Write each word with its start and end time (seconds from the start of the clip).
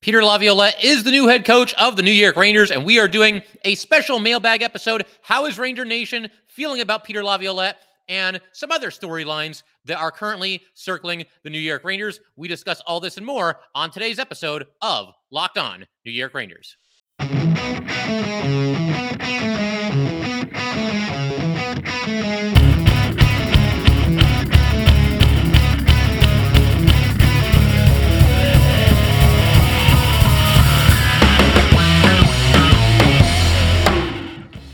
Peter 0.00 0.22
Laviolette 0.22 0.82
is 0.82 1.02
the 1.02 1.10
new 1.10 1.26
head 1.26 1.44
coach 1.44 1.74
of 1.74 1.96
the 1.96 2.02
New 2.02 2.12
York 2.12 2.36
Rangers, 2.36 2.70
and 2.70 2.84
we 2.84 3.00
are 3.00 3.08
doing 3.08 3.42
a 3.64 3.74
special 3.74 4.20
mailbag 4.20 4.62
episode. 4.62 5.04
How 5.22 5.46
is 5.46 5.58
Ranger 5.58 5.84
Nation 5.84 6.30
feeling 6.46 6.80
about 6.80 7.02
Peter 7.02 7.24
Laviolette 7.24 7.78
and 8.08 8.40
some 8.52 8.70
other 8.70 8.90
storylines 8.90 9.64
that 9.86 9.98
are 9.98 10.12
currently 10.12 10.62
circling 10.74 11.24
the 11.42 11.50
New 11.50 11.58
York 11.58 11.82
Rangers? 11.82 12.20
We 12.36 12.46
discuss 12.46 12.80
all 12.86 13.00
this 13.00 13.16
and 13.16 13.26
more 13.26 13.58
on 13.74 13.90
today's 13.90 14.20
episode 14.20 14.66
of 14.82 15.12
Locked 15.32 15.58
On 15.58 15.84
New 16.04 16.12
York 16.12 16.32
Rangers. 16.32 16.76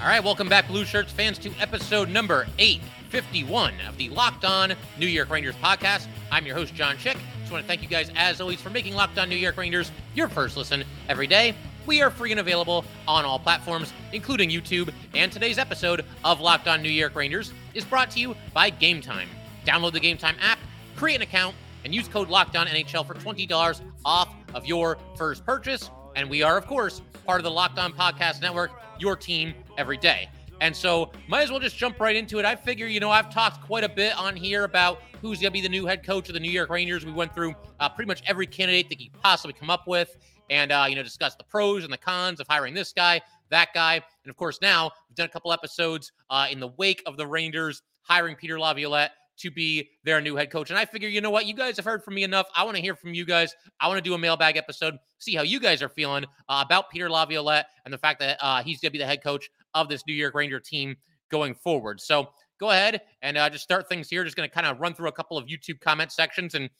All 0.05 0.11
right, 0.11 0.23
welcome 0.23 0.51
back, 0.51 0.69
Blue 0.69 0.85
Shirts 0.85 1.11
fans, 1.11 1.39
to 1.39 1.51
episode 1.59 2.11
number 2.11 2.47
851 2.59 3.73
of 3.89 3.97
the 3.97 4.11
Locked 4.11 4.45
On 4.45 4.75
New 4.99 5.07
York 5.07 5.31
Rangers 5.31 5.55
podcast. 5.55 6.09
I'm 6.31 6.45
your 6.45 6.55
host, 6.55 6.75
John 6.75 6.99
Chick. 6.99 7.17
Just 7.41 7.51
want 7.51 7.65
to 7.65 7.67
thank 7.67 7.81
you 7.81 7.89
guys, 7.89 8.13
as 8.15 8.39
always, 8.39 8.61
for 8.61 8.69
making 8.69 8.95
Locked 8.95 9.17
On 9.17 9.31
New 9.31 9.35
York 9.35 9.57
Rangers 9.57 9.91
your 10.15 10.29
first 10.29 10.59
listen 10.59 10.85
every 11.09 11.27
day. 11.27 11.55
We 11.87 12.03
are 12.03 12.11
free 12.11 12.33
and 12.33 12.41
available 12.41 12.85
on 13.09 13.25
all 13.25 13.39
platforms, 13.39 13.95
including 14.13 14.51
YouTube. 14.51 14.93
And 15.15 15.33
today's 15.33 15.57
episode 15.57 16.05
of 16.23 16.39
Locked 16.39 16.69
On 16.69 16.83
New 16.83 16.91
York 16.91 17.15
Rangers 17.15 17.55
is 17.73 17.87
brought 17.87 18.11
to 18.11 18.21
you 18.21 18.37
by 18.53 18.69
Game 18.69 19.01
Time. 19.01 19.31
Download 19.65 19.93
the 19.93 20.01
Game 20.01 20.19
Time 20.19 20.37
app, 20.43 20.59
create 20.97 21.17
an 21.17 21.23
account, 21.23 21.57
and 21.83 21.95
use 21.95 22.09
code 22.09 22.29
Locked 22.29 22.57
On 22.57 22.67
NHL 22.67 23.07
for 23.07 23.15
$20 23.15 23.81
off 24.05 24.35
of 24.53 24.67
your 24.67 24.99
first 25.17 25.47
purchase. 25.47 25.89
And 26.15 26.29
we 26.29 26.43
are, 26.43 26.59
of 26.59 26.67
course, 26.67 27.01
part 27.25 27.41
of 27.41 27.45
the 27.45 27.51
Locked 27.51 27.79
On 27.79 27.91
Podcast 27.91 28.43
Network, 28.43 28.71
your 29.05 29.17
team 29.17 29.53
every 29.77 29.99
day. 29.99 30.31
And 30.63 30.75
so, 30.75 31.13
might 31.29 31.43
as 31.43 31.51
well 31.51 31.61
just 31.61 31.77
jump 31.77 32.01
right 32.01 32.17
into 32.17 32.39
it. 32.39 32.47
I 32.47 32.57
figure, 32.57 32.87
you 32.87 32.99
know, 32.99 33.11
I've 33.11 33.29
talked 33.29 33.63
quite 33.67 33.85
a 33.85 33.89
bit 33.89 34.17
on 34.17 34.35
here 34.35 34.65
about 34.65 35.03
who's 35.21 35.39
going 35.39 35.51
to 35.51 35.53
be 35.53 35.61
the 35.61 35.69
new 35.69 35.85
head 35.85 36.07
coach 36.07 36.29
of 36.29 36.35
the 36.35 36.41
New 36.41 36.51
York 36.51 36.71
Rangers. 36.71 37.05
We 37.05 37.13
went 37.13 37.35
through 37.35 37.55
uh, 37.81 37.89
pretty 37.91 38.09
much 38.09 38.23
every 38.27 38.47
candidate 38.47 38.89
that 38.89 38.99
you 38.99 39.11
possibly 39.23 39.53
come 39.53 39.69
up 39.69 39.87
with 39.87 40.17
and, 40.49 40.73
uh, 40.73 40.87
you 40.89 40.97
know, 40.97 41.03
discuss 41.03 41.35
the 41.35 41.45
pros 41.45 41.85
and 41.85 41.93
the 41.93 41.99
cons 41.99 42.41
of 42.41 42.47
hiring 42.49 42.73
this 42.73 42.95
guy, 42.95 43.21
that 43.51 43.75
guy. 43.75 43.95
And 43.97 44.31
of 44.31 44.37
course, 44.37 44.59
now 44.63 44.91
we've 45.09 45.17
done 45.17 45.27
a 45.27 45.33
couple 45.33 45.53
episodes 45.53 46.13
uh, 46.31 46.47
in 46.51 46.61
the 46.61 46.69
wake 46.79 47.03
of 47.05 47.19
the 47.19 47.27
Rangers 47.27 47.83
hiring 48.03 48.35
Peter 48.35 48.59
Laviolette 48.59 49.13
to 49.39 49.51
be 49.51 49.91
their 50.05 50.21
new 50.21 50.37
head 50.37 50.51
coach. 50.51 50.71
And 50.71 50.79
I 50.79 50.85
figure, 50.85 51.09
you 51.09 51.21
know 51.21 51.31
what? 51.31 51.47
You 51.47 51.55
guys 51.55 51.77
have 51.77 51.85
heard 51.85 52.05
from 52.05 52.15
me 52.15 52.23
enough. 52.23 52.47
I 52.55 52.65
want 52.65 52.77
to 52.77 52.83
hear 52.83 52.95
from 52.95 53.15
you 53.15 53.25
guys. 53.25 53.55
I 53.81 53.89
want 53.89 53.99
to 53.99 54.03
do 54.03 54.15
a 54.15 54.19
mailbag 54.19 54.57
episode, 54.57 54.97
see 55.19 55.35
how 55.35 55.43
you 55.43 55.61
guys 55.61 55.83
are 55.83 55.89
feeling 55.89 56.25
uh, 56.49 56.63
about 56.65 56.91
Peter 56.91 57.11
Laviolette 57.11 57.67
and 57.85 57.93
the 57.93 57.99
fact 57.99 58.21
that 58.21 58.39
uh, 58.41 58.63
he's 58.63 58.81
going 58.81 58.91
to 58.91 58.93
be 58.93 58.99
the 58.99 59.07
head 59.07 59.23
coach 59.23 59.51
of 59.75 59.89
this 59.89 60.05
New 60.07 60.15
York 60.15 60.35
Ranger 60.35 60.61
team 60.61 60.97
going 61.31 61.55
forward. 61.55 62.01
So 62.01 62.29
go 62.61 62.71
ahead 62.71 63.03
and 63.23 63.37
uh, 63.37 63.51
just 63.51 63.65
start 63.65 63.89
things 63.89 64.09
here. 64.09 64.25
Just 64.25 64.37
going 64.37 64.49
to 64.49 64.55
kind 64.55 64.67
of 64.67 64.81
run 64.81 64.95
through 64.95 65.09
a 65.09 65.13
couple 65.13 65.37
of 65.37 65.47
YouTube 65.47 65.81
comment 65.81 66.13
sections. 66.13 66.55
And 66.55 66.71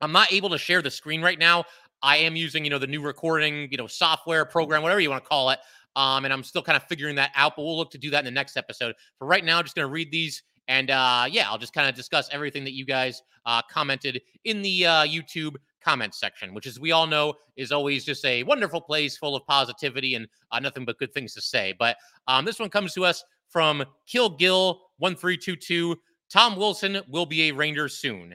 I'm 0.00 0.12
not 0.12 0.32
able 0.32 0.50
to 0.50 0.58
share 0.58 0.82
the 0.82 0.90
screen 0.90 1.22
right 1.22 1.38
now. 1.38 1.64
I 2.02 2.18
am 2.18 2.36
using, 2.36 2.64
you 2.64 2.70
know, 2.70 2.78
the 2.78 2.86
new 2.86 3.00
recording, 3.00 3.68
you 3.70 3.78
know, 3.78 3.86
software 3.86 4.44
program, 4.44 4.82
whatever 4.82 5.00
you 5.00 5.10
want 5.10 5.24
to 5.24 5.28
call 5.28 5.50
it. 5.50 5.58
Um, 5.96 6.24
and 6.24 6.34
I'm 6.34 6.42
still 6.42 6.62
kind 6.62 6.76
of 6.76 6.82
figuring 6.84 7.16
that 7.16 7.30
out, 7.36 7.54
but 7.56 7.62
we'll 7.62 7.76
look 7.76 7.90
to 7.92 7.98
do 7.98 8.10
that 8.10 8.20
in 8.20 8.24
the 8.24 8.30
next 8.30 8.56
episode. 8.56 8.94
For 9.18 9.26
right 9.26 9.44
now, 9.44 9.58
I'm 9.58 9.64
just 9.64 9.76
going 9.76 9.86
to 9.86 9.92
read 9.92 10.10
these 10.10 10.42
and 10.68 10.90
uh, 10.90 11.26
yeah, 11.30 11.48
I'll 11.50 11.58
just 11.58 11.72
kind 11.72 11.88
of 11.88 11.94
discuss 11.94 12.28
everything 12.32 12.64
that 12.64 12.72
you 12.72 12.84
guys 12.84 13.22
uh, 13.46 13.62
commented 13.70 14.20
in 14.44 14.62
the 14.62 14.86
uh, 14.86 15.04
YouTube 15.04 15.56
comment 15.82 16.14
section, 16.14 16.54
which, 16.54 16.66
as 16.66 16.80
we 16.80 16.92
all 16.92 17.06
know, 17.06 17.34
is 17.56 17.72
always 17.72 18.04
just 18.04 18.24
a 18.24 18.42
wonderful 18.44 18.80
place 18.80 19.16
full 19.16 19.36
of 19.36 19.46
positivity 19.46 20.14
and 20.14 20.26
uh, 20.50 20.58
nothing 20.58 20.84
but 20.84 20.98
good 20.98 21.12
things 21.12 21.34
to 21.34 21.42
say. 21.42 21.74
But 21.78 21.96
um, 22.26 22.44
this 22.44 22.58
one 22.58 22.70
comes 22.70 22.94
to 22.94 23.04
us 23.04 23.22
from 23.48 23.84
Kill 24.06 24.30
Gill 24.30 24.80
one 24.98 25.14
three 25.14 25.36
two 25.36 25.56
two. 25.56 25.96
Tom 26.30 26.56
Wilson 26.56 27.00
will 27.08 27.26
be 27.26 27.48
a 27.48 27.52
Ranger 27.52 27.88
soon. 27.88 28.34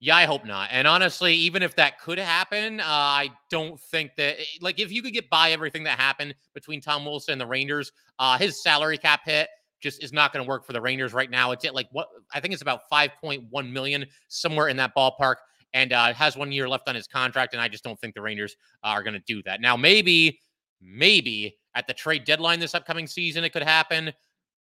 Yeah, 0.00 0.16
I 0.16 0.24
hope 0.24 0.44
not. 0.44 0.68
And 0.72 0.88
honestly, 0.88 1.32
even 1.34 1.62
if 1.62 1.76
that 1.76 2.00
could 2.00 2.18
happen, 2.18 2.80
uh, 2.80 2.84
I 2.86 3.30
don't 3.50 3.78
think 3.78 4.16
that 4.16 4.40
eh, 4.40 4.44
like 4.60 4.80
if 4.80 4.90
you 4.90 5.00
could 5.00 5.12
get 5.12 5.30
by 5.30 5.52
everything 5.52 5.84
that 5.84 5.98
happened 5.98 6.34
between 6.54 6.80
Tom 6.80 7.04
Wilson 7.04 7.32
and 7.32 7.40
the 7.40 7.46
Rangers, 7.46 7.92
uh, 8.18 8.36
his 8.36 8.62
salary 8.62 8.98
cap 8.98 9.20
hit 9.24 9.48
just 9.82 10.02
is 10.02 10.12
not 10.12 10.32
going 10.32 10.44
to 10.44 10.48
work 10.48 10.64
for 10.64 10.72
the 10.72 10.80
Rangers 10.80 11.12
right 11.12 11.30
now. 11.30 11.50
It's 11.52 11.64
at 11.64 11.74
like 11.74 11.88
what 11.92 12.08
I 12.32 12.40
think 12.40 12.52
it's 12.52 12.62
about 12.62 12.82
5.1 12.90 13.72
million, 13.72 14.06
somewhere 14.28 14.68
in 14.68 14.76
that 14.78 14.94
ballpark. 14.96 15.36
And 15.74 15.94
uh, 15.94 16.12
has 16.12 16.36
one 16.36 16.52
year 16.52 16.68
left 16.68 16.86
on 16.86 16.94
his 16.94 17.06
contract. 17.06 17.54
And 17.54 17.62
I 17.62 17.66
just 17.66 17.82
don't 17.82 17.98
think 17.98 18.14
the 18.14 18.20
Rangers 18.20 18.56
are 18.84 19.02
going 19.02 19.14
to 19.14 19.22
do 19.26 19.42
that. 19.44 19.62
Now, 19.62 19.74
maybe, 19.74 20.38
maybe 20.82 21.56
at 21.74 21.86
the 21.86 21.94
trade 21.94 22.24
deadline 22.24 22.60
this 22.60 22.74
upcoming 22.74 23.06
season, 23.06 23.42
it 23.42 23.54
could 23.54 23.62
happen. 23.62 24.12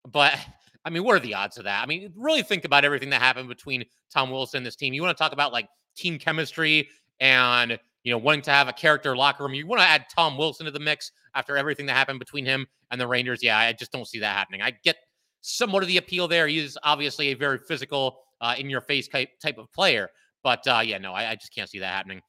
But 0.10 0.40
I 0.86 0.90
mean, 0.90 1.04
what 1.04 1.16
are 1.16 1.20
the 1.20 1.34
odds 1.34 1.58
of 1.58 1.66
that? 1.66 1.84
I 1.84 1.86
mean, 1.86 2.12
really 2.16 2.42
think 2.42 2.66
about 2.66 2.86
everything 2.86 3.10
that 3.10 3.22
happened 3.22 3.50
between 3.50 3.86
Tom 4.14 4.32
Wilson 4.32 4.58
and 4.58 4.66
this 4.66 4.76
team. 4.76 4.94
You 4.94 5.02
want 5.02 5.18
to 5.18 5.22
talk 5.22 5.34
about 5.34 5.54
like 5.54 5.68
team 5.96 6.18
chemistry 6.18 6.90
and 7.20 7.78
you 8.04 8.12
know, 8.12 8.18
wanting 8.18 8.42
to 8.44 8.52
have 8.52 8.68
a 8.68 8.74
character 8.74 9.16
locker 9.16 9.44
room. 9.44 9.54
You 9.54 9.66
want 9.66 9.82
to 9.82 9.88
add 9.88 10.06
Tom 10.14 10.38
Wilson 10.38 10.66
to 10.66 10.72
the 10.72 10.80
mix 10.80 11.12
after 11.36 11.58
everything 11.58 11.86
that 11.88 11.94
happened 11.94 12.20
between 12.20 12.46
him 12.46 12.68
and 12.92 13.00
the 13.00 13.08
Rangers. 13.08 13.42
Yeah, 13.42 13.58
I 13.58 13.74
just 13.74 13.92
don't 13.92 14.08
see 14.08 14.20
that 14.20 14.36
happening. 14.36 14.62
I 14.62 14.72
get 14.84 14.98
somewhat 15.42 15.84
of 15.84 15.88
the 15.88 15.98
appeal 15.98 16.28
there. 16.28 16.48
He 16.48 16.60
is 16.60 16.78
obviously 16.84 17.30
a 17.30 17.34
very 17.34 17.58
physical, 17.58 18.20
uh, 18.42 18.56
in 18.58 18.70
your 18.70 18.82
face 18.82 19.08
type, 19.08 19.30
type 19.42 19.58
of 19.58 19.72
player. 19.72 20.10
But 20.44 20.68
uh, 20.68 20.82
yeah, 20.84 20.98
no, 20.98 21.14
I, 21.14 21.32
I, 21.32 21.36
just 21.36 21.56
can't 21.56 21.70
see 21.70 21.80
that 21.80 21.94
happening. 21.94 22.22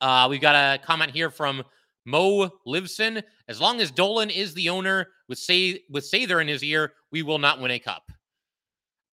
Uh, 0.00 0.26
we 0.28 0.38
got 0.38 0.54
a 0.54 0.78
comment 0.84 1.10
here 1.10 1.30
from 1.30 1.62
Mo 2.04 2.50
Livson. 2.66 3.22
As 3.48 3.60
long 3.60 3.80
as 3.80 3.90
Dolan 3.90 4.28
is 4.28 4.52
the 4.52 4.68
owner 4.68 5.08
with 5.28 5.38
say 5.38 5.80
with 5.88 6.04
Sather 6.04 6.42
in 6.42 6.48
his 6.48 6.62
ear, 6.62 6.92
we 7.10 7.22
will 7.22 7.38
not 7.38 7.60
win 7.60 7.70
a 7.70 7.78
cup. 7.78 8.02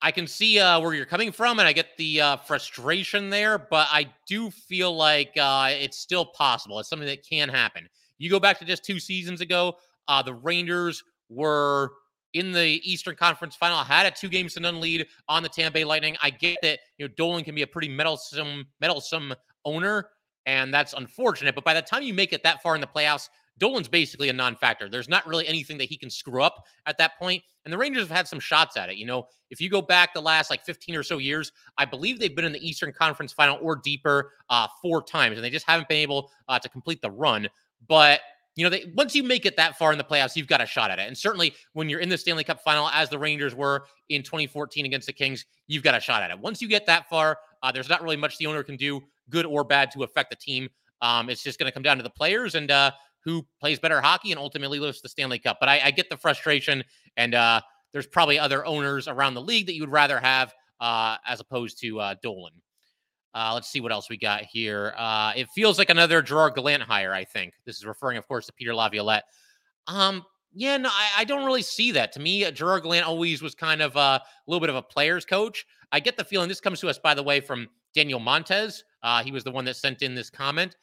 I 0.02 0.12
can 0.12 0.28
see 0.28 0.60
uh, 0.60 0.80
where 0.80 0.94
you're 0.94 1.06
coming 1.06 1.32
from, 1.32 1.60
and 1.60 1.68
I 1.68 1.74
get 1.74 1.98
the 1.98 2.22
uh, 2.22 2.38
frustration 2.38 3.30
there, 3.30 3.58
but 3.58 3.88
I 3.92 4.08
do 4.28 4.50
feel 4.50 4.96
like 4.96 5.32
uh, 5.38 5.70
it's 5.72 5.98
still 5.98 6.26
possible. 6.26 6.80
It's 6.80 6.90
something 6.90 7.08
that 7.08 7.26
can 7.28 7.50
happen. 7.50 7.88
You 8.18 8.30
go 8.30 8.40
back 8.40 8.60
to 8.60 8.66
just 8.66 8.86
two 8.86 9.00
seasons 9.00 9.42
ago, 9.42 9.76
uh, 10.08 10.22
the 10.22 10.34
Rangers 10.34 11.04
were 11.30 11.92
in 12.34 12.52
the 12.52 12.80
Eastern 12.90 13.16
Conference 13.16 13.56
Final, 13.56 13.78
had 13.80 14.06
a 14.06 14.12
two 14.12 14.30
games 14.30 14.54
to 14.54 14.60
none 14.60 14.80
lead 14.80 15.06
on 15.28 15.44
the 15.44 15.50
Tampa 15.50 15.74
Bay 15.74 15.84
Lightning. 15.84 16.16
I 16.22 16.30
get 16.30 16.58
that 16.62 16.80
you 16.98 17.08
know 17.08 17.14
Dolan 17.18 17.44
can 17.44 17.56
be 17.56 17.64
a 17.64 17.68
pretty 17.68 17.90
meddlesome, 17.90 18.68
meddlesome 18.80 19.34
owner, 19.66 20.10
and 20.46 20.74
that's 20.74 20.94
unfortunate. 20.94 21.56
But 21.56 21.64
by 21.66 21.74
the 21.74 21.82
time 21.82 22.04
you 22.04 22.14
make 22.14 22.32
it 22.32 22.44
that 22.44 22.62
far 22.62 22.76
in 22.76 22.82
the 22.82 22.88
playoffs, 22.88 23.30
Dolan's 23.60 23.88
basically 23.88 24.30
a 24.30 24.34
non-factor. 24.34 24.90
There's 24.90 25.10
not 25.10 25.28
really 25.28 25.48
anything 25.48 25.78
that 25.78 25.90
he 25.90 25.98
can 25.98 26.10
screw 26.10 26.42
up 26.42 26.66
at 26.86 26.98
that 26.98 27.20
point. 27.20 27.44
And 27.66 27.74
the 27.74 27.78
Rangers 27.78 28.08
have 28.08 28.16
had 28.16 28.28
some 28.28 28.40
shots 28.40 28.78
at 28.78 28.90
it. 28.90 28.96
You 28.96 29.06
know, 29.06 29.28
if 29.52 29.62
you 29.62 29.70
go 29.70 29.82
back 29.82 30.14
the 30.14 30.22
last 30.22 30.50
like 30.50 30.64
15 30.64 30.96
or 30.96 31.04
so 31.04 31.18
years, 31.18 31.52
I 31.78 31.86
believe 31.86 32.20
they've 32.20 32.36
been 32.36 32.46
in 32.46 32.54
the 32.54 32.68
Eastern 32.68 32.92
Conference 32.92 33.32
Final 33.34 33.60
or 33.62 33.76
deeper 33.76 34.32
uh, 34.50 34.68
four 34.82 35.04
times, 35.04 35.36
and 35.36 35.44
they 35.44 35.50
just 35.50 35.68
haven't 35.68 35.88
been 35.88 35.98
able 35.98 36.32
uh, 36.48 36.58
to 36.58 36.70
complete 36.70 37.02
the 37.02 37.12
run. 37.12 37.48
But 37.88 38.22
you 38.56 38.64
know, 38.64 38.70
they, 38.70 38.92
once 38.96 39.16
you 39.16 39.24
make 39.24 39.46
it 39.46 39.56
that 39.56 39.78
far 39.78 39.94
in 39.94 39.98
the 39.98 40.04
playoffs, 40.04 40.36
you've 40.36 40.48
got 40.48 40.60
a 40.60 40.66
shot 40.66 40.92
at 40.92 41.00
it. 41.00 41.08
And 41.08 41.18
certainly 41.18 41.54
when 41.74 41.88
you're 41.88 42.02
in 42.02 42.10
the 42.10 42.18
Stanley 42.18 42.44
Cup 42.44 42.62
final, 42.62 42.90
as 42.90 43.10
the 43.10 43.18
Rangers 43.18 43.56
were 43.56 43.86
in 44.10 44.22
2014 44.22 44.86
against 44.86 45.08
the 45.08 45.14
Kings, 45.14 45.46
you've 45.68 45.84
got 45.84 45.96
a 45.96 46.00
shot 46.00 46.24
at 46.24 46.30
it. 46.32 46.38
Once 46.38 46.62
you 46.62 46.68
get 46.68 46.86
that 46.88 47.08
far, 47.10 47.38
uh, 47.64 47.72
there's 47.72 47.88
not 47.88 48.04
really 48.04 48.18
much 48.18 48.38
the 48.38 48.48
owner 48.48 48.62
can 48.64 48.76
do, 48.76 49.02
good 49.30 49.46
or 49.46 49.64
bad, 49.64 49.92
to 49.92 50.04
affect 50.04 50.30
the 50.30 50.36
team. 50.36 50.68
Um, 51.02 51.30
it's 51.30 51.42
just 51.42 51.58
going 51.58 51.68
to 51.68 51.72
come 51.72 51.84
down 51.84 51.98
to 51.98 52.04
the 52.04 52.10
players 52.10 52.56
and 52.56 52.70
uh, 52.70 52.92
who 53.24 53.46
plays 53.60 53.80
better 53.80 54.02
hockey 54.02 54.32
and 54.32 54.40
ultimately 54.40 54.80
lifts 54.80 55.02
the 55.02 55.10
Stanley 55.10 55.40
Cup. 55.40 55.58
But 55.60 55.70
I, 55.70 55.82
I 55.86 55.92
get 55.92 56.10
the 56.10 56.18
frustration, 56.18 56.84
and 57.18 57.36
uh, 57.36 57.62
there's 57.92 58.08
probably 58.08 58.40
other 58.40 58.66
owners 58.66 59.08
around 59.08 59.34
the 59.34 59.42
league 59.42 59.66
that 59.68 59.74
you 59.74 59.82
would 59.82 59.92
rather 59.92 60.20
have 60.20 60.54
uh, 60.80 61.18
as 61.28 61.40
opposed 61.40 61.80
to 61.82 62.00
uh, 62.00 62.16
Dolan. 62.22 62.54
Uh, 63.36 63.52
let's 63.54 63.70
see 63.70 63.80
what 63.80 63.92
else 63.92 64.10
we 64.10 64.18
got 64.18 64.44
here. 64.44 64.94
Uh, 64.98 65.34
it 65.36 65.48
feels 65.54 65.78
like 65.78 65.90
another 65.90 66.22
Gerard 66.22 66.56
Gallant 66.56 66.82
hire. 66.82 67.14
I 67.14 67.24
think 67.24 67.54
this 67.66 67.78
is 67.78 67.86
referring, 67.86 68.18
of 68.18 68.28
course, 68.28 68.48
to 68.48 68.54
Peter 68.54 68.74
Laviolette. 68.74 69.26
Um, 69.88 70.26
yeah, 70.54 70.78
no, 70.78 70.90
I, 70.90 71.10
I 71.20 71.24
don't 71.26 71.46
really 71.46 71.62
see 71.62 71.92
that. 71.92 72.12
To 72.14 72.20
me, 72.20 72.50
Gerard 72.52 72.84
Gallant 72.84 73.06
always 73.06 73.42
was 73.42 73.54
kind 73.54 73.82
of 73.82 73.96
a 73.96 74.22
little 74.48 74.60
bit 74.60 74.70
of 74.70 74.76
a 74.76 74.82
player's 74.82 75.26
coach. 75.26 75.66
I 75.92 76.00
get 76.00 76.18
the 76.18 76.24
feeling 76.24 76.50
this 76.50 76.60
comes 76.60 76.80
to 76.80 76.90
us, 76.90 76.98
by 76.98 77.14
the 77.14 77.24
way, 77.24 77.40
from 77.40 77.68
Daniel 77.94 78.20
Montez. 78.20 78.84
Uh, 79.04 79.24
he 79.24 79.32
was 79.32 79.44
the 79.44 79.52
one 79.52 79.66
that 79.66 79.76
sent 79.76 80.02
in 80.02 80.16
this 80.16 80.30
comment. 80.30 80.76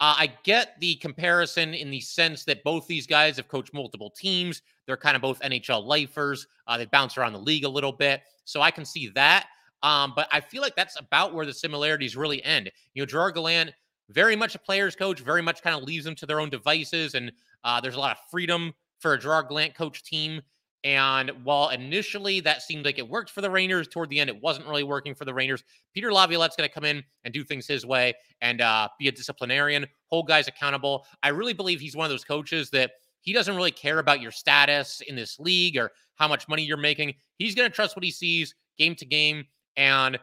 Uh, 0.00 0.14
I 0.16 0.32
get 0.44 0.80
the 0.80 0.94
comparison 0.96 1.74
in 1.74 1.90
the 1.90 2.00
sense 2.00 2.44
that 2.44 2.64
both 2.64 2.86
these 2.86 3.06
guys 3.06 3.36
have 3.36 3.48
coached 3.48 3.74
multiple 3.74 4.08
teams. 4.08 4.62
They're 4.86 4.96
kind 4.96 5.14
of 5.14 5.20
both 5.20 5.40
NHL 5.40 5.84
lifers. 5.84 6.46
Uh, 6.66 6.78
they 6.78 6.86
bounce 6.86 7.18
around 7.18 7.34
the 7.34 7.38
league 7.38 7.64
a 7.64 7.68
little 7.68 7.92
bit. 7.92 8.22
So 8.44 8.62
I 8.62 8.70
can 8.70 8.86
see 8.86 9.08
that. 9.08 9.48
Um, 9.82 10.14
but 10.16 10.26
I 10.32 10.40
feel 10.40 10.62
like 10.62 10.74
that's 10.74 10.98
about 10.98 11.34
where 11.34 11.44
the 11.44 11.52
similarities 11.52 12.16
really 12.16 12.42
end. 12.44 12.70
You 12.94 13.02
know, 13.02 13.06
Gerard 13.06 13.34
Gallant, 13.34 13.72
very 14.08 14.36
much 14.36 14.54
a 14.54 14.58
player's 14.58 14.96
coach, 14.96 15.20
very 15.20 15.42
much 15.42 15.62
kind 15.62 15.76
of 15.76 15.82
leaves 15.82 16.04
them 16.04 16.14
to 16.16 16.26
their 16.26 16.40
own 16.40 16.50
devices. 16.50 17.14
And 17.14 17.30
uh, 17.64 17.80
there's 17.80 17.94
a 17.94 18.00
lot 18.00 18.16
of 18.16 18.18
freedom 18.30 18.72
for 18.98 19.12
a 19.12 19.18
Gerard 19.18 19.48
Gallant 19.48 19.74
coach 19.74 20.02
team. 20.02 20.40
And 20.82 21.30
while 21.44 21.68
initially 21.68 22.40
that 22.40 22.62
seemed 22.62 22.86
like 22.86 22.98
it 22.98 23.08
worked 23.08 23.30
for 23.30 23.42
the 23.42 23.50
Rangers, 23.50 23.86
toward 23.86 24.08
the 24.08 24.18
end 24.18 24.30
it 24.30 24.40
wasn't 24.40 24.66
really 24.66 24.82
working 24.82 25.14
for 25.14 25.26
the 25.26 25.34
Rangers. 25.34 25.62
Peter 25.92 26.12
Laviolette's 26.12 26.56
going 26.56 26.68
to 26.68 26.74
come 26.74 26.84
in 26.84 27.04
and 27.24 27.34
do 27.34 27.44
things 27.44 27.66
his 27.66 27.84
way 27.84 28.14
and 28.40 28.60
uh, 28.62 28.88
be 28.98 29.08
a 29.08 29.12
disciplinarian, 29.12 29.86
hold 30.06 30.26
guys 30.26 30.48
accountable. 30.48 31.04
I 31.22 31.28
really 31.28 31.52
believe 31.52 31.80
he's 31.80 31.96
one 31.96 32.06
of 32.06 32.10
those 32.10 32.24
coaches 32.24 32.70
that 32.70 32.92
he 33.20 33.34
doesn't 33.34 33.54
really 33.54 33.70
care 33.70 33.98
about 33.98 34.22
your 34.22 34.32
status 34.32 35.02
in 35.06 35.14
this 35.14 35.38
league 35.38 35.76
or 35.76 35.92
how 36.14 36.26
much 36.26 36.48
money 36.48 36.62
you're 36.62 36.78
making. 36.78 37.14
He's 37.36 37.54
going 37.54 37.68
to 37.68 37.74
trust 37.74 37.94
what 37.94 38.04
he 38.04 38.10
sees 38.10 38.54
game 38.78 38.94
to 38.94 39.04
game. 39.04 39.44
And 39.76 40.18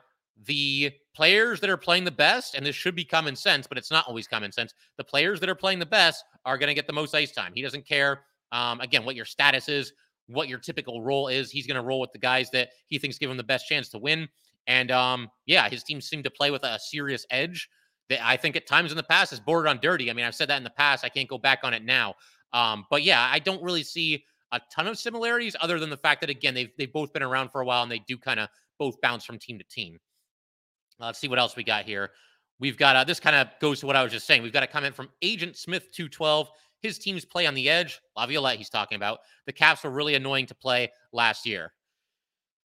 the 0.45 0.91
players 1.15 1.59
that 1.59 1.69
are 1.69 1.77
playing 1.77 2.03
the 2.03 2.11
best, 2.11 2.55
and 2.55 2.65
this 2.65 2.75
should 2.75 2.95
be 2.95 3.05
common 3.05 3.35
sense, 3.35 3.67
but 3.67 3.77
it's 3.77 3.91
not 3.91 4.05
always 4.07 4.27
common 4.27 4.51
sense. 4.51 4.73
The 4.97 5.03
players 5.03 5.39
that 5.39 5.49
are 5.49 5.55
playing 5.55 5.79
the 5.79 5.85
best 5.85 6.23
are 6.45 6.57
going 6.57 6.67
to 6.67 6.73
get 6.73 6.87
the 6.87 6.93
most 6.93 7.15
ice 7.15 7.31
time. 7.31 7.51
He 7.55 7.61
doesn't 7.61 7.87
care, 7.87 8.21
um, 8.51 8.79
again, 8.81 9.05
what 9.05 9.15
your 9.15 9.25
status 9.25 9.69
is, 9.69 9.93
what 10.27 10.47
your 10.47 10.59
typical 10.59 11.01
role 11.01 11.27
is. 11.27 11.49
He's 11.51 11.67
going 11.67 11.75
to 11.75 11.81
roll 11.81 11.99
with 11.99 12.11
the 12.11 12.19
guys 12.19 12.49
that 12.51 12.69
he 12.87 12.99
thinks 12.99 13.17
give 13.17 13.29
him 13.29 13.37
the 13.37 13.43
best 13.43 13.67
chance 13.67 13.89
to 13.89 13.97
win. 13.97 14.27
And 14.67 14.91
um, 14.91 15.29
yeah, 15.45 15.69
his 15.69 15.83
team 15.83 16.01
seemed 16.01 16.25
to 16.25 16.29
play 16.29 16.51
with 16.51 16.63
a 16.63 16.77
serious 16.79 17.25
edge 17.31 17.69
that 18.09 18.25
I 18.25 18.37
think 18.37 18.55
at 18.55 18.67
times 18.67 18.91
in 18.91 18.97
the 18.97 19.03
past 19.03 19.31
has 19.31 19.39
bordered 19.39 19.67
on 19.67 19.79
dirty. 19.81 20.09
I 20.09 20.13
mean, 20.13 20.25
I've 20.25 20.35
said 20.35 20.49
that 20.49 20.57
in 20.57 20.63
the 20.63 20.69
past. 20.69 21.03
I 21.03 21.09
can't 21.09 21.27
go 21.27 21.37
back 21.37 21.59
on 21.63 21.73
it 21.73 21.83
now. 21.83 22.15
Um, 22.53 22.85
but 22.89 23.03
yeah, 23.03 23.27
I 23.31 23.39
don't 23.39 23.61
really 23.61 23.83
see 23.83 24.23
a 24.51 24.61
ton 24.73 24.87
of 24.87 24.97
similarities 24.97 25.55
other 25.61 25.79
than 25.79 25.89
the 25.89 25.97
fact 25.97 26.21
that 26.21 26.29
again 26.29 26.53
they've 26.53 26.71
they've 26.77 26.93
both 26.93 27.11
been 27.11 27.23
around 27.23 27.49
for 27.49 27.61
a 27.61 27.65
while 27.65 27.83
and 27.83 27.91
they 27.91 27.99
do 28.07 28.17
kind 28.17 28.39
of 28.39 28.47
both 28.79 28.99
bounce 29.01 29.25
from 29.25 29.37
team 29.37 29.57
to 29.57 29.65
team. 29.65 29.97
let's 30.99 31.19
see 31.19 31.27
what 31.27 31.39
else 31.39 31.55
we 31.55 31.63
got 31.63 31.85
here. 31.85 32.11
We've 32.59 32.77
got 32.77 32.95
uh, 32.95 33.03
this 33.03 33.19
kind 33.19 33.35
of 33.35 33.49
goes 33.59 33.81
to 33.81 33.85
what 33.85 33.95
I 33.95 34.03
was 34.03 34.11
just 34.11 34.25
saying. 34.25 34.41
We've 34.41 34.53
got 34.53 34.63
a 34.63 34.67
comment 34.67 34.95
from 34.95 35.09
Agent 35.21 35.57
Smith 35.57 35.91
two 35.91 36.07
twelve. 36.07 36.49
His 36.87 36.97
teams 36.97 37.25
play 37.25 37.45
on 37.45 37.53
the 37.53 37.69
edge. 37.69 37.99
Laviolette, 38.15 38.57
he's 38.57 38.69
talking 38.69 38.95
about. 38.95 39.19
The 39.45 39.53
Caps 39.53 39.83
were 39.83 39.89
really 39.89 40.15
annoying 40.15 40.45
to 40.47 40.55
play 40.55 40.91
last 41.11 41.45
year. 41.45 41.73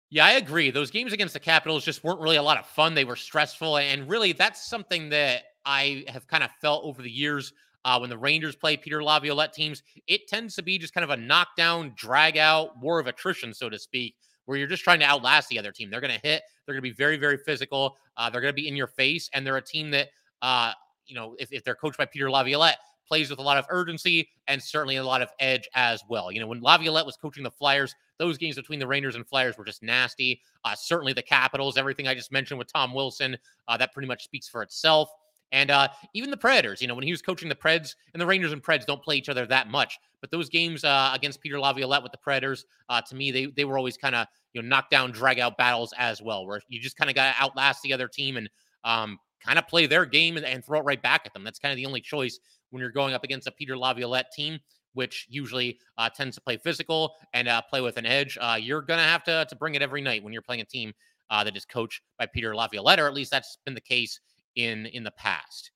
Yeah, 0.10 0.26
I 0.26 0.34
agree. 0.34 0.72
Those 0.72 0.92
games 0.92 1.14
against 1.14 1.34
the 1.34 1.40
Capitals 1.40 1.84
just 1.84 2.04
weren't 2.04 2.22
really 2.22 2.38
a 2.38 2.44
lot 2.44 2.58
of 2.58 2.66
fun. 2.66 2.94
They 2.94 3.06
were 3.06 3.16
stressful. 3.16 3.78
And 3.78 4.10
really, 4.10 4.32
that's 4.32 4.70
something 4.70 5.10
that 5.10 5.44
I 5.66 6.06
have 6.08 6.28
kind 6.28 6.44
of 6.44 6.52
felt 6.62 6.86
over 6.86 7.02
the 7.02 7.12
years 7.12 7.54
uh, 7.84 7.98
when 8.00 8.10
the 8.10 8.18
Rangers 8.18 8.56
play 8.56 8.76
Peter 8.76 9.04
Laviolette 9.04 9.54
teams, 9.54 9.84
it 10.08 10.28
tends 10.28 10.56
to 10.56 10.62
be 10.62 10.78
just 10.78 10.94
kind 10.94 11.04
of 11.04 11.10
a 11.10 11.18
knockdown, 11.18 11.94
drag 11.96 12.38
out, 12.38 12.78
war 12.82 13.00
of 13.00 13.08
attrition, 13.08 13.54
so 13.54 13.70
to 13.70 13.80
speak, 13.80 14.16
where 14.46 14.58
you're 14.58 14.68
just 14.68 14.84
trying 14.84 15.00
to 15.00 15.06
outlast 15.06 15.50
the 15.50 15.60
other 15.60 15.72
team. 15.72 15.90
They're 15.90 16.02
going 16.02 16.14
to 16.14 16.28
hit. 16.28 16.44
They're 16.66 16.74
going 16.74 16.84
to 16.84 16.90
be 16.90 16.96
very, 16.96 17.18
very 17.18 17.38
physical. 17.38 17.98
Uh, 18.18 18.30
they're 18.30 18.42
going 18.42 18.52
to 18.52 18.62
be 18.62 18.68
in 18.68 18.76
your 18.76 18.88
face, 18.88 19.30
and 19.34 19.46
they're 19.46 19.58
a 19.58 19.62
team 19.62 19.92
that, 19.92 20.10
uh, 20.42 20.74
you 21.06 21.16
know, 21.16 21.36
if, 21.40 21.52
if 21.54 21.64
they're 21.64 21.76
coached 21.76 21.98
by 21.98 22.06
Peter 22.06 22.30
Laviolette, 22.30 22.78
plays 23.08 23.30
with 23.30 23.40
a 23.40 23.44
lot 23.44 23.58
of 23.58 23.66
urgency 23.70 24.30
and 24.48 24.62
certainly 24.62 24.98
a 24.98 25.04
lot 25.04 25.22
of 25.22 25.30
edge 25.40 25.68
as 25.76 26.02
well. 26.10 26.32
You 26.32 26.40
know, 26.40 26.48
when 26.48 26.62
Laviolette 26.62 27.06
was 27.06 27.18
coaching 27.18 27.44
the 27.44 27.52
Flyers, 27.52 27.96
those 28.20 28.38
games 28.38 28.56
between 28.56 28.80
the 28.80 28.88
Rangers 28.88 29.16
and 29.16 29.28
Flyers 29.28 29.58
were 29.58 29.66
just 29.66 29.84
nasty. 29.84 30.42
Uh, 30.64 30.76
certainly 30.76 31.14
the 31.14 31.22
Capitals, 31.22 31.78
everything 31.78 32.08
I 32.08 32.14
just 32.14 32.32
mentioned 32.32 32.58
with 32.58 32.72
Tom 32.72 32.94
Wilson, 32.94 33.38
uh, 33.68 33.78
that 33.78 33.94
pretty 33.94 34.08
much 34.08 34.24
speaks 34.24 34.48
for 34.48 34.62
itself. 34.62 35.10
And 35.52 35.72
uh, 35.72 35.88
even 36.14 36.30
the 36.30 36.38
Predators, 36.38 36.82
you 36.82 36.88
know, 36.88 36.96
when 36.96 37.06
he 37.06 37.12
was 37.12 37.22
coaching 37.22 37.48
the 37.48 37.56
Preds, 37.56 37.96
and 38.14 38.22
the 38.22 38.26
Rangers 38.26 38.52
and 38.52 38.62
Preds 38.62 38.86
don't 38.86 39.02
play 39.02 39.16
each 39.16 39.30
other 39.30 39.46
that 39.46 39.70
much, 39.70 39.98
but 40.20 40.30
those 40.30 40.50
games 40.50 40.84
uh, 40.84 41.12
against 41.14 41.40
Peter 41.42 41.60
Laviolette 41.60 42.04
with 42.04 42.12
the 42.12 42.18
Predators, 42.18 42.66
uh, 42.90 43.02
to 43.02 43.16
me, 43.16 43.32
they 43.32 43.46
they 43.46 43.64
were 43.64 43.78
always 43.78 43.96
kind 43.96 44.14
of 44.14 44.28
you 44.54 44.62
know 44.62 44.68
knockdown, 44.68 45.12
drag 45.12 45.40
out 45.40 45.58
battles 45.58 45.94
as 45.98 46.22
well, 46.22 46.46
where 46.46 46.60
you 46.68 46.82
just 46.82 46.98
kind 46.98 47.10
of 47.10 47.16
got 47.16 47.34
to 47.34 47.42
outlast 47.42 47.82
the 47.82 47.94
other 47.94 48.10
team 48.10 48.36
and 48.36 48.50
um, 48.84 49.18
kind 49.48 49.58
of 49.58 49.68
play 49.68 49.88
their 49.88 50.06
game 50.06 50.38
and, 50.38 50.46
and, 50.46 50.64
throw 50.64 50.80
it 50.80 50.84
right 50.84 51.02
back 51.02 51.24
at 51.26 51.34
them. 51.34 51.44
That's 51.44 51.60
kind 51.60 51.72
of 51.72 51.78
the 51.78 51.86
only 51.86 52.02
choice 52.02 52.40
when 52.70 52.82
you're 52.82 52.92
going 52.92 53.14
up 53.14 53.24
against 53.24 53.48
a 53.48 53.52
Peter 53.52 53.78
Laviolette 53.78 54.32
team, 54.32 54.60
which 54.94 55.26
usually 55.30 55.80
uh, 55.98 56.10
tends 56.10 56.36
to 56.36 56.42
play 56.42 56.58
physical 56.58 57.14
and 57.34 57.48
uh, 57.48 57.62
play 57.70 57.82
with 57.82 57.98
an 57.98 58.06
edge. 58.06 58.38
Uh, 58.40 58.58
you're 58.60 58.82
gonna 58.82 59.04
have 59.04 59.24
to 59.24 59.46
to 59.50 59.56
bring 59.56 59.76
it 59.76 59.82
every 59.82 60.02
night 60.02 60.24
when 60.24 60.34
you're 60.34 60.42
playing 60.42 60.62
a 60.62 60.66
team 60.66 60.94
that 61.30 61.58
is 61.58 61.66
coached 61.66 62.02
by 62.18 62.26
Peter 62.26 62.56
Laviolette, 62.56 63.00
or 63.00 63.08
at 63.08 63.14
least 63.14 63.32
that's 63.32 63.58
been 63.66 63.74
the 63.74 63.82
case 63.82 64.20
in 64.56 64.86
in 64.88 65.04
the 65.04 65.12
past. 65.12 65.72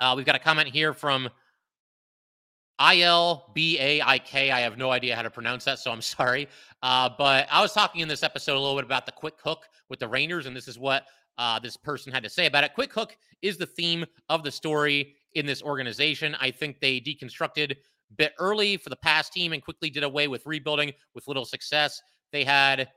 Uh, 0.00 0.14
we've 0.16 0.26
got 0.26 0.34
a 0.34 0.38
comment 0.38 0.68
here 0.68 0.94
from 0.94 1.28
I 2.78 3.00
L 3.00 3.50
B 3.54 3.78
A 3.78 4.00
I 4.00 4.18
K. 4.18 4.50
I 4.50 4.60
have 4.60 4.78
no 4.78 4.90
idea 4.90 5.14
how 5.14 5.22
to 5.22 5.30
pronounce 5.30 5.64
that, 5.64 5.78
so 5.78 5.90
I'm 5.90 6.00
sorry. 6.02 6.48
Uh, 6.82 7.10
but 7.16 7.46
I 7.50 7.60
was 7.60 7.72
talking 7.72 8.00
in 8.00 8.08
this 8.08 8.22
episode 8.22 8.56
a 8.56 8.60
little 8.60 8.76
bit 8.76 8.84
about 8.84 9.06
the 9.06 9.12
quick 9.12 9.34
hook 9.42 9.66
with 9.90 9.98
the 9.98 10.08
Rangers, 10.08 10.46
and 10.46 10.56
this 10.56 10.66
is 10.66 10.78
what 10.78 11.04
uh, 11.38 11.58
this 11.58 11.76
person 11.76 12.12
had 12.12 12.22
to 12.22 12.30
say 12.30 12.46
about 12.46 12.64
it. 12.64 12.74
Quick 12.74 12.92
hook 12.92 13.16
is 13.42 13.56
the 13.56 13.66
theme 13.66 14.04
of 14.28 14.42
the 14.42 14.50
story 14.50 15.14
in 15.34 15.46
this 15.46 15.62
organization. 15.62 16.36
I 16.40 16.50
think 16.50 16.80
they 16.80 17.00
deconstructed 17.00 17.76
bit 18.16 18.32
early 18.38 18.76
for 18.76 18.90
the 18.90 18.96
past 18.96 19.32
team 19.32 19.52
and 19.52 19.62
quickly 19.62 19.90
did 19.90 20.02
away 20.02 20.28
with 20.28 20.44
rebuilding 20.46 20.92
with 21.14 21.28
little 21.28 21.44
success. 21.44 22.00
They 22.32 22.44
had 22.44 22.88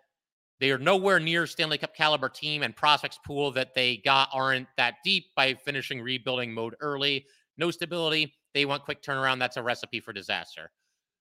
they 0.59 0.71
are 0.71 0.77
nowhere 0.77 1.19
near 1.19 1.45
Stanley 1.45 1.77
Cup 1.77 1.95
caliber 1.95 2.29
team 2.29 2.63
and 2.63 2.75
prospects 2.75 3.19
pool 3.25 3.51
that 3.51 3.73
they 3.73 3.97
got 3.97 4.29
aren't 4.31 4.67
that 4.77 4.95
deep 5.03 5.25
by 5.35 5.53
finishing 5.55 6.01
rebuilding 6.01 6.53
mode 6.53 6.75
early. 6.79 7.25
No 7.57 7.69
stability. 7.71 8.33
They 8.53 8.65
want 8.65 8.83
quick 8.83 9.01
turnaround. 9.01 9.39
That's 9.39 9.57
a 9.57 9.63
recipe 9.63 9.99
for 9.99 10.13
disaster. 10.13 10.71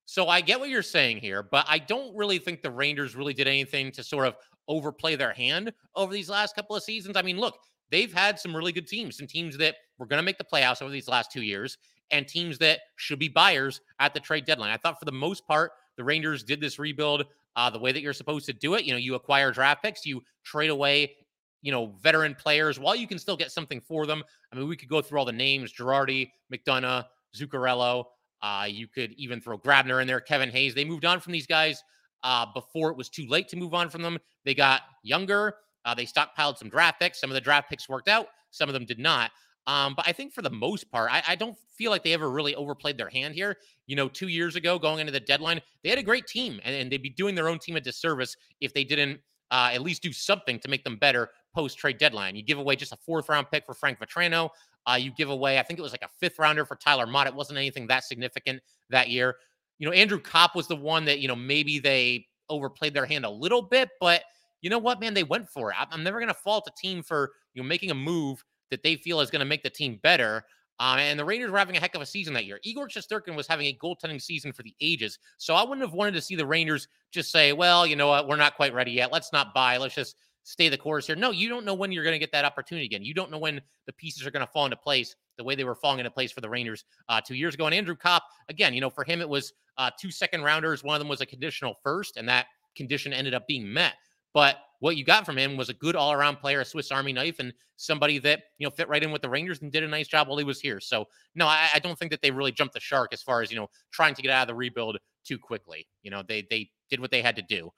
So 0.05 0.27
I 0.27 0.41
get 0.41 0.59
what 0.59 0.69
you're 0.69 0.81
saying 0.81 1.17
here, 1.17 1.43
but 1.43 1.65
I 1.69 1.79
don't 1.79 2.15
really 2.15 2.37
think 2.37 2.61
the 2.61 2.71
Rangers 2.71 3.15
really 3.15 3.33
did 3.33 3.47
anything 3.47 3.91
to 3.93 4.03
sort 4.03 4.27
of 4.27 4.35
overplay 4.67 5.15
their 5.15 5.33
hand 5.33 5.73
over 5.95 6.13
these 6.13 6.29
last 6.29 6.55
couple 6.55 6.75
of 6.75 6.83
seasons. 6.83 7.15
I 7.15 7.21
mean, 7.21 7.37
look, 7.37 7.57
they've 7.89 8.13
had 8.13 8.39
some 8.39 8.55
really 8.55 8.71
good 8.71 8.87
teams, 8.87 9.17
some 9.17 9.27
teams 9.27 9.57
that 9.57 9.75
were 9.97 10.05
going 10.05 10.19
to 10.19 10.23
make 10.23 10.37
the 10.37 10.43
playoffs 10.43 10.81
over 10.81 10.91
these 10.91 11.07
last 11.07 11.31
two 11.31 11.41
years, 11.41 11.77
and 12.11 12.27
teams 12.27 12.57
that 12.59 12.79
should 12.97 13.19
be 13.19 13.29
buyers 13.29 13.81
at 13.99 14.13
the 14.13 14.19
trade 14.19 14.45
deadline. 14.45 14.71
I 14.71 14.77
thought 14.77 14.99
for 14.99 15.05
the 15.05 15.11
most 15.11 15.47
part, 15.47 15.71
the 15.95 16.03
Rangers 16.03 16.43
did 16.43 16.59
this 16.59 16.79
rebuild 16.79 17.25
uh, 17.55 17.69
the 17.69 17.79
way 17.79 17.91
that 17.91 18.01
you're 18.01 18.13
supposed 18.13 18.45
to 18.47 18.53
do 18.53 18.73
it. 18.75 18.83
You 18.83 18.91
know, 18.91 18.97
you 18.97 19.15
acquire 19.15 19.51
draft 19.51 19.83
picks, 19.83 20.05
you 20.05 20.21
trade 20.43 20.69
away, 20.69 21.15
you 21.61 21.71
know, 21.71 21.93
veteran 22.01 22.35
players 22.35 22.79
while 22.79 22.95
you 22.95 23.07
can 23.07 23.19
still 23.19 23.37
get 23.37 23.51
something 23.51 23.79
for 23.79 24.05
them. 24.05 24.23
I 24.51 24.57
mean, 24.57 24.67
we 24.67 24.75
could 24.75 24.89
go 24.89 25.01
through 25.01 25.19
all 25.19 25.25
the 25.25 25.31
names 25.31 25.71
Girardi, 25.71 26.29
McDonagh, 26.53 27.05
Zuccarello. 27.35 28.05
Uh, 28.43 28.65
you 28.69 28.87
could 28.87 29.13
even 29.13 29.39
throw 29.39 29.57
Grabner 29.57 30.01
in 30.01 30.07
there, 30.07 30.19
Kevin 30.19 30.51
Hayes. 30.51 30.75
They 30.75 30.83
moved 30.85 31.05
on 31.05 31.21
from 31.21 31.31
these 31.31 31.47
guys 31.47 31.81
uh, 32.23 32.45
before 32.53 32.91
it 32.91 32.97
was 32.97 33.09
too 33.09 33.25
late 33.27 33.47
to 33.49 33.55
move 33.55 33.73
on 33.73 33.89
from 33.89 34.01
them. 34.01 34.19
They 34.43 34.53
got 34.53 34.81
younger. 35.01 35.55
Uh, 35.85 35.95
they 35.95 36.05
stockpiled 36.05 36.57
some 36.57 36.69
draft 36.69 36.99
picks. 36.99 37.19
Some 37.19 37.29
of 37.29 37.35
the 37.35 37.41
draft 37.41 37.69
picks 37.69 37.87
worked 37.87 38.09
out, 38.09 38.27
some 38.51 38.69
of 38.69 38.73
them 38.73 38.85
did 38.85 38.99
not. 38.99 39.31
Um, 39.65 39.93
but 39.95 40.05
I 40.05 40.11
think 40.11 40.33
for 40.33 40.41
the 40.41 40.49
most 40.49 40.91
part, 40.91 41.09
I, 41.09 41.23
I, 41.25 41.35
don't 41.35 41.55
feel 41.77 41.89
like 41.89 42.03
they 42.03 42.11
ever 42.11 42.29
really 42.29 42.53
overplayed 42.53 42.97
their 42.97 43.07
hand 43.07 43.33
here. 43.33 43.55
You 43.87 43.95
know, 43.95 44.09
two 44.09 44.27
years 44.27 44.57
ago, 44.57 44.77
going 44.77 44.99
into 44.99 45.13
the 45.13 45.21
deadline, 45.21 45.61
they 45.83 45.89
had 45.89 45.97
a 45.97 46.03
great 46.03 46.27
team, 46.27 46.59
and, 46.65 46.75
and 46.75 46.91
they'd 46.91 47.01
be 47.01 47.09
doing 47.09 47.33
their 47.33 47.47
own 47.47 47.59
team 47.59 47.77
a 47.77 47.81
disservice 47.81 48.35
if 48.59 48.73
they 48.73 48.83
didn't 48.83 49.21
uh, 49.51 49.69
at 49.71 49.81
least 49.81 50.01
do 50.01 50.11
something 50.11 50.59
to 50.59 50.67
make 50.67 50.83
them 50.83 50.97
better 50.97 51.29
post 51.55 51.77
trade 51.77 51.97
deadline. 51.97 52.35
You 52.35 52.43
give 52.43 52.57
away 52.57 52.75
just 52.75 52.91
a 52.91 52.97
fourth 53.05 53.29
round 53.29 53.47
pick 53.51 53.65
for 53.65 53.73
Frank 53.73 53.99
Vatrano. 53.99 54.49
Uh, 54.85 54.97
you 54.99 55.11
give 55.11 55.29
away, 55.29 55.59
I 55.59 55.63
think 55.63 55.79
it 55.79 55.83
was 55.83 55.93
like 55.93 56.03
a 56.03 56.09
fifth 56.19 56.39
rounder 56.39 56.65
for 56.65 56.75
Tyler 56.75 57.07
Motte. 57.07 57.27
It 57.27 57.35
wasn't 57.35 57.57
anything 57.57 57.87
that 57.87 58.03
significant 58.03 58.61
that 58.89 59.09
year. 59.09 59.35
You 59.79 59.87
know, 59.87 59.93
Andrew 59.93 60.19
Copp 60.19 60.55
was 60.55 60.67
the 60.67 60.75
one 60.75 61.05
that, 61.05 61.19
you 61.19 61.27
know, 61.27 61.35
maybe 61.35 61.79
they 61.79 62.27
overplayed 62.49 62.93
their 62.93 63.05
hand 63.05 63.25
a 63.25 63.29
little 63.29 63.61
bit, 63.61 63.89
but 63.99 64.23
you 64.61 64.69
know 64.69 64.79
what, 64.79 64.99
man, 64.99 65.13
they 65.13 65.23
went 65.23 65.49
for 65.49 65.71
it. 65.71 65.77
I'm 65.79 66.03
never 66.03 66.19
going 66.19 66.29
to 66.29 66.33
fault 66.33 66.67
a 66.67 66.81
team 66.81 67.03
for, 67.03 67.31
you 67.53 67.61
know, 67.61 67.67
making 67.67 67.91
a 67.91 67.95
move 67.95 68.43
that 68.71 68.83
they 68.83 68.95
feel 68.95 69.19
is 69.19 69.29
going 69.29 69.41
to 69.41 69.45
make 69.45 69.63
the 69.63 69.69
team 69.69 69.99
better. 70.03 70.43
Um, 70.79 70.99
and 70.99 71.19
the 71.19 71.25
Rangers 71.25 71.51
were 71.51 71.57
having 71.57 71.77
a 71.77 71.79
heck 71.79 71.95
of 71.95 72.01
a 72.01 72.05
season 72.05 72.33
that 72.33 72.45
year. 72.45 72.59
Igor 72.63 72.87
Shesterkin 72.87 73.35
was 73.35 73.47
having 73.47 73.67
a 73.67 73.77
goaltending 73.81 74.21
season 74.21 74.51
for 74.51 74.63
the 74.63 74.73
ages. 74.81 75.19
So 75.37 75.53
I 75.53 75.63
wouldn't 75.63 75.81
have 75.81 75.93
wanted 75.93 76.13
to 76.15 76.21
see 76.21 76.35
the 76.35 76.45
Rangers 76.45 76.87
just 77.11 77.31
say, 77.31 77.53
well, 77.53 77.85
you 77.85 77.95
know 77.95 78.07
what, 78.07 78.27
we're 78.27 78.37
not 78.37 78.55
quite 78.55 78.73
ready 78.73 78.91
yet. 78.91 79.11
Let's 79.11 79.31
not 79.31 79.53
buy. 79.53 79.77
Let's 79.77 79.95
just 79.95 80.15
stay 80.43 80.69
the 80.69 80.77
course 80.77 81.07
here. 81.07 81.15
No, 81.15 81.31
you 81.31 81.49
don't 81.49 81.65
know 81.65 81.73
when 81.73 81.91
you're 81.91 82.03
going 82.03 82.13
to 82.13 82.19
get 82.19 82.31
that 82.31 82.45
opportunity 82.45 82.85
again. 82.85 83.03
You 83.03 83.13
don't 83.13 83.31
know 83.31 83.37
when 83.37 83.61
the 83.85 83.93
pieces 83.93 84.25
are 84.25 84.31
going 84.31 84.45
to 84.45 84.51
fall 84.51 84.65
into 84.65 84.77
place 84.77 85.15
the 85.37 85.43
way 85.43 85.55
they 85.55 85.63
were 85.63 85.75
falling 85.75 85.99
into 85.99 86.11
place 86.11 86.31
for 86.31 86.41
the 86.41 86.49
Rangers 86.49 86.85
uh, 87.09 87.21
two 87.21 87.35
years 87.35 87.55
ago. 87.55 87.65
And 87.65 87.73
Andrew 87.73 87.95
Copp, 87.95 88.23
again, 88.49 88.73
you 88.73 88.81
know, 88.81 88.89
for 88.89 89.03
him, 89.03 89.21
it 89.21 89.29
was 89.29 89.53
uh, 89.77 89.89
two 89.99 90.11
second 90.11 90.43
rounders. 90.43 90.83
One 90.83 90.95
of 90.95 90.99
them 90.99 91.07
was 91.07 91.21
a 91.21 91.25
conditional 91.25 91.75
first, 91.83 92.17
and 92.17 92.27
that 92.29 92.47
condition 92.75 93.13
ended 93.13 93.33
up 93.33 93.47
being 93.47 93.71
met. 93.71 93.93
But 94.33 94.57
what 94.79 94.97
you 94.97 95.05
got 95.05 95.25
from 95.25 95.37
him 95.37 95.55
was 95.55 95.69
a 95.69 95.73
good 95.73 95.95
all 95.95 96.11
around 96.11 96.37
player, 96.37 96.59
a 96.59 96.65
Swiss 96.65 96.91
Army 96.91 97.13
knife, 97.13 97.39
and 97.39 97.53
somebody 97.77 98.19
that 98.19 98.43
you 98.57 98.65
know 98.65 98.71
fit 98.71 98.89
right 98.89 99.01
in 99.01 99.11
with 99.11 99.21
the 99.21 99.29
Rangers 99.29 99.61
and 99.61 99.71
did 99.71 99.83
a 99.83 99.87
nice 99.87 100.07
job 100.07 100.27
while 100.27 100.37
he 100.37 100.43
was 100.43 100.59
here. 100.59 100.79
So 100.79 101.05
no, 101.35 101.47
I, 101.47 101.69
I 101.75 101.79
don't 101.79 101.97
think 101.97 102.11
that 102.11 102.21
they 102.21 102.31
really 102.31 102.51
jumped 102.51 102.73
the 102.73 102.79
shark 102.79 103.13
as 103.13 103.21
far 103.21 103.41
as 103.41 103.51
you 103.51 103.57
know 103.57 103.69
trying 103.91 104.15
to 104.15 104.21
get 104.21 104.31
out 104.31 104.41
of 104.43 104.47
the 104.47 104.55
rebuild 104.55 104.97
too 105.23 105.37
quickly. 105.37 105.87
You 106.01 106.11
know, 106.11 106.23
they 106.27 106.45
they 106.49 106.69
did 106.89 106.99
what 106.99 107.11
they 107.11 107.21
had 107.21 107.35
to 107.37 107.41
do. 107.43 107.71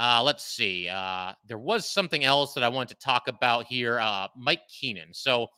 Uh, 0.00 0.22
let's 0.24 0.44
see. 0.44 0.88
Uh, 0.88 1.32
there 1.46 1.58
was 1.58 1.88
something 1.88 2.24
else 2.24 2.54
that 2.54 2.64
I 2.64 2.68
wanted 2.70 2.88
to 2.98 3.04
talk 3.04 3.28
about 3.28 3.66
here. 3.66 4.00
Uh, 4.00 4.28
Mike 4.34 4.62
Keenan. 4.66 5.12
So 5.12 5.48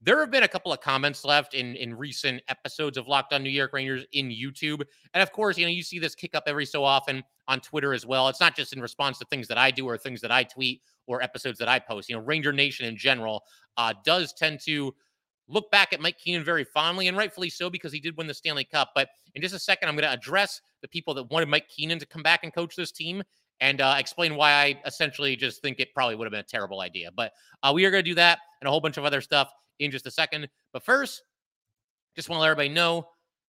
there 0.00 0.18
have 0.20 0.30
been 0.30 0.44
a 0.44 0.48
couple 0.48 0.72
of 0.72 0.80
comments 0.80 1.22
left 1.22 1.52
in 1.52 1.76
in 1.76 1.94
recent 1.94 2.42
episodes 2.48 2.96
of 2.96 3.08
Locked 3.08 3.34
On 3.34 3.42
New 3.42 3.50
York 3.50 3.74
Rangers 3.74 4.06
in 4.12 4.30
YouTube, 4.30 4.82
and 5.12 5.22
of 5.22 5.32
course, 5.32 5.58
you 5.58 5.66
know 5.66 5.70
you 5.70 5.82
see 5.82 5.98
this 5.98 6.14
kick 6.14 6.34
up 6.34 6.44
every 6.46 6.64
so 6.64 6.82
often 6.82 7.22
on 7.46 7.60
Twitter 7.60 7.92
as 7.92 8.06
well. 8.06 8.28
It's 8.28 8.40
not 8.40 8.56
just 8.56 8.72
in 8.72 8.80
response 8.80 9.18
to 9.18 9.26
things 9.26 9.48
that 9.48 9.58
I 9.58 9.70
do 9.70 9.86
or 9.86 9.98
things 9.98 10.22
that 10.22 10.32
I 10.32 10.44
tweet 10.44 10.80
or 11.06 11.22
episodes 11.22 11.58
that 11.58 11.68
I 11.68 11.78
post. 11.78 12.08
You 12.08 12.16
know, 12.16 12.22
Ranger 12.22 12.54
Nation 12.54 12.86
in 12.86 12.96
general 12.96 13.44
uh, 13.76 13.92
does 14.02 14.32
tend 14.32 14.60
to 14.64 14.94
look 15.46 15.70
back 15.70 15.92
at 15.92 16.00
Mike 16.00 16.18
Keenan 16.18 16.42
very 16.42 16.64
fondly, 16.64 17.08
and 17.08 17.18
rightfully 17.18 17.50
so 17.50 17.68
because 17.68 17.92
he 17.92 18.00
did 18.00 18.16
win 18.16 18.26
the 18.26 18.34
Stanley 18.34 18.64
Cup. 18.64 18.92
But 18.94 19.10
in 19.34 19.42
just 19.42 19.54
a 19.54 19.58
second, 19.58 19.90
I'm 19.90 19.94
going 19.94 20.08
to 20.08 20.12
address 20.12 20.62
the 20.80 20.88
people 20.88 21.12
that 21.14 21.30
wanted 21.30 21.50
Mike 21.50 21.68
Keenan 21.68 21.98
to 21.98 22.06
come 22.06 22.22
back 22.22 22.40
and 22.44 22.52
coach 22.52 22.76
this 22.76 22.92
team 22.92 23.22
and 23.60 23.80
uh, 23.80 23.96
explain 23.98 24.36
why 24.36 24.52
I 24.52 24.80
essentially 24.86 25.36
just 25.36 25.62
think 25.62 25.80
it 25.80 25.94
probably 25.94 26.16
would 26.16 26.24
have 26.24 26.32
been 26.32 26.40
a 26.40 26.44
terrible 26.44 26.80
idea. 26.80 27.10
But 27.14 27.32
uh, 27.62 27.72
we 27.74 27.84
are 27.84 27.90
going 27.90 28.04
to 28.04 28.10
do 28.10 28.14
that 28.16 28.40
and 28.60 28.68
a 28.68 28.70
whole 28.70 28.80
bunch 28.80 28.96
of 28.96 29.04
other 29.04 29.20
stuff 29.20 29.50
in 29.78 29.90
just 29.90 30.06
a 30.06 30.10
second. 30.10 30.48
But 30.72 30.84
first, 30.84 31.22
just 32.16 32.28
want 32.28 32.38
to 32.38 32.42
let 32.42 32.50
everybody 32.50 32.68
know 32.68 33.08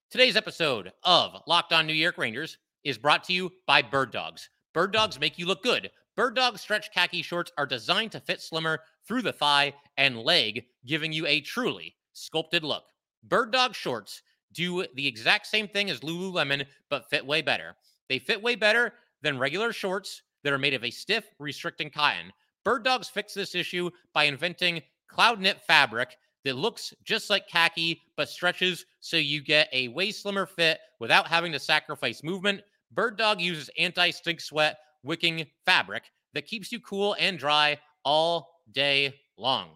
today's 0.09 0.35
episode 0.35 0.91
of 1.03 1.35
Locked 1.47 1.73
On 1.73 1.85
New 1.85 1.93
York 1.93 2.17
Rangers 2.17 2.57
is 2.83 2.97
brought 2.97 3.23
to 3.25 3.33
you 3.33 3.51
by 3.67 3.81
Bird 3.81 4.11
Dogs. 4.11 4.49
Bird 4.73 4.91
Dogs 4.91 5.19
make 5.19 5.37
you 5.37 5.45
look 5.45 5.63
good. 5.63 5.89
Bird 6.15 6.35
Dog 6.35 6.57
stretch 6.57 6.91
khaki 6.93 7.21
shorts 7.21 7.51
are 7.57 7.65
designed 7.65 8.11
to 8.13 8.19
fit 8.19 8.41
slimmer 8.41 8.79
through 9.07 9.21
the 9.21 9.33
thigh 9.33 9.73
and 9.97 10.19
leg, 10.19 10.63
giving 10.85 11.11
you 11.11 11.27
a 11.27 11.41
truly 11.41 11.95
sculpted 12.13 12.63
look. 12.63 12.83
Bird 13.23 13.51
Dog 13.51 13.75
shorts 13.75 14.21
do 14.53 14.85
the 14.95 15.07
exact 15.07 15.47
same 15.47 15.67
thing 15.67 15.89
as 15.89 15.99
Lululemon, 15.99 16.65
but 16.89 17.09
fit 17.09 17.25
way 17.25 17.41
better. 17.41 17.75
They 18.07 18.19
fit 18.19 18.41
way 18.41 18.55
better 18.55 18.93
than 19.25 19.39
regular 19.39 19.73
shorts 19.73 20.21
that 20.43 20.53
are 20.53 20.59
made 20.59 20.75
of 20.75 20.83
a 20.83 20.91
stiff, 20.91 21.25
restricting 21.39 21.89
cotton. 21.89 22.31
Bird 22.63 22.83
Dogs 22.83 23.09
fix 23.09 23.33
this 23.33 23.55
issue 23.55 23.89
by 24.13 24.25
inventing 24.25 24.83
cloud 25.07 25.41
knit 25.41 25.59
fabric 25.61 26.15
that 26.43 26.55
looks 26.55 26.93
just 27.03 27.31
like 27.31 27.47
khaki 27.47 28.03
but 28.15 28.29
stretches 28.29 28.85
so 28.99 29.17
you 29.17 29.41
get 29.41 29.67
a 29.73 29.87
way 29.89 30.11
slimmer 30.11 30.45
fit 30.45 30.77
without 30.99 31.27
having 31.27 31.51
to 31.51 31.59
sacrifice 31.59 32.23
movement. 32.23 32.61
Bird 32.91 33.17
Dog 33.17 33.41
uses 33.41 33.71
anti 33.79 34.11
stink 34.11 34.39
sweat 34.39 34.77
wicking 35.01 35.47
fabric 35.65 36.03
that 36.35 36.45
keeps 36.45 36.71
you 36.71 36.79
cool 36.79 37.15
and 37.19 37.39
dry 37.39 37.79
all 38.03 38.61
day 38.73 39.11
long. 39.37 39.69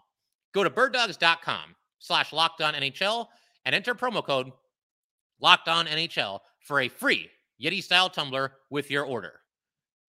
Go 0.54 0.64
to 0.64 0.70
birddogs.com 0.70 1.76
slash 1.98 2.30
NHL 2.32 3.28
and 3.66 3.74
enter 3.74 3.96
promo 3.96 4.24
code 4.24 4.52
locked 5.42 5.68
on 5.68 5.88
NHL 5.88 6.40
for 6.60 6.82
a 6.82 6.88
free 6.88 7.32
Yeti 7.62 7.84
style 7.84 8.10
tumbler 8.10 8.54
with 8.70 8.90
your 8.90 9.06
order. 9.06 9.39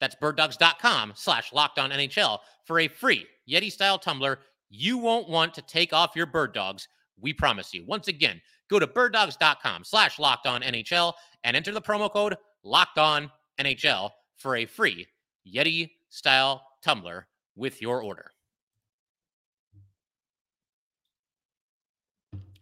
That's 0.01 0.17
birddogs.com 0.17 1.13
slash 1.15 1.53
locked 1.53 1.79
on 1.79 1.91
NHL 1.91 2.39
for 2.65 2.81
a 2.81 2.89
free 2.89 3.27
Yeti 3.49 3.71
style 3.71 3.99
tumbler 3.99 4.41
you 4.71 4.99
won't 4.99 5.29
want 5.29 5.53
to 5.55 5.63
take 5.63 5.93
off 5.93 6.15
your 6.15 6.27
bird 6.27 6.55
dogs. 6.55 6.89
We 7.21 7.33
promise 7.33 7.75
you. 7.75 7.85
Once 7.87 8.09
again, 8.09 8.41
go 8.71 8.79
to 8.79 8.87
birddogs.com 8.87 9.85
slash 9.85 10.19
locked 10.19 10.47
on 10.47 10.63
NHL 10.63 11.13
and 11.45 11.57
enter 11.57 11.73
the 11.73 11.83
promo 11.83 12.11
code 12.11 12.37
locked 12.63 12.99
on 12.99 13.31
NHL 13.61 14.11
for 14.37 14.57
a 14.57 14.67
free 14.67 15.07
Yeti 15.47 15.91
style 16.09 16.63
tumbler 16.83 17.27
with 17.57 17.83
your 17.83 18.03
order. 18.03 18.31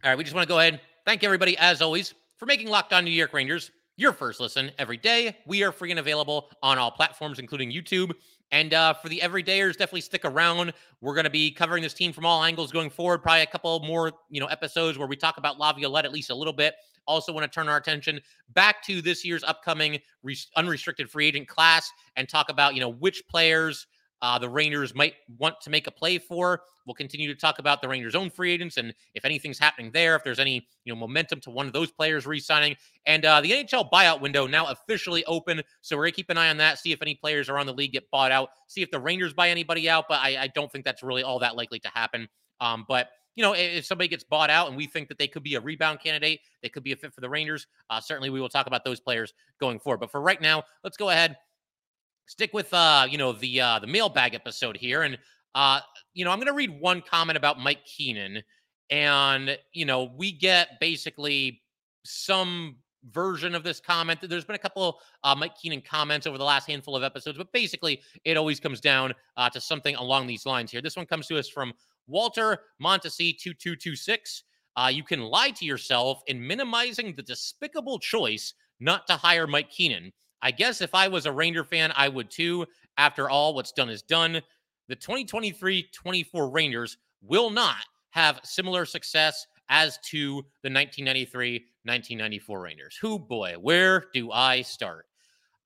All 0.02 0.10
right, 0.10 0.16
we 0.16 0.24
just 0.24 0.34
want 0.34 0.46
to 0.46 0.52
go 0.52 0.58
ahead. 0.58 0.80
Thank 1.04 1.24
everybody, 1.24 1.56
as 1.58 1.82
always, 1.82 2.14
for 2.36 2.46
making 2.46 2.68
Locked 2.68 2.92
On 2.92 3.04
New 3.04 3.10
York 3.10 3.32
Rangers 3.32 3.70
your 3.98 4.12
first 4.12 4.38
listen 4.38 4.70
every 4.78 4.96
day. 4.96 5.36
We 5.44 5.64
are 5.64 5.72
free 5.72 5.90
and 5.90 5.98
available 5.98 6.50
on 6.62 6.78
all 6.78 6.90
platforms, 6.90 7.40
including 7.40 7.72
YouTube. 7.72 8.12
And 8.52 8.72
uh, 8.72 8.94
for 8.94 9.08
the 9.08 9.18
everydayers, 9.18 9.72
definitely 9.72 10.02
stick 10.02 10.24
around. 10.24 10.72
We're 11.00 11.14
going 11.14 11.24
to 11.24 11.30
be 11.30 11.50
covering 11.50 11.82
this 11.82 11.94
team 11.94 12.12
from 12.12 12.24
all 12.24 12.44
angles 12.44 12.70
going 12.70 12.90
forward. 12.90 13.18
Probably 13.18 13.42
a 13.42 13.46
couple 13.46 13.80
more, 13.80 14.12
you 14.30 14.38
know, 14.38 14.46
episodes 14.46 14.98
where 14.98 15.08
we 15.08 15.16
talk 15.16 15.36
about 15.36 15.58
Laviolette 15.58 16.04
at 16.04 16.12
least 16.12 16.30
a 16.30 16.34
little 16.34 16.52
bit. 16.52 16.76
Also, 17.08 17.32
want 17.32 17.50
to 17.50 17.54
turn 17.54 17.68
our 17.68 17.76
attention 17.76 18.20
back 18.54 18.84
to 18.84 19.02
this 19.02 19.24
year's 19.24 19.42
upcoming 19.42 19.98
re- 20.22 20.38
unrestricted 20.56 21.10
free 21.10 21.26
agent 21.26 21.48
class 21.48 21.90
and 22.14 22.28
talk 22.28 22.50
about, 22.50 22.74
you 22.74 22.80
know, 22.80 22.90
which 22.92 23.26
players 23.28 23.88
uh, 24.22 24.38
the 24.38 24.48
Rangers 24.48 24.94
might 24.94 25.14
want 25.38 25.60
to 25.62 25.70
make 25.70 25.86
a 25.86 25.90
play 25.90 26.18
for. 26.18 26.62
We'll 26.86 26.94
continue 26.94 27.32
to 27.32 27.38
talk 27.38 27.58
about 27.58 27.82
the 27.82 27.88
Rangers' 27.88 28.14
own 28.14 28.30
free 28.30 28.52
agents 28.52 28.76
and 28.76 28.94
if 29.14 29.24
anything's 29.24 29.58
happening 29.58 29.90
there, 29.92 30.16
if 30.16 30.24
there's 30.24 30.38
any 30.38 30.66
you 30.84 30.92
know 30.92 30.98
momentum 30.98 31.40
to 31.40 31.50
one 31.50 31.66
of 31.66 31.72
those 31.72 31.90
players 31.90 32.26
re-signing. 32.26 32.76
And 33.06 33.24
uh, 33.24 33.40
the 33.40 33.50
NHL 33.50 33.90
buyout 33.90 34.20
window 34.20 34.46
now 34.46 34.66
officially 34.66 35.24
open, 35.26 35.62
so 35.80 35.96
we're 35.96 36.04
gonna 36.04 36.12
keep 36.12 36.30
an 36.30 36.38
eye 36.38 36.50
on 36.50 36.56
that. 36.58 36.78
See 36.78 36.92
if 36.92 37.02
any 37.02 37.14
players 37.14 37.48
around 37.48 37.66
the 37.66 37.74
league 37.74 37.92
get 37.92 38.10
bought 38.10 38.32
out. 38.32 38.50
See 38.66 38.82
if 38.82 38.90
the 38.90 39.00
Rangers 39.00 39.32
buy 39.34 39.50
anybody 39.50 39.88
out, 39.88 40.06
but 40.08 40.20
I, 40.20 40.36
I 40.42 40.46
don't 40.48 40.70
think 40.70 40.84
that's 40.84 41.02
really 41.02 41.22
all 41.22 41.38
that 41.40 41.56
likely 41.56 41.78
to 41.80 41.88
happen. 41.88 42.28
Um, 42.60 42.84
but 42.88 43.10
you 43.36 43.44
know, 43.44 43.52
if 43.52 43.84
somebody 43.84 44.08
gets 44.08 44.24
bought 44.24 44.50
out 44.50 44.66
and 44.66 44.76
we 44.76 44.86
think 44.86 45.06
that 45.08 45.16
they 45.16 45.28
could 45.28 45.44
be 45.44 45.54
a 45.54 45.60
rebound 45.60 46.00
candidate, 46.00 46.40
they 46.60 46.68
could 46.68 46.82
be 46.82 46.90
a 46.90 46.96
fit 46.96 47.14
for 47.14 47.20
the 47.20 47.30
Rangers. 47.30 47.68
Uh, 47.88 48.00
certainly, 48.00 48.30
we 48.30 48.40
will 48.40 48.48
talk 48.48 48.66
about 48.66 48.84
those 48.84 48.98
players 48.98 49.32
going 49.60 49.78
forward. 49.78 50.00
But 50.00 50.10
for 50.10 50.20
right 50.20 50.40
now, 50.40 50.64
let's 50.82 50.96
go 50.96 51.10
ahead 51.10 51.36
stick 52.28 52.50
with 52.52 52.72
uh 52.72 53.06
you 53.10 53.18
know 53.18 53.32
the 53.32 53.60
uh 53.60 53.78
the 53.80 53.86
mailbag 53.86 54.34
episode 54.34 54.76
here 54.76 55.02
and 55.02 55.18
uh 55.54 55.80
you 56.14 56.24
know 56.24 56.30
i'm 56.30 56.38
gonna 56.38 56.52
read 56.52 56.70
one 56.80 57.02
comment 57.02 57.36
about 57.36 57.58
mike 57.58 57.84
keenan 57.84 58.42
and 58.90 59.58
you 59.72 59.84
know 59.84 60.10
we 60.16 60.30
get 60.30 60.78
basically 60.80 61.60
some 62.04 62.76
version 63.10 63.54
of 63.54 63.62
this 63.62 63.80
comment. 63.80 64.18
There's 64.22 64.44
been 64.44 64.56
a 64.56 64.60
couple 64.60 65.00
uh 65.22 65.34
mike 65.34 65.56
keenan 65.56 65.80
comments 65.80 66.26
over 66.26 66.38
the 66.38 66.44
last 66.44 66.66
handful 66.66 66.96
of 66.96 67.02
episodes 67.02 67.38
but 67.38 67.52
basically 67.52 68.00
it 68.24 68.36
always 68.36 68.60
comes 68.60 68.80
down 68.80 69.14
uh, 69.36 69.48
to 69.50 69.60
something 69.60 69.94
along 69.96 70.26
these 70.26 70.46
lines 70.46 70.70
here. 70.70 70.82
This 70.82 70.96
one 70.96 71.06
comes 71.06 71.26
to 71.28 71.38
us 71.38 71.48
from 71.48 71.72
walter 72.06 72.58
montesi 72.82 73.38
2226 73.38 74.44
uh, 74.76 74.90
you 74.92 75.02
can 75.02 75.20
lie 75.20 75.50
to 75.50 75.64
yourself 75.64 76.22
in 76.26 76.44
minimizing 76.44 77.14
the 77.14 77.22
despicable 77.22 77.98
choice 77.98 78.54
not 78.80 79.06
to 79.06 79.14
hire 79.14 79.46
mike 79.46 79.70
keenan 79.70 80.12
I 80.42 80.50
guess 80.50 80.80
if 80.80 80.94
I 80.94 81.08
was 81.08 81.26
a 81.26 81.32
Ranger 81.32 81.64
fan, 81.64 81.92
I 81.96 82.08
would 82.08 82.30
too. 82.30 82.66
After 82.96 83.28
all, 83.30 83.54
what's 83.54 83.72
done 83.72 83.88
is 83.88 84.02
done. 84.02 84.40
The 84.88 84.96
2023 84.96 85.88
24 85.92 86.50
Rangers 86.50 86.96
will 87.22 87.50
not 87.50 87.84
have 88.10 88.40
similar 88.44 88.84
success 88.84 89.46
as 89.68 89.98
to 89.98 90.36
the 90.62 90.70
1993 90.70 91.52
1994 91.84 92.60
Rangers. 92.60 92.96
Who 93.00 93.18
boy, 93.18 93.54
where 93.60 94.06
do 94.12 94.32
I 94.32 94.62
start? 94.62 95.06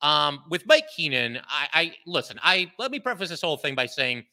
Um, 0.01 0.41
with 0.51 0.67
Mike 0.67 0.87
Keenan, 0.95 1.39
I, 1.49 1.69
I 1.73 1.95
listen, 2.07 2.39
I 2.43 2.73
let 2.79 2.91
me 2.91 2.99
preface 2.99 3.29
this 3.29 3.43
whole 3.43 3.57
thing 3.57 3.75
by 3.75 3.87
saying 3.87 4.25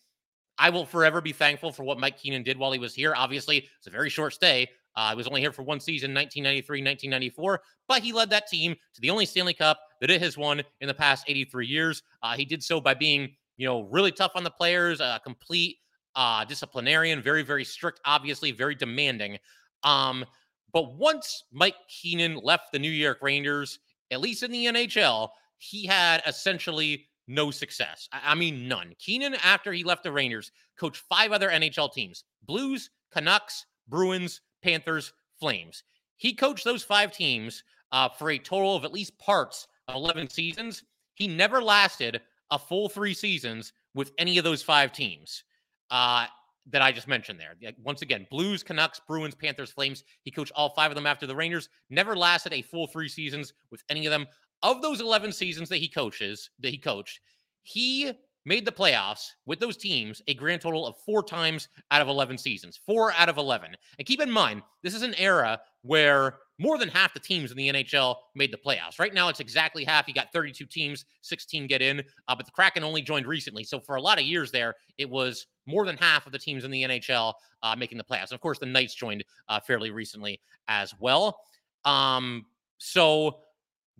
I 0.57 0.69
will 0.71 0.85
forever 0.85 1.21
be 1.21 1.31
thankful 1.31 1.71
for 1.71 1.83
what 1.83 1.99
Mike 1.99 2.17
Keenan 2.17 2.43
did 2.43 2.57
while 2.57 2.71
he 2.71 2.79
was 2.79 2.93
here. 2.93 3.13
Obviously, 3.15 3.67
it's 3.77 3.87
a 3.87 3.91
very 3.91 4.09
short 4.09 4.33
stay. 4.33 4.67
Uh, 4.95 5.11
I 5.11 5.13
was 5.13 5.27
only 5.27 5.41
here 5.41 5.51
for 5.51 5.63
one 5.63 5.79
season, 5.79 6.13
1993, 6.13 6.81
1994, 6.81 7.61
but 7.87 8.01
he 8.01 8.11
led 8.11 8.29
that 8.31 8.47
team 8.47 8.75
to 8.93 9.01
the 9.01 9.09
only 9.09 9.25
Stanley 9.25 9.53
Cup 9.53 9.79
that 10.01 10.09
it 10.09 10.21
has 10.21 10.37
won 10.37 10.61
in 10.81 10.87
the 10.87 10.93
past 10.93 11.25
83 11.27 11.67
years. 11.67 12.03
Uh, 12.23 12.35
he 12.35 12.45
did 12.45 12.63
so 12.63 12.81
by 12.81 12.93
being, 12.93 13.29
you 13.57 13.67
know, 13.67 13.83
really 13.83 14.11
tough 14.11 14.31
on 14.35 14.43
the 14.43 14.51
players, 14.51 14.99
a 14.99 15.19
complete 15.23 15.77
uh, 16.15 16.43
disciplinarian, 16.45 17.21
very, 17.21 17.43
very 17.43 17.63
strict, 17.63 17.99
obviously, 18.05 18.51
very 18.51 18.75
demanding. 18.75 19.37
Um, 19.83 20.25
but 20.73 20.95
once 20.95 21.43
Mike 21.51 21.75
Keenan 21.87 22.39
left 22.43 22.71
the 22.71 22.79
New 22.79 22.91
York 22.91 23.19
Rangers, 23.21 23.79
at 24.11 24.21
least 24.21 24.43
in 24.43 24.51
the 24.51 24.65
NHL, 24.65 25.29
he 25.57 25.85
had 25.85 26.21
essentially 26.25 27.07
no 27.27 27.51
success. 27.51 28.09
I, 28.11 28.31
I 28.31 28.35
mean, 28.35 28.67
none. 28.67 28.93
Keenan, 28.99 29.35
after 29.43 29.71
he 29.71 29.83
left 29.83 30.03
the 30.03 30.11
Rangers, 30.11 30.51
coached 30.77 31.03
five 31.09 31.31
other 31.31 31.49
NHL 31.49 31.93
teams 31.93 32.23
Blues, 32.43 32.89
Canucks, 33.11 33.65
Bruins, 33.87 34.41
Panthers, 34.61 35.13
Flames. 35.39 35.83
He 36.17 36.33
coached 36.33 36.65
those 36.65 36.83
five 36.83 37.11
teams 37.11 37.63
uh, 37.91 38.09
for 38.09 38.31
a 38.31 38.37
total 38.37 38.75
of 38.75 38.83
at 38.83 38.93
least 38.93 39.17
parts 39.17 39.67
of 39.87 39.95
11 39.95 40.29
seasons, 40.29 40.83
he 41.13 41.27
never 41.27 41.61
lasted 41.61 42.21
a 42.51 42.59
full 42.59 42.89
three 42.89 43.13
seasons 43.13 43.73
with 43.93 44.11
any 44.17 44.37
of 44.37 44.43
those 44.43 44.61
five 44.61 44.91
teams 44.91 45.43
uh, 45.91 46.25
that 46.67 46.81
I 46.81 46.91
just 46.91 47.07
mentioned 47.07 47.39
there. 47.39 47.55
Once 47.83 48.01
again, 48.01 48.27
Blues, 48.29 48.63
Canucks, 48.63 49.01
Bruins, 49.07 49.35
Panthers, 49.35 49.71
Flames. 49.71 50.03
He 50.21 50.31
coached 50.31 50.51
all 50.55 50.69
five 50.69 50.91
of 50.91 50.95
them 50.95 51.07
after 51.07 51.25
the 51.25 51.35
Rangers. 51.35 51.69
Never 51.89 52.15
lasted 52.15 52.53
a 52.53 52.61
full 52.61 52.87
three 52.87 53.09
seasons 53.09 53.53
with 53.71 53.83
any 53.89 54.05
of 54.05 54.11
them. 54.11 54.27
Of 54.61 54.81
those 54.81 55.01
11 55.01 55.31
seasons 55.31 55.69
that 55.69 55.77
he 55.77 55.87
coaches, 55.87 56.49
that 56.59 56.69
he 56.69 56.77
coached, 56.77 57.19
he 57.63 58.13
made 58.45 58.65
the 58.65 58.71
playoffs 58.71 59.27
with 59.45 59.59
those 59.59 59.77
teams 59.77 60.21
a 60.27 60.33
grand 60.33 60.61
total 60.61 60.87
of 60.87 60.95
four 61.05 61.23
times 61.23 61.67
out 61.91 62.01
of 62.01 62.07
11 62.07 62.37
seasons. 62.37 62.79
Four 62.85 63.13
out 63.13 63.29
of 63.29 63.37
11. 63.37 63.75
And 63.97 64.07
keep 64.07 64.21
in 64.21 64.31
mind, 64.31 64.61
this 64.81 64.95
is 64.95 65.01
an 65.01 65.13
era 65.15 65.59
where 65.81 66.37
more 66.57 66.77
than 66.77 66.89
half 66.89 67.13
the 67.13 67.19
teams 67.19 67.51
in 67.51 67.57
the 67.57 67.69
NHL 67.69 68.15
made 68.35 68.51
the 68.51 68.57
playoffs. 68.57 68.99
Right 68.99 69.13
now, 69.13 69.29
it's 69.29 69.39
exactly 69.39 69.85
half. 69.85 70.07
You 70.07 70.13
got 70.13 70.31
32 70.33 70.65
teams, 70.65 71.05
16 71.21 71.67
get 71.67 71.81
in, 71.81 72.01
uh, 72.27 72.35
but 72.35 72.45
the 72.45 72.51
Kraken 72.51 72.83
only 72.83 73.01
joined 73.01 73.27
recently. 73.27 73.63
So 73.63 73.79
for 73.79 73.95
a 73.95 74.01
lot 74.01 74.19
of 74.19 74.25
years 74.25 74.51
there, 74.51 74.75
it 74.97 75.09
was 75.09 75.47
more 75.65 75.85
than 75.85 75.97
half 75.97 76.25
of 76.25 76.31
the 76.31 76.39
teams 76.39 76.65
in 76.65 76.71
the 76.71 76.83
NHL 76.83 77.33
uh, 77.63 77.75
making 77.77 77.97
the 77.97 78.03
playoffs. 78.03 78.31
And 78.31 78.33
of 78.33 78.41
course, 78.41 78.59
the 78.59 78.65
Knights 78.65 78.95
joined 78.95 79.23
uh, 79.47 79.59
fairly 79.59 79.91
recently 79.91 80.41
as 80.67 80.93
well. 80.99 81.39
Um, 81.85 82.45
so 82.77 83.39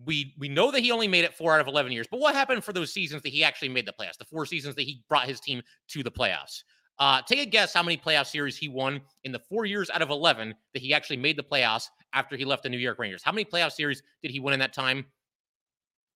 we 0.04 0.34
we 0.38 0.48
know 0.48 0.70
that 0.70 0.80
he 0.80 0.90
only 0.90 1.08
made 1.08 1.24
it 1.24 1.34
four 1.34 1.54
out 1.54 1.60
of 1.60 1.66
11 1.66 1.92
years. 1.92 2.06
But 2.10 2.20
what 2.20 2.34
happened 2.34 2.64
for 2.64 2.72
those 2.72 2.92
seasons 2.92 3.22
that 3.22 3.30
he 3.30 3.44
actually 3.44 3.68
made 3.68 3.86
the 3.86 3.92
playoffs? 3.92 4.18
The 4.18 4.24
four 4.24 4.46
seasons 4.46 4.74
that 4.76 4.82
he 4.82 5.02
brought 5.08 5.26
his 5.26 5.40
team 5.40 5.62
to 5.88 6.02
the 6.02 6.10
playoffs. 6.10 6.62
Uh, 6.98 7.22
take 7.22 7.38
a 7.38 7.46
guess 7.46 7.72
how 7.72 7.82
many 7.82 7.96
playoff 7.96 8.26
series 8.26 8.58
he 8.58 8.68
won 8.68 9.00
in 9.24 9.32
the 9.32 9.38
four 9.38 9.64
years 9.64 9.88
out 9.88 10.02
of 10.02 10.10
11 10.10 10.54
that 10.74 10.82
he 10.82 10.92
actually 10.92 11.16
made 11.16 11.36
the 11.36 11.42
playoffs 11.42 11.86
after 12.12 12.36
he 12.36 12.44
left 12.44 12.62
the 12.62 12.68
New 12.68 12.76
York 12.76 12.98
Rangers. 12.98 13.22
How 13.24 13.32
many 13.32 13.44
playoff 13.44 13.72
series 13.72 14.02
did 14.22 14.30
he 14.30 14.38
win 14.38 14.52
in 14.52 14.60
that 14.60 14.74
time? 14.74 15.06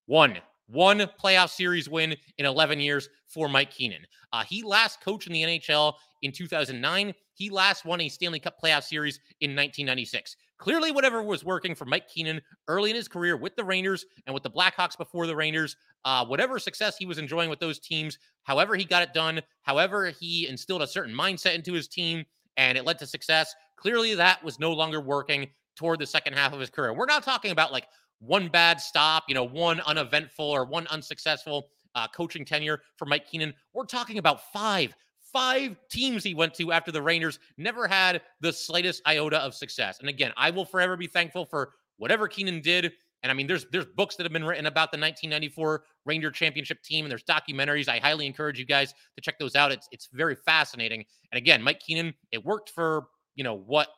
One. 0.07 0.39
One 0.67 1.01
playoff 1.23 1.49
series 1.51 1.89
win 1.89 2.15
in 2.37 2.45
11 2.45 2.81
years 2.81 3.09
for 3.29 3.49
Mike 3.49 3.71
Keenan. 3.71 4.07
Uh, 4.33 4.45
he 4.45 4.63
last 4.63 5.01
coached 5.01 5.27
in 5.27 5.33
the 5.33 5.43
NHL 5.43 5.95
in 6.23 6.33
2009. 6.33 7.15
he 7.35 7.51
last 7.51 7.85
won 7.85 8.01
a 8.03 8.09
Stanley 8.09 8.39
Cup 8.39 8.57
playoff 8.63 8.83
series 8.83 9.21
in 9.41 9.51
1996. 9.51 10.37
Clearly, 10.59 10.93
whatever 10.93 11.23
was 11.23 11.45
working 11.45 11.75
for 11.75 11.85
Mike 11.85 12.09
Keenan 12.09 12.41
early 12.69 12.91
in 12.91 12.97
his 12.97 13.09
career 13.09 13.37
with 13.37 13.57
the 13.57 13.65
Rangers 13.65 14.07
and 14.27 14.33
with 14.33 14.43
the 14.43 14.51
Blackhawks 14.51 14.97
before 14.97 15.27
the 15.27 15.35
Rangers, 15.35 15.77
uh, 16.05 16.25
whatever 16.25 16.59
success 16.59 16.97
he 16.97 17.07
was 17.07 17.19
enjoying 17.19 17.51
with 17.51 17.59
those 17.59 17.79
teams, 17.79 18.19
however 18.45 18.77
he 18.77 18.85
got 18.85 19.03
it 19.03 19.13
done, 19.13 19.41
however 19.63 20.11
he 20.11 20.47
instilled 20.47 20.83
a 20.83 20.87
certain 20.87 21.15
mindset 21.15 21.55
into 21.55 21.73
his 21.73 21.89
team 21.89 22.25
and 22.57 22.79
it 22.79 22.85
led 22.85 22.99
to 23.01 23.07
success, 23.07 23.55
clearly 23.77 24.15
that 24.15 24.43
was 24.45 24.61
no 24.61 24.73
longer 24.73 25.01
working 25.01 25.49
toward 25.77 25.99
the 25.99 26.07
second 26.07 26.35
half 26.35 26.53
of 26.53 26.61
his 26.61 26.71
career. 26.71 26.95
We're 26.95 27.07
not 27.07 27.25
talking 27.25 27.51
about 27.51 27.73
like 27.73 27.89
one 28.21 28.49
bad 28.49 28.81
stop, 28.81 29.25
you 29.29 29.35
know, 29.35 29.45
one 29.45 29.81
uneventful 29.81 30.45
or 30.45 30.65
one 30.65 30.87
unsuccessful 30.87 31.69
uh, 31.95 32.09
coaching 32.09 32.45
tenure 32.45 32.81
for 32.97 33.07
Mike 33.07 33.29
Keenan. 33.29 33.55
We're 33.73 33.87
talking 33.87 34.19
about 34.19 34.53
five, 34.53 34.95
five 35.35 35.77
teams 35.91 36.25
he 36.25 36.33
went 36.33 36.55
to 36.55 36.73
after 36.73 36.93
the 36.93 37.03
Rangers 37.03 37.41
never 37.59 37.87
had 37.87 38.23
the 38.41 38.53
slightest 38.53 39.03
iota 39.07 39.39
of 39.39 39.53
success. 39.53 39.99
And 40.01 40.09
again, 40.09 40.33
I 40.37 40.51
will 40.51 40.65
forever 40.65 40.97
be 40.97 41.09
thankful 41.09 41.45
for 41.45 41.73
whatever 41.99 42.29
Keenan 42.29 42.61
did. 42.63 42.93
And 43.23 43.31
I 43.31 43.35
mean, 43.35 43.47
there's 43.47 43.67
there's 43.73 43.87
books 43.97 44.17
that 44.17 44.25
have 44.25 44.33
been 44.33 44.45
written 44.45 44.67
about 44.67 44.93
the 44.93 44.99
1994 44.99 45.83
Ranger 46.07 46.31
Championship 46.31 46.83
team, 46.83 47.05
and 47.05 47.11
there's 47.11 47.25
documentaries. 47.25 47.89
I 47.89 47.99
highly 47.99 48.27
encourage 48.27 48.59
you 48.59 48.67
guys 48.67 48.95
to 49.17 49.23
check 49.23 49.39
those 49.39 49.57
out. 49.57 49.73
It's 49.73 49.89
it's 49.91 50.09
very 50.13 50.37
fascinating. 50.37 51.05
And 51.33 51.39
again, 51.39 51.63
Mike 51.63 51.81
Keenan, 51.81 52.15
it 52.33 52.45
worked 52.45 52.71
for 52.71 53.07
you 53.35 53.43
know 53.43 53.55
what 53.55 53.89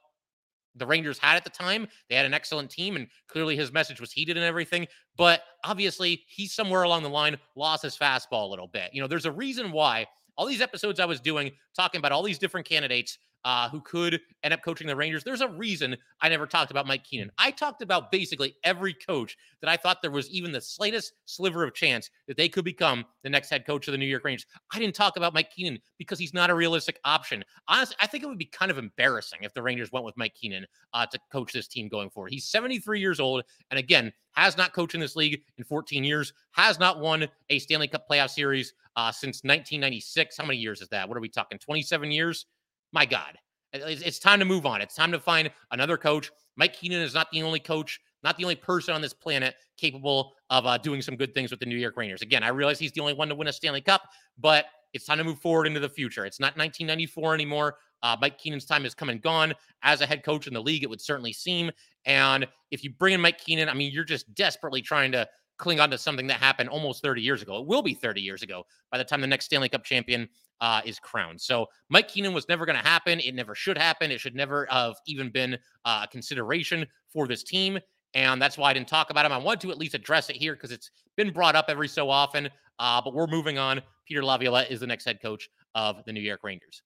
the 0.77 0.87
Rangers 0.87 1.19
had 1.19 1.37
at 1.37 1.45
the 1.45 1.51
time. 1.51 1.89
They 2.09 2.15
had 2.15 2.25
an 2.25 2.35
excellent 2.35 2.71
team, 2.71 2.97
and 2.97 3.09
clearly 3.29 3.57
his 3.57 3.73
message 3.73 4.01
was 4.01 4.13
heated 4.13 4.37
and 4.37 4.47
everything. 4.47 4.87
But 5.17 5.43
obviously, 5.65 6.23
he's 6.29 6.55
somewhere 6.55 6.85
along 6.85 7.03
the 7.03 7.11
line 7.11 7.37
lost 7.57 7.83
his 7.83 7.97
fastball 7.97 8.45
a 8.45 8.51
little 8.51 8.69
bit. 8.69 8.91
You 8.93 9.01
know, 9.01 9.09
there's 9.09 9.27
a 9.27 9.33
reason 9.33 9.73
why 9.73 10.07
all 10.37 10.47
these 10.47 10.61
episodes 10.61 11.01
I 11.01 11.05
was 11.05 11.21
doing 11.21 11.53
talking 11.75 11.99
about 11.99 12.13
all 12.13 12.23
these 12.23 12.39
different 12.39 12.69
candidates 12.69 13.19
uh, 13.47 13.69
who 13.69 13.81
could 13.81 14.21
end 14.43 14.53
up 14.53 14.61
coaching 14.61 14.89
the 14.89 14.97
Rangers. 14.97 15.23
There's 15.23 15.41
a 15.41 15.49
reason 15.49 15.97
I 16.21 16.29
never 16.29 16.49
talked 16.49 16.73
about 16.73 16.85
Mike 16.85 17.05
Keenan. 17.05 17.31
I 17.39 17.53
talked 17.53 17.81
about 17.81 18.11
basically 18.11 18.57
every 18.65 18.93
coach 18.93 19.37
that 19.61 19.71
I 19.71 19.77
thought 19.77 20.03
there 20.03 20.11
was 20.11 20.29
even 20.31 20.51
the 20.51 20.61
slightest 20.61 21.13
sliver 21.27 21.63
of 21.63 21.73
chance 21.73 22.11
that 22.27 22.37
they 22.37 22.49
could 22.49 22.65
become 22.65 23.05
the 23.23 23.31
next 23.31 23.49
head 23.49 23.65
coach 23.65 23.87
of 23.87 23.93
the 23.93 23.99
New 23.99 24.07
York 24.07 24.25
Rangers. 24.25 24.47
I 24.75 24.81
didn't 24.81 24.97
talk 24.97 25.17
about 25.17 25.33
Mike 25.33 25.53
Keenan 25.53 25.79
because 25.97 26.19
he's 26.19 26.35
not 26.35 26.51
a 26.51 26.57
realistic 26.57 26.99
option. 27.05 27.45
Honestly, 27.69 27.95
I 28.01 28.09
think 28.09 28.25
it 28.25 28.27
would 28.27 28.37
be 28.37 28.47
kind 28.47 28.73
of 28.73 28.79
embarrassing 28.79 29.39
if 29.43 29.55
the 29.55 29.63
Rangers 29.63 29.93
went 29.93 30.05
with 30.05 30.17
Mike 30.17 30.35
Keenan 30.35 30.67
uh, 30.93 31.07
to 31.07 31.19
coach 31.31 31.53
this 31.53 31.69
team 31.69 31.87
going 31.87 32.11
forward. 32.11 32.33
He's 32.33 32.49
73 32.49 32.99
years 32.99 33.21
old, 33.21 33.45
and 33.71 33.79
again, 33.79 34.13
has 34.33 34.57
not 34.57 34.73
coached 34.73 34.97
in 34.97 35.01
this 35.01 35.15
league 35.15 35.41
in 35.57 35.63
14 35.63 36.03
years, 36.03 36.33
has 36.51 36.81
not 36.81 36.99
won 36.99 37.29
a 37.49 37.61
Stanley 37.61 37.87
Cup 37.87 38.09
playoff 38.11 38.31
series 38.31 38.75
uh, 38.97 39.13
since 39.13 39.45
1996. 39.45 40.37
How 40.37 40.45
many 40.45 40.59
years 40.59 40.83
is 40.83 40.89
that? 40.89 41.09
What 41.09 41.17
are 41.17 41.21
we 41.21 41.29
talking? 41.29 41.59
27 41.59 42.11
years? 42.11 42.47
My 42.93 43.07
God. 43.07 43.39
It's 43.73 44.19
time 44.19 44.39
to 44.39 44.45
move 44.45 44.65
on. 44.65 44.81
It's 44.81 44.95
time 44.95 45.13
to 45.13 45.21
find 45.21 45.51
another 45.71 45.97
coach. 45.97 46.31
Mike 46.57 46.75
Keenan 46.75 47.03
is 47.03 47.15
not 47.15 47.31
the 47.31 47.43
only 47.43 47.61
coach, 47.61 48.01
not 48.23 48.37
the 48.37 48.45
only 48.45 48.55
person 48.55 48.95
on 48.95 49.03
this 49.03 49.13
planet 49.13 49.55
capable 49.77 50.33
of 50.49 50.65
uh, 50.67 50.79
doing 50.79 51.03
some 51.03 51.17
good 51.17 51.35
things 51.35 51.51
with 51.51 51.61
the 51.61 51.67
New 51.67 51.77
York 51.77 51.97
Rangers. 51.97 52.23
Again, 52.23 52.43
I 52.43 52.49
realize 52.49 52.79
he's 52.79 52.93
the 52.93 53.01
only 53.01 53.13
one 53.13 53.29
to 53.29 53.35
win 53.35 53.49
a 53.49 53.53
Stanley 53.53 53.83
Cup, 53.83 54.03
but 54.39 54.67
it's 54.95 55.05
time 55.05 55.19
to 55.19 55.25
move 55.25 55.41
forward 55.41 55.67
into 55.67 55.81
the 55.81 55.89
future. 55.89 56.25
It's 56.25 56.41
not 56.41 56.57
1994 56.57 57.35
anymore. 57.35 57.77
Uh, 58.03 58.17
Mike 58.21 58.39
Keenan's 58.39 58.65
time 58.65 58.85
has 58.85 58.95
come 58.95 59.11
and 59.11 59.21
gone 59.21 59.53
as 59.83 60.01
a 60.01 60.07
head 60.07 60.25
coach 60.25 60.47
in 60.47 60.55
the 60.55 60.63
league, 60.63 60.83
it 60.83 60.91
would 60.91 61.01
certainly 61.01 61.33
seem. 61.33 61.71
And 62.05 62.47
if 62.71 62.85
you 62.85 62.91
bring 62.91 63.15
in 63.15 63.21
Mike 63.21 63.39
Keenan, 63.39 63.69
I 63.69 63.75
mean, 63.75 63.93
you're 63.93 64.05
just 64.05 64.33
desperately 64.35 64.81
trying 64.81 65.13
to 65.13 65.29
cling 65.59 65.81
on 65.81 65.91
to 65.91 65.99
something 65.99 66.27
that 66.27 66.39
happened 66.39 66.69
almost 66.69 67.03
30 67.03 67.23
years 67.23 67.43
ago. 67.43 67.59
It 67.59 67.67
will 67.67 67.83
be 67.83 67.95
30 67.95 68.21
years 68.21 68.43
ago 68.43 68.65
by 68.91 68.99
the 68.99 69.05
time 69.05 69.21
the 69.21 69.27
next 69.27 69.47
Stanley 69.47 69.69
Cup 69.69 69.85
champion 69.85 70.29
uh, 70.61 70.81
is 70.85 70.99
crowned. 70.99 71.41
So 71.41 71.67
Mike 71.89 72.09
Keenan 72.09 72.33
was 72.33 72.49
never 72.49 72.67
going 72.67 72.79
to 72.79 72.87
happen. 72.87 73.21
It 73.21 73.35
never 73.35 73.55
should 73.55 73.79
happen. 73.79 74.11
It 74.11 74.21
should 74.21 74.35
never 74.35 74.67
have 74.71 74.95
even 75.07 75.31
been 75.31 75.59
uh, 75.85 76.03
a 76.05 76.09
consideration 76.09 76.87
for 77.13 77.27
this 77.27 77.43
team. 77.43 77.79
And 78.15 78.41
that's 78.41 78.57
why 78.57 78.71
I 78.71 78.73
didn't 78.73 78.89
talk 78.89 79.11
about 79.11 79.27
him. 79.27 79.33
I 79.33 79.39
wanted 79.39 79.61
to 79.61 79.71
at 79.71 79.79
least 79.79 79.95
address 79.95 80.31
it 80.31 80.37
here 80.37 80.55
because 80.55 80.73
it's 80.73 80.91
been 81.17 81.33
brought 81.33 81.57
up 81.57 81.67
every 81.69 81.89
so 81.89 82.09
often. 82.09 82.49
Uh, 82.79 83.01
but 83.03 83.15
we're 83.15 83.27
moving 83.27 83.59
on. 83.59 83.83
Peter 84.07 84.25
Laviolette 84.25 84.71
is 84.71 84.81
the 84.81 84.87
next 84.87 85.05
head 85.05 85.21
coach 85.21 85.49
of 85.75 86.05
the 86.05 86.13
New 86.13 86.21
York 86.21 86.41
Rangers. 86.43 86.83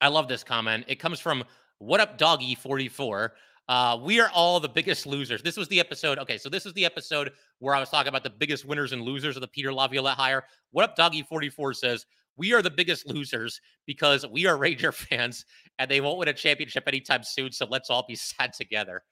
I 0.00 0.08
love 0.08 0.28
this 0.28 0.44
comment. 0.44 0.84
It 0.88 0.96
comes 0.96 1.20
from 1.20 1.44
What 1.78 2.00
Up 2.00 2.18
Doggy 2.18 2.54
44. 2.54 3.32
Uh, 3.68 3.98
we 4.02 4.20
are 4.20 4.30
all 4.32 4.60
the 4.60 4.68
biggest 4.68 5.06
losers. 5.06 5.42
This 5.42 5.56
was 5.56 5.68
the 5.68 5.80
episode. 5.80 6.18
Okay, 6.18 6.38
so 6.38 6.48
this 6.48 6.66
is 6.66 6.72
the 6.74 6.84
episode 6.84 7.32
where 7.58 7.74
I 7.74 7.80
was 7.80 7.88
talking 7.88 8.08
about 8.08 8.22
the 8.22 8.30
biggest 8.30 8.64
winners 8.64 8.92
and 8.92 9.02
losers 9.02 9.36
of 9.36 9.40
the 9.40 9.48
Peter 9.48 9.72
Laviolette 9.72 10.16
hire. 10.16 10.44
What 10.70 10.84
up, 10.84 10.96
Doggy 10.96 11.22
44 11.22 11.74
says, 11.74 12.06
We 12.36 12.52
are 12.52 12.62
the 12.62 12.70
biggest 12.70 13.06
losers 13.06 13.60
because 13.86 14.26
we 14.26 14.46
are 14.46 14.56
Ranger 14.56 14.92
fans 14.92 15.44
and 15.78 15.90
they 15.90 16.00
won't 16.00 16.18
win 16.18 16.28
a 16.28 16.32
championship 16.32 16.84
anytime 16.86 17.22
soon. 17.22 17.52
So 17.52 17.66
let's 17.66 17.90
all 17.90 18.04
be 18.06 18.14
sad 18.16 18.52
together. 18.52 19.02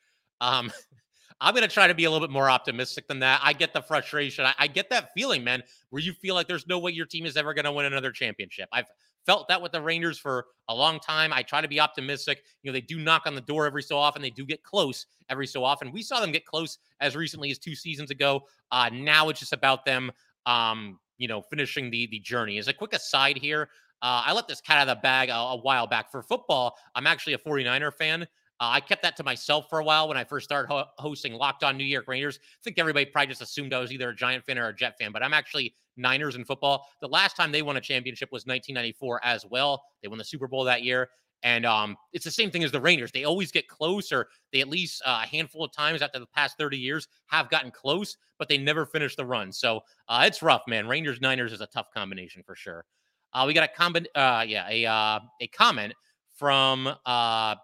Um, 0.41 0.73
I'm 1.41 1.53
going 1.53 1.67
to 1.67 1.73
try 1.73 1.89
to 1.89 1.95
be 1.95 2.05
a 2.05 2.11
little 2.11 2.27
bit 2.27 2.33
more 2.33 2.49
optimistic 2.49 3.09
than 3.09 3.19
that. 3.21 3.41
I 3.43 3.53
get 3.53 3.73
the 3.73 3.83
frustration. 3.83 4.47
I, 4.47 4.55
I, 4.57 4.67
get 4.69 4.89
that 4.91 5.11
feeling, 5.15 5.43
man, 5.43 5.65
where 5.91 6.01
you 6.01 6.13
feel 6.13 6.35
like 6.37 6.47
there's 6.47 6.69
no 6.69 6.79
way 6.79 6.93
your 6.93 7.07
team 7.07 7.27
is 7.27 7.37
ever 7.37 7.53
going 7.53 7.65
to 7.65 7.73
win 7.73 7.87
another 7.87 8.13
championship. 8.13 8.69
I've 8.73 8.87
felt 9.27 9.49
that 9.49 9.61
with 9.61 9.73
the 9.73 9.81
Rangers 9.81 10.19
for 10.19 10.47
a 10.69 10.75
long 10.75 11.01
time. 11.01 11.33
I 11.33 11.43
try 11.43 11.61
to 11.61 11.69
be 11.69 11.81
optimistic. 11.81 12.43
You 12.63 12.71
know, 12.71 12.73
they 12.73 12.81
do 12.81 12.99
knock 12.99 13.23
on 13.27 13.35
the 13.35 13.41
door 13.41 13.67
every 13.67 13.83
so 13.83 13.99
often. 13.99 14.23
They 14.23 14.31
do 14.31 14.45
get 14.45 14.63
close 14.63 15.07
every 15.29 15.47
so 15.47 15.65
often. 15.65 15.93
We 15.93 16.03
saw 16.03 16.21
them 16.21 16.33
get 16.33 16.45
close 16.45 16.79
as 17.01 17.17
recently 17.17 17.51
as 17.51 17.59
two 17.59 17.75
seasons 17.75 18.11
ago. 18.11 18.43
Uh, 18.71 18.91
now 18.93 19.29
it's 19.29 19.41
just 19.41 19.53
about 19.53 19.85
them, 19.85 20.13
um, 20.47 20.99
you 21.19 21.29
know, 21.29 21.43
finishing 21.43 21.91
the 21.91 22.07
the 22.07 22.21
journey. 22.21 22.59
As 22.59 22.69
a 22.69 22.73
quick 22.73 22.93
aside 22.93 23.37
here, 23.37 23.69
uh, 24.03 24.23
I 24.27 24.33
let 24.33 24.49
this 24.49 24.61
cat 24.61 24.79
out 24.79 24.89
of 24.89 24.97
the 24.97 25.01
bag 25.01 25.29
a, 25.29 25.35
a 25.35 25.57
while 25.57 25.87
back 25.87 26.11
for 26.11 26.23
football. 26.23 26.77
I'm 26.95 27.07
actually 27.07 27.35
a 27.35 27.39
49er 27.39 27.93
fan. 27.95 28.27
Uh, 28.61 28.71
I 28.71 28.81
kept 28.81 29.03
that 29.03 29.17
to 29.17 29.25
myself 29.25 29.67
for 29.69 29.81
a 29.81 29.85
while 29.85 30.07
when 30.07 30.17
I 30.17 30.25
first 30.25 30.45
started 30.45 30.69
ho- 30.69 30.85
hosting 30.99 31.35
Locked 31.35 31.65
On 31.65 31.77
New 31.77 31.85
York 31.85 32.07
Rangers. 32.07 32.39
I 32.43 32.63
think 32.63 32.79
everybody 32.79 33.07
probably 33.07 33.29
just 33.29 33.43
assumed 33.43 33.75
I 33.75 33.81
was 33.81 33.93
either 33.93 34.11
a 34.11 34.15
Giant 34.15 34.45
fan 34.45 34.59
or 34.59 34.69
a 34.69 34.75
Jet 34.75 34.97
fan, 34.99 35.11
but 35.11 35.23
I'm 35.25 35.35
actually 35.35 35.75
Niners 35.97 36.37
in 36.37 36.45
football. 36.45 36.87
The 37.01 37.09
last 37.09 37.37
time 37.37 37.51
they 37.51 37.63
won 37.63 37.77
a 37.77 37.81
championship 37.81 38.31
was 38.31 38.47
1994 38.47 39.21
as 39.25 39.45
well. 39.45 39.83
They 40.03 40.09
won 40.09 40.19
the 40.19 40.25
Super 40.25 40.47
Bowl 40.47 40.65
that 40.65 40.83
year. 40.83 41.09
And 41.45 41.67
um, 41.67 41.97
it's 42.15 42.25
the 42.25 42.31
same 42.31 42.51
thing 42.51 42.65
as 42.65 42.73
the 42.73 42.81
Rangers. 42.81 43.13
They 43.13 43.25
always 43.25 43.53
get 43.53 43.69
close, 43.69 44.11
or 44.11 44.29
they 44.51 44.63
at 44.63 44.69
least 44.69 45.03
uh, 45.05 45.21
a 45.23 45.27
handful 45.27 45.63
of 45.63 45.73
times 45.73 46.01
after 46.01 46.19
the 46.19 46.27
past 46.27 46.57
30 46.59 46.79
years 46.79 47.07
have 47.27 47.51
gotten 47.51 47.71
close, 47.71 48.17
but 48.39 48.49
they 48.49 48.57
never 48.57 48.87
finish 48.87 49.15
the 49.15 49.27
run. 49.27 49.53
So 49.53 49.81
uh, 50.09 50.25
it's 50.27 50.43
rough, 50.43 50.63
man. 50.67 50.89
Rangers 50.89 51.21
Niners 51.21 51.53
is 51.53 51.61
a 51.61 51.67
tough 51.67 51.89
combination 51.95 52.43
for 52.43 52.57
sure. 52.57 52.87
Uh, 53.35 53.45
we 53.47 53.53
got 53.53 53.69
a 53.69 53.73
comment, 53.73 54.09
uh, 54.15 54.45
yeah, 54.47 54.67
a 54.71 54.87
uh, 54.87 55.21
a 55.41 55.47
comment 55.49 55.93
from 56.35 56.89
uh, 57.05 57.55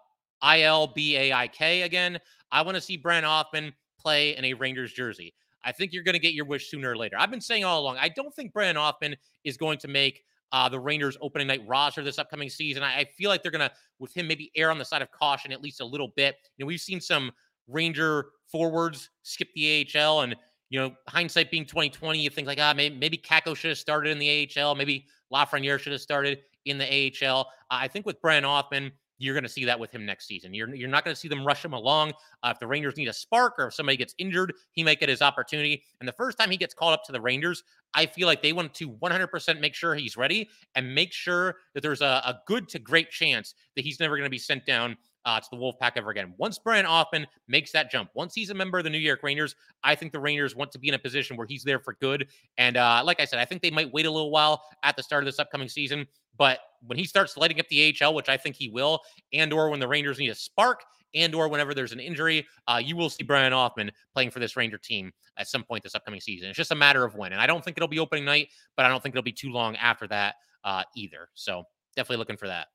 ILBAIK 0.43 1.83
again. 1.83 2.19
I 2.51 2.61
want 2.61 2.75
to 2.75 2.81
see 2.81 2.97
Brennan 2.97 3.29
Othmann 3.29 3.73
play 3.99 4.35
in 4.35 4.45
a 4.45 4.53
Rangers 4.53 4.93
jersey. 4.93 5.33
I 5.63 5.71
think 5.71 5.93
you're 5.93 6.03
going 6.03 6.13
to 6.13 6.19
get 6.19 6.33
your 6.33 6.45
wish 6.45 6.69
sooner 6.69 6.91
or 6.91 6.97
later. 6.97 7.15
I've 7.17 7.31
been 7.31 7.41
saying 7.41 7.63
all 7.63 7.79
along, 7.81 7.97
I 7.99 8.09
don't 8.09 8.33
think 8.33 8.53
Brennan 8.53 8.75
Othmann 8.75 9.15
is 9.43 9.57
going 9.57 9.77
to 9.79 9.87
make 9.87 10.23
uh, 10.51 10.69
the 10.69 10.79
Rangers 10.79 11.17
opening 11.21 11.47
night 11.47 11.61
roster 11.67 12.03
this 12.03 12.19
upcoming 12.19 12.49
season. 12.49 12.83
I, 12.83 12.99
I 12.99 13.05
feel 13.05 13.29
like 13.29 13.43
they're 13.43 13.51
going 13.51 13.67
to, 13.67 13.71
with 13.99 14.13
him, 14.15 14.27
maybe 14.27 14.51
err 14.55 14.71
on 14.71 14.77
the 14.77 14.85
side 14.85 15.01
of 15.01 15.11
caution 15.11 15.51
at 15.51 15.61
least 15.61 15.81
a 15.81 15.85
little 15.85 16.09
bit. 16.15 16.35
You 16.57 16.63
know, 16.63 16.67
we've 16.67 16.81
seen 16.81 17.01
some 17.01 17.31
Ranger 17.67 18.27
forwards 18.51 19.09
skip 19.23 19.49
the 19.55 19.87
AHL, 19.95 20.21
and 20.21 20.35
you 20.69 20.79
know, 20.79 20.93
hindsight 21.07 21.51
being 21.51 21.65
2020, 21.65 22.19
you 22.19 22.29
think 22.29 22.47
like, 22.47 22.59
ah, 22.59 22.73
maybe, 22.75 22.95
maybe 22.95 23.17
Kakko 23.17 23.55
should 23.55 23.69
have 23.69 23.77
started 23.77 24.11
in 24.11 24.19
the 24.19 24.49
AHL, 24.57 24.75
maybe 24.75 25.05
Lafreniere 25.31 25.79
should 25.79 25.91
have 25.91 26.01
started 26.01 26.39
in 26.65 26.77
the 26.77 26.85
AHL. 27.25 27.41
Uh, 27.41 27.43
I 27.69 27.87
think 27.87 28.05
with 28.05 28.21
Brennan 28.21 28.49
Othmann, 28.49 28.91
you're 29.21 29.35
going 29.35 29.43
to 29.43 29.49
see 29.49 29.65
that 29.65 29.79
with 29.79 29.91
him 29.91 30.05
next 30.05 30.27
season. 30.27 30.53
You're, 30.53 30.73
you're 30.73 30.89
not 30.89 31.05
going 31.05 31.13
to 31.13 31.19
see 31.19 31.27
them 31.27 31.45
rush 31.45 31.63
him 31.63 31.73
along. 31.73 32.13
Uh, 32.41 32.49
if 32.53 32.59
the 32.59 32.65
Rangers 32.65 32.97
need 32.97 33.07
a 33.07 33.13
spark 33.13 33.53
or 33.59 33.67
if 33.67 33.73
somebody 33.75 33.95
gets 33.95 34.15
injured, 34.17 34.53
he 34.71 34.83
might 34.83 34.99
get 34.99 35.09
his 35.09 35.21
opportunity. 35.21 35.83
And 35.99 36.07
the 36.09 36.13
first 36.13 36.39
time 36.39 36.49
he 36.49 36.57
gets 36.57 36.73
called 36.73 36.93
up 36.93 37.03
to 37.05 37.11
the 37.11 37.21
Rangers, 37.21 37.63
I 37.93 38.07
feel 38.07 38.25
like 38.25 38.41
they 38.41 38.51
want 38.51 38.73
to 38.75 38.89
100% 38.89 39.59
make 39.59 39.75
sure 39.75 39.93
he's 39.93 40.17
ready 40.17 40.49
and 40.75 40.95
make 40.95 41.13
sure 41.13 41.57
that 41.75 41.81
there's 41.81 42.01
a, 42.01 42.21
a 42.25 42.39
good 42.47 42.67
to 42.69 42.79
great 42.79 43.11
chance 43.11 43.53
that 43.75 43.83
he's 43.83 43.99
never 43.99 44.15
going 44.15 44.25
to 44.25 44.31
be 44.31 44.39
sent 44.39 44.65
down 44.65 44.97
uh, 45.25 45.39
to 45.39 45.47
the 45.51 45.57
Wolfpack 45.57 45.93
ever 45.95 46.09
again. 46.09 46.33
Once 46.37 46.57
Brennan 46.57 46.85
Othmann 46.85 47.25
makes 47.47 47.71
that 47.71 47.91
jump, 47.91 48.09
once 48.13 48.33
he's 48.33 48.49
a 48.49 48.53
member 48.53 48.77
of 48.77 48.83
the 48.83 48.89
New 48.89 48.97
York 48.97 49.23
Rangers, 49.23 49.55
I 49.83 49.95
think 49.95 50.11
the 50.11 50.19
Rangers 50.19 50.55
want 50.55 50.71
to 50.71 50.79
be 50.79 50.87
in 50.87 50.93
a 50.93 50.99
position 50.99 51.37
where 51.37 51.47
he's 51.47 51.63
there 51.63 51.79
for 51.79 51.95
good. 52.01 52.27
And 52.57 52.77
uh, 52.77 53.01
like 53.05 53.19
I 53.19 53.25
said, 53.25 53.39
I 53.39 53.45
think 53.45 53.61
they 53.61 53.71
might 53.71 53.91
wait 53.93 54.05
a 54.05 54.11
little 54.11 54.31
while 54.31 54.63
at 54.83 54.95
the 54.95 55.03
start 55.03 55.23
of 55.23 55.25
this 55.25 55.39
upcoming 55.39 55.69
season. 55.69 56.07
But 56.37 56.59
when 56.85 56.97
he 56.97 57.05
starts 57.05 57.37
lighting 57.37 57.59
up 57.59 57.67
the 57.67 57.95
AHL, 58.01 58.13
which 58.13 58.29
I 58.29 58.37
think 58.37 58.55
he 58.55 58.69
will, 58.69 58.99
and 59.33 59.53
or 59.53 59.69
when 59.69 59.79
the 59.79 59.87
Rangers 59.87 60.17
need 60.17 60.29
a 60.29 60.35
spark, 60.35 60.83
and 61.13 61.35
or 61.35 61.47
whenever 61.47 61.73
there's 61.73 61.91
an 61.91 61.99
injury, 61.99 62.47
uh, 62.67 62.81
you 62.83 62.95
will 62.95 63.09
see 63.09 63.23
Brennan 63.23 63.53
Othmann 63.53 63.89
playing 64.13 64.31
for 64.31 64.39
this 64.39 64.55
Ranger 64.55 64.77
team 64.77 65.11
at 65.37 65.47
some 65.47 65.63
point 65.63 65.83
this 65.83 65.95
upcoming 65.95 66.21
season. 66.21 66.49
It's 66.49 66.57
just 66.57 66.71
a 66.71 66.75
matter 66.75 67.03
of 67.03 67.15
when. 67.15 67.33
And 67.33 67.41
I 67.41 67.47
don't 67.47 67.63
think 67.63 67.77
it'll 67.77 67.89
be 67.89 67.99
opening 67.99 68.25
night, 68.25 68.49
but 68.77 68.85
I 68.85 68.89
don't 68.89 69.01
think 69.01 69.13
it'll 69.13 69.23
be 69.23 69.31
too 69.31 69.51
long 69.51 69.75
after 69.75 70.07
that 70.07 70.35
uh, 70.63 70.83
either. 70.95 71.29
So 71.33 71.63
definitely 71.95 72.17
looking 72.17 72.37
for 72.37 72.47
that. 72.47 72.67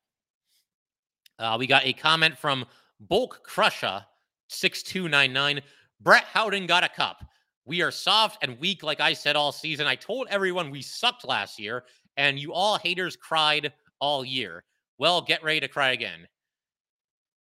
Uh, 1.39 1.57
we 1.59 1.67
got 1.67 1.85
a 1.85 1.93
comment 1.93 2.37
from 2.37 2.65
Bulk 3.01 3.43
Crusher 3.45 4.05
6299. 4.49 5.63
Brett 6.01 6.25
Howden 6.25 6.67
got 6.67 6.85
a 6.85 6.89
cup. 6.89 7.25
We 7.65 7.83
are 7.83 7.91
soft 7.91 8.43
and 8.43 8.59
weak, 8.61 8.83
like 8.83 9.01
I 9.01 9.13
said 9.13 9.37
all 9.37 9.53
season. 9.53 9.87
I 9.87 9.97
told 9.97 10.29
everyone 10.31 10.71
we 10.71 10.83
sucked 10.83 11.27
last 11.27 11.59
year, 11.59 11.85
and 12.17 12.39
you 12.39 12.53
all 12.53 12.79
haters 12.79 13.17
cried 13.17 13.73
all 14.01 14.25
year. 14.25 14.65
well, 14.99 15.21
get 15.21 15.43
ready 15.43 15.61
to 15.61 15.69
cry 15.69 15.91
again. 15.93 16.27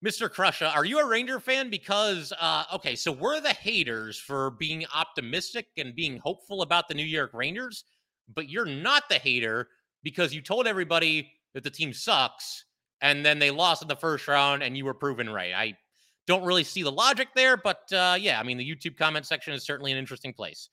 Mr. 0.05 0.29
Crusha, 0.29 0.73
are 0.75 0.85
you 0.85 0.99
a 0.99 1.07
Ranger 1.07 1.39
fan? 1.39 1.69
Because, 1.69 2.33
uh, 2.39 2.63
okay, 2.73 2.95
so 2.95 3.11
we're 3.11 3.41
the 3.41 3.49
haters 3.49 4.17
for 4.17 4.51
being 4.51 4.85
optimistic 4.95 5.67
and 5.77 5.95
being 5.95 6.17
hopeful 6.17 6.61
about 6.61 6.87
the 6.87 6.93
New 6.93 7.05
York 7.05 7.31
Rangers, 7.33 7.83
but 8.33 8.49
you're 8.49 8.65
not 8.65 9.09
the 9.09 9.15
hater 9.15 9.67
because 10.03 10.33
you 10.33 10.41
told 10.41 10.67
everybody 10.67 11.31
that 11.53 11.63
the 11.63 11.69
team 11.69 11.91
sucks 11.93 12.65
and 13.01 13.25
then 13.25 13.39
they 13.39 13.51
lost 13.51 13.81
in 13.81 13.87
the 13.87 13.95
first 13.95 14.27
round 14.27 14.63
and 14.63 14.77
you 14.77 14.85
were 14.85 14.93
proven 14.93 15.29
right. 15.29 15.53
I 15.53 15.77
don't 16.27 16.43
really 16.43 16.63
see 16.63 16.83
the 16.83 16.91
logic 16.91 17.29
there, 17.35 17.57
but 17.57 17.91
uh, 17.91 18.17
yeah, 18.19 18.39
I 18.39 18.43
mean, 18.43 18.57
the 18.57 18.69
YouTube 18.69 18.97
comment 18.97 19.25
section 19.25 19.53
is 19.53 19.63
certainly 19.63 19.91
an 19.91 19.97
interesting 19.97 20.33
place. 20.33 20.69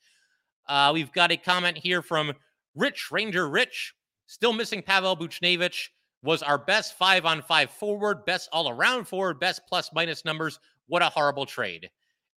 Uh, 0.69 0.91
we've 0.93 1.13
got 1.13 1.31
a 1.31 1.37
comment 1.37 1.79
here 1.79 2.03
from 2.03 2.33
Rich 2.75 3.11
Ranger 3.11 3.49
Rich, 3.49 3.95
still 4.27 4.53
missing 4.53 4.83
Pavel 4.83 5.17
Buchnevich 5.17 5.89
was 6.23 6.43
our 6.43 6.59
best 6.59 6.99
five 6.99 7.25
on 7.25 7.41
five 7.41 7.71
forward, 7.71 8.25
best 8.25 8.49
all 8.53 8.69
around 8.69 9.07
forward, 9.07 9.39
best 9.39 9.63
plus 9.69 9.91
minus 9.95 10.25
numbers. 10.25 10.59
What 10.89 11.03
a 11.03 11.07
horrible 11.07 11.47
trade. 11.47 11.89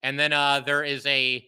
And 0.03 0.17
then 0.17 0.31
uh, 0.31 0.61
there 0.61 0.83
is 0.83 1.05
a 1.05 1.45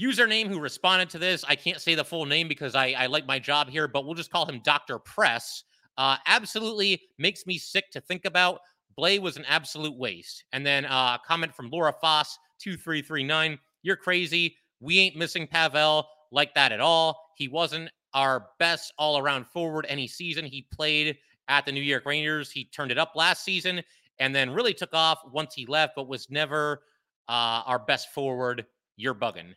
username 0.00 0.48
who 0.48 0.58
responded 0.58 1.10
to 1.10 1.18
this. 1.18 1.44
I 1.46 1.54
can't 1.54 1.80
say 1.80 1.94
the 1.94 2.04
full 2.04 2.24
name 2.24 2.48
because 2.48 2.74
I, 2.74 2.94
I 2.96 3.06
like 3.06 3.26
my 3.26 3.38
job 3.38 3.68
here, 3.68 3.86
but 3.86 4.04
we'll 4.04 4.14
just 4.14 4.30
call 4.30 4.46
him 4.46 4.60
Dr. 4.64 4.98
Press. 4.98 5.64
Uh, 5.98 6.16
absolutely 6.26 7.02
makes 7.18 7.46
me 7.46 7.58
sick 7.58 7.90
to 7.90 8.00
think 8.00 8.24
about. 8.24 8.60
Blais 8.98 9.20
was 9.20 9.36
an 9.36 9.44
absolute 9.46 9.96
waste. 9.96 10.44
And 10.52 10.64
then 10.64 10.84
uh, 10.84 11.18
a 11.18 11.20
comment 11.26 11.54
from 11.54 11.70
Laura 11.70 11.94
Foss, 12.00 12.38
2339. 12.60 13.58
You're 13.82 13.96
crazy. 13.96 14.56
We 14.80 14.98
ain't 14.98 15.16
missing 15.16 15.46
Pavel 15.46 16.06
like 16.32 16.54
that 16.54 16.72
at 16.72 16.80
all. 16.80 17.32
He 17.36 17.48
wasn't 17.48 17.90
our 18.14 18.46
best 18.58 18.92
all 18.98 19.18
around 19.18 19.46
forward 19.46 19.86
any 19.88 20.06
season. 20.06 20.44
He 20.44 20.66
played 20.72 21.16
at 21.48 21.64
the 21.64 21.72
New 21.72 21.82
York 21.82 22.06
Rangers. 22.06 22.50
He 22.50 22.64
turned 22.64 22.90
it 22.90 22.98
up 22.98 23.12
last 23.14 23.44
season 23.44 23.82
and 24.18 24.34
then 24.34 24.50
really 24.50 24.74
took 24.74 24.94
off 24.94 25.20
once 25.32 25.54
he 25.54 25.66
left, 25.66 25.94
but 25.96 26.08
was 26.08 26.30
never 26.30 26.82
uh, 27.28 27.62
our 27.66 27.78
best 27.78 28.12
forward. 28.12 28.66
You're 28.96 29.14
bugging. 29.14 29.54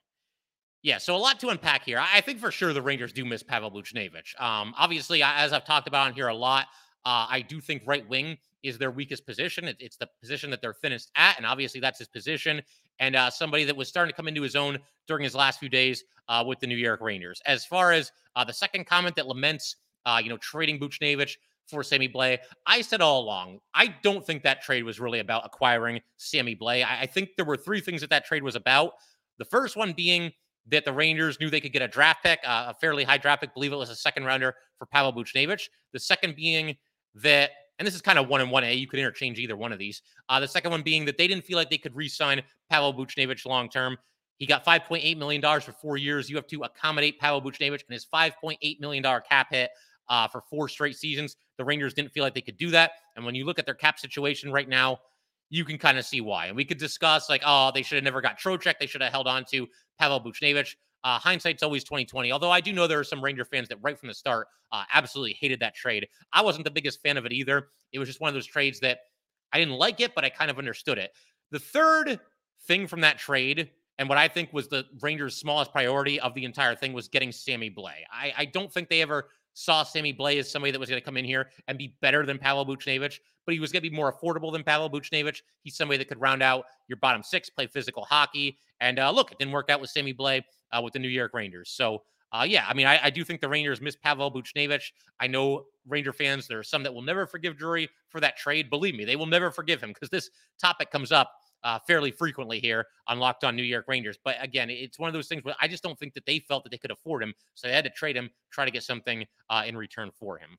Yeah, 0.83 0.97
so 0.97 1.15
a 1.15 1.17
lot 1.17 1.39
to 1.39 1.47
unpack 1.47 1.85
here. 1.85 1.97
I 1.97 2.19
think 2.19 2.39
for 2.39 2.51
sure 2.51 2.73
the 2.73 2.81
Rangers 2.81 3.13
do 3.13 3.23
miss 3.23 3.41
Pavel 3.41 3.71
Buchnevich. 3.71 4.39
Um, 4.39 4.73
obviously, 4.77 5.23
as 5.23 5.53
I've 5.53 5.63
talked 5.65 5.87
about 5.87 6.07
on 6.07 6.13
here 6.13 6.27
a 6.27 6.35
lot, 6.35 6.67
uh, 7.05 7.25
I 7.29 7.41
do 7.41 7.61
think 7.61 7.83
right 7.85 8.07
wing 8.09 8.37
is 8.63 8.77
their 8.77 8.91
weakest 8.91 9.25
position. 9.25 9.65
It, 9.65 9.77
it's 9.79 9.95
the 9.95 10.09
position 10.19 10.49
that 10.51 10.61
they're 10.61 10.73
thinnest 10.73 11.09
at, 11.15 11.37
and 11.37 11.45
obviously 11.45 11.79
that's 11.79 11.99
his 11.99 12.09
position. 12.09 12.61
And 12.99 13.15
uh, 13.15 13.29
somebody 13.29 13.63
that 13.63 13.75
was 13.75 13.87
starting 13.87 14.11
to 14.11 14.15
come 14.15 14.27
into 14.27 14.41
his 14.41 14.57
own 14.57 14.77
during 15.07 15.23
his 15.23 15.35
last 15.35 15.59
few 15.59 15.69
days 15.69 16.03
uh, 16.27 16.43
with 16.45 16.59
the 16.59 16.67
New 16.67 16.75
York 16.75 16.99
Rangers. 16.99 17.41
As 17.45 17.65
far 17.65 17.93
as 17.93 18.11
uh, 18.35 18.43
the 18.43 18.53
second 18.53 18.85
comment 18.85 19.15
that 19.15 19.27
laments, 19.27 19.77
uh, 20.05 20.19
you 20.21 20.29
know, 20.29 20.37
trading 20.37 20.79
Buchnevich, 20.79 21.37
for 21.65 21.81
Sammy 21.81 22.09
Blais, 22.09 22.39
I 22.65 22.81
said 22.81 22.99
all 22.99 23.21
along, 23.21 23.59
I 23.73 23.95
don't 24.03 24.25
think 24.25 24.43
that 24.43 24.61
trade 24.61 24.83
was 24.83 24.99
really 24.99 25.19
about 25.19 25.45
acquiring 25.45 26.01
Sammy 26.17 26.57
Blais. 26.57 26.85
I, 26.85 27.01
I 27.01 27.05
think 27.05 27.29
there 27.37 27.45
were 27.45 27.55
three 27.55 27.79
things 27.79 28.01
that 28.01 28.09
that 28.09 28.25
trade 28.25 28.43
was 28.43 28.55
about. 28.55 28.93
The 29.37 29.45
first 29.45 29.77
one 29.77 29.93
being 29.93 30.33
that 30.67 30.85
the 30.85 30.93
Rangers 30.93 31.39
knew 31.39 31.49
they 31.49 31.59
could 31.59 31.73
get 31.73 31.81
a 31.81 31.87
draft 31.87 32.23
pick, 32.23 32.39
uh, 32.45 32.67
a 32.69 32.73
fairly 32.79 33.03
high 33.03 33.17
draft 33.17 33.41
pick, 33.41 33.53
believe 33.53 33.73
it 33.73 33.77
was 33.77 33.89
a 33.89 33.95
second 33.95 34.25
rounder 34.25 34.55
for 34.77 34.85
Pavel 34.85 35.13
Buchnevich. 35.13 35.67
The 35.91 35.99
second 35.99 36.35
being 36.35 36.75
that, 37.15 37.51
and 37.79 37.87
this 37.87 37.95
is 37.95 38.01
kind 38.01 38.17
of 38.17 38.27
one 38.27 38.41
and 38.41 38.49
one 38.49 38.63
A, 38.63 38.73
you 38.73 38.87
could 38.87 38.99
interchange 38.99 39.39
either 39.39 39.57
one 39.57 39.73
of 39.73 39.79
these. 39.79 40.01
Uh, 40.29 40.39
the 40.39 40.47
second 40.47 40.71
one 40.71 40.81
being 40.81 41.05
that 41.05 41.17
they 41.17 41.27
didn't 41.27 41.43
feel 41.43 41.57
like 41.57 41.69
they 41.69 41.77
could 41.77 41.95
re-sign 41.95 42.41
Pavel 42.69 42.93
Buchnevich 42.93 43.45
long 43.45 43.69
term. 43.69 43.97
He 44.37 44.45
got 44.45 44.65
$5.8 44.65 45.17
million 45.17 45.41
for 45.41 45.71
four 45.73 45.97
years. 45.97 46.29
You 46.29 46.35
have 46.37 46.47
to 46.47 46.63
accommodate 46.63 47.19
Pavel 47.19 47.41
Buchnevich 47.41 47.83
and 47.87 47.93
his 47.93 48.05
$5.8 48.05 48.79
million 48.79 49.03
cap 49.29 49.47
hit 49.51 49.69
uh, 50.09 50.27
for 50.27 50.41
four 50.41 50.67
straight 50.67 50.97
seasons. 50.97 51.35
The 51.57 51.65
Rangers 51.65 51.93
didn't 51.93 52.11
feel 52.11 52.23
like 52.23 52.33
they 52.33 52.41
could 52.41 52.57
do 52.57 52.71
that. 52.71 52.91
And 53.15 53.25
when 53.25 53.35
you 53.35 53.45
look 53.45 53.59
at 53.59 53.65
their 53.65 53.75
cap 53.75 53.99
situation 53.99 54.51
right 54.51 54.67
now, 54.67 54.99
you 55.53 55.63
can 55.63 55.77
kind 55.77 55.99
of 55.99 56.05
see 56.05 56.19
why. 56.19 56.47
And 56.47 56.55
we 56.55 56.65
could 56.65 56.79
discuss 56.79 57.29
like, 57.29 57.43
oh, 57.45 57.69
they 57.71 57.83
should 57.83 57.97
have 57.97 58.03
never 58.03 58.21
got 58.21 58.39
Trocheck. 58.39 58.79
They 58.79 58.87
should 58.87 59.03
have 59.03 59.11
held 59.11 59.27
on 59.27 59.45
to 59.51 59.67
Pavel 59.99 60.19
Buchnevich. 60.19 60.73
Uh, 61.03 61.19
hindsight's 61.19 61.61
always 61.61 61.83
2020. 61.83 62.31
Although 62.31 62.49
I 62.49 62.59
do 62.59 62.73
know 62.73 62.87
there 62.87 62.99
are 62.99 63.03
some 63.03 63.23
Ranger 63.23 63.45
fans 63.45 63.69
that 63.69 63.77
right 63.83 63.99
from 63.99 64.07
the 64.07 64.15
start 64.15 64.47
uh, 64.71 64.83
absolutely 64.91 65.37
hated 65.39 65.59
that 65.59 65.75
trade. 65.75 66.07
I 66.33 66.41
wasn't 66.41 66.65
the 66.65 66.71
biggest 66.71 67.03
fan 67.03 67.17
of 67.17 67.27
it 67.27 67.33
either. 67.33 67.67
It 67.91 67.99
was 67.99 68.09
just 68.09 68.19
one 68.19 68.29
of 68.29 68.33
those 68.33 68.47
trades 68.47 68.79
that 68.79 69.01
I 69.51 69.59
didn't 69.59 69.75
like 69.75 69.99
it, 69.99 70.15
but 70.15 70.25
I 70.25 70.29
kind 70.29 70.49
of 70.49 70.57
understood 70.57 70.97
it. 70.97 71.11
The 71.51 71.59
third 71.59 72.19
thing 72.65 72.87
from 72.87 73.01
that 73.01 73.19
trade, 73.19 73.69
and 73.99 74.09
what 74.09 74.17
I 74.17 74.27
think 74.29 74.53
was 74.53 74.69
the 74.69 74.85
Rangers' 75.01 75.35
smallest 75.35 75.71
priority 75.71 76.19
of 76.19 76.33
the 76.33 76.45
entire 76.45 76.73
thing, 76.73 76.93
was 76.93 77.07
getting 77.09 77.31
Sammy 77.31 77.69
Blais. 77.69 78.05
I, 78.11 78.33
I 78.35 78.45
don't 78.45 78.73
think 78.73 78.89
they 78.89 79.03
ever 79.03 79.29
saw 79.53 79.83
Sammy 79.83 80.13
Blais 80.13 80.39
as 80.39 80.51
somebody 80.51 80.71
that 80.71 80.79
was 80.79 80.89
going 80.89 81.01
to 81.01 81.05
come 81.05 81.17
in 81.17 81.25
here 81.25 81.49
and 81.67 81.77
be 81.77 81.95
better 82.01 82.25
than 82.25 82.37
Pavel 82.37 82.65
Buchnevich, 82.65 83.19
but 83.45 83.53
he 83.53 83.59
was 83.59 83.71
going 83.71 83.83
to 83.83 83.89
be 83.89 83.95
more 83.95 84.11
affordable 84.11 84.51
than 84.51 84.63
Pavel 84.63 84.89
Buchnevich. 84.89 85.41
He's 85.63 85.75
somebody 85.75 85.97
that 85.97 86.07
could 86.07 86.19
round 86.19 86.41
out 86.41 86.65
your 86.87 86.97
bottom 86.97 87.23
six, 87.23 87.49
play 87.49 87.67
physical 87.67 88.03
hockey. 88.03 88.57
And 88.79 88.99
uh, 88.99 89.11
look, 89.11 89.31
it 89.31 89.39
didn't 89.39 89.53
work 89.53 89.69
out 89.69 89.81
with 89.81 89.89
Sammy 89.89 90.13
Blais 90.13 90.43
uh, 90.71 90.81
with 90.81 90.93
the 90.93 90.99
New 90.99 91.09
York 91.09 91.33
Rangers. 91.33 91.69
So, 91.69 92.03
uh, 92.31 92.45
yeah, 92.47 92.65
I 92.67 92.73
mean, 92.73 92.87
I, 92.87 92.99
I, 93.03 93.09
do 93.11 93.23
think 93.23 93.41
the 93.41 93.47
Rangers 93.47 93.79
miss 93.79 93.95
Pavel 93.95 94.31
Buchnevich. 94.31 94.91
I 95.19 95.27
know 95.27 95.65
Ranger 95.87 96.11
fans, 96.11 96.47
there 96.47 96.57
are 96.57 96.63
some 96.63 96.81
that 96.81 96.91
will 96.91 97.03
never 97.03 97.27
forgive 97.27 97.57
Drury 97.57 97.89
for 98.09 98.19
that 98.21 98.37
trade. 98.37 98.71
Believe 98.71 98.95
me, 98.95 99.05
they 99.05 99.15
will 99.15 99.27
never 99.27 99.51
forgive 99.51 99.83
him 99.83 99.89
because 99.89 100.09
this 100.09 100.31
topic 100.59 100.89
comes 100.89 101.11
up 101.11 101.31
uh, 101.63 101.79
fairly 101.87 102.11
frequently 102.11 102.59
here 102.59 102.85
on 103.07 103.19
Locked 103.19 103.43
On 103.43 103.55
New 103.55 103.63
York 103.63 103.85
Rangers. 103.87 104.17
But 104.23 104.35
again, 104.39 104.69
it's 104.69 104.99
one 104.99 105.07
of 105.07 105.13
those 105.13 105.27
things 105.27 105.43
where 105.43 105.55
I 105.61 105.67
just 105.67 105.83
don't 105.83 105.97
think 105.97 106.13
that 106.13 106.25
they 106.25 106.39
felt 106.39 106.63
that 106.63 106.69
they 106.69 106.77
could 106.77 106.91
afford 106.91 107.23
him, 107.23 107.33
so 107.55 107.67
they 107.67 107.73
had 107.73 107.85
to 107.85 107.89
trade 107.89 108.15
him, 108.15 108.29
try 108.51 108.65
to 108.65 108.71
get 108.71 108.83
something 108.83 109.25
uh, 109.49 109.63
in 109.65 109.77
return 109.77 110.11
for 110.17 110.37
him. 110.37 110.57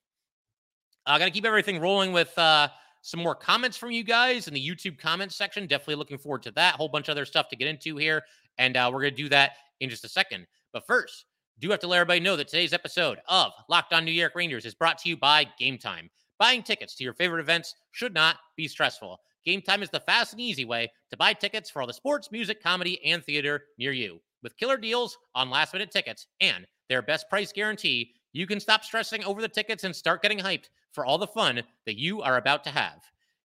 I'm 1.06 1.16
uh, 1.16 1.18
gonna 1.18 1.30
keep 1.30 1.44
everything 1.44 1.80
rolling 1.80 2.12
with 2.12 2.36
uh, 2.38 2.68
some 3.02 3.20
more 3.20 3.34
comments 3.34 3.76
from 3.76 3.90
you 3.90 4.02
guys 4.02 4.48
in 4.48 4.54
the 4.54 4.68
YouTube 4.68 4.98
comments 4.98 5.36
section. 5.36 5.66
Definitely 5.66 5.96
looking 5.96 6.18
forward 6.18 6.42
to 6.44 6.50
that. 6.52 6.76
Whole 6.76 6.88
bunch 6.88 7.08
of 7.08 7.12
other 7.12 7.26
stuff 7.26 7.48
to 7.50 7.56
get 7.56 7.68
into 7.68 7.96
here, 7.96 8.22
and 8.58 8.76
uh, 8.76 8.90
we're 8.92 9.02
gonna 9.02 9.10
do 9.10 9.28
that 9.28 9.52
in 9.80 9.90
just 9.90 10.04
a 10.04 10.08
second. 10.08 10.46
But 10.72 10.86
first, 10.86 11.26
do 11.60 11.70
have 11.70 11.80
to 11.80 11.86
let 11.86 11.98
everybody 11.98 12.20
know 12.20 12.36
that 12.36 12.48
today's 12.48 12.72
episode 12.72 13.18
of 13.28 13.52
Locked 13.68 13.92
On 13.92 14.04
New 14.04 14.12
York 14.12 14.34
Rangers 14.34 14.64
is 14.64 14.74
brought 14.74 14.98
to 14.98 15.08
you 15.08 15.16
by 15.16 15.46
Game 15.58 15.78
Time. 15.78 16.10
Buying 16.38 16.62
tickets 16.62 16.96
to 16.96 17.04
your 17.04 17.14
favorite 17.14 17.40
events 17.40 17.74
should 17.92 18.12
not 18.12 18.36
be 18.56 18.66
stressful. 18.66 19.20
Game 19.44 19.60
Time 19.60 19.82
is 19.82 19.90
the 19.90 20.00
fast 20.00 20.32
and 20.32 20.40
easy 20.40 20.64
way 20.64 20.90
to 21.10 21.16
buy 21.16 21.34
tickets 21.34 21.68
for 21.68 21.82
all 21.82 21.86
the 21.86 21.92
sports, 21.92 22.32
music, 22.32 22.62
comedy, 22.62 23.04
and 23.04 23.22
theater 23.22 23.64
near 23.78 23.92
you. 23.92 24.20
With 24.42 24.56
killer 24.56 24.78
deals 24.78 25.18
on 25.34 25.50
last 25.50 25.72
minute 25.72 25.90
tickets 25.90 26.26
and 26.40 26.66
their 26.88 27.02
best 27.02 27.28
price 27.28 27.52
guarantee, 27.52 28.12
you 28.32 28.46
can 28.46 28.58
stop 28.58 28.84
stressing 28.84 29.24
over 29.24 29.40
the 29.40 29.48
tickets 29.48 29.84
and 29.84 29.94
start 29.94 30.22
getting 30.22 30.38
hyped 30.38 30.70
for 30.92 31.04
all 31.04 31.18
the 31.18 31.26
fun 31.26 31.62
that 31.86 31.98
you 31.98 32.22
are 32.22 32.38
about 32.38 32.64
to 32.64 32.70
have. 32.70 33.02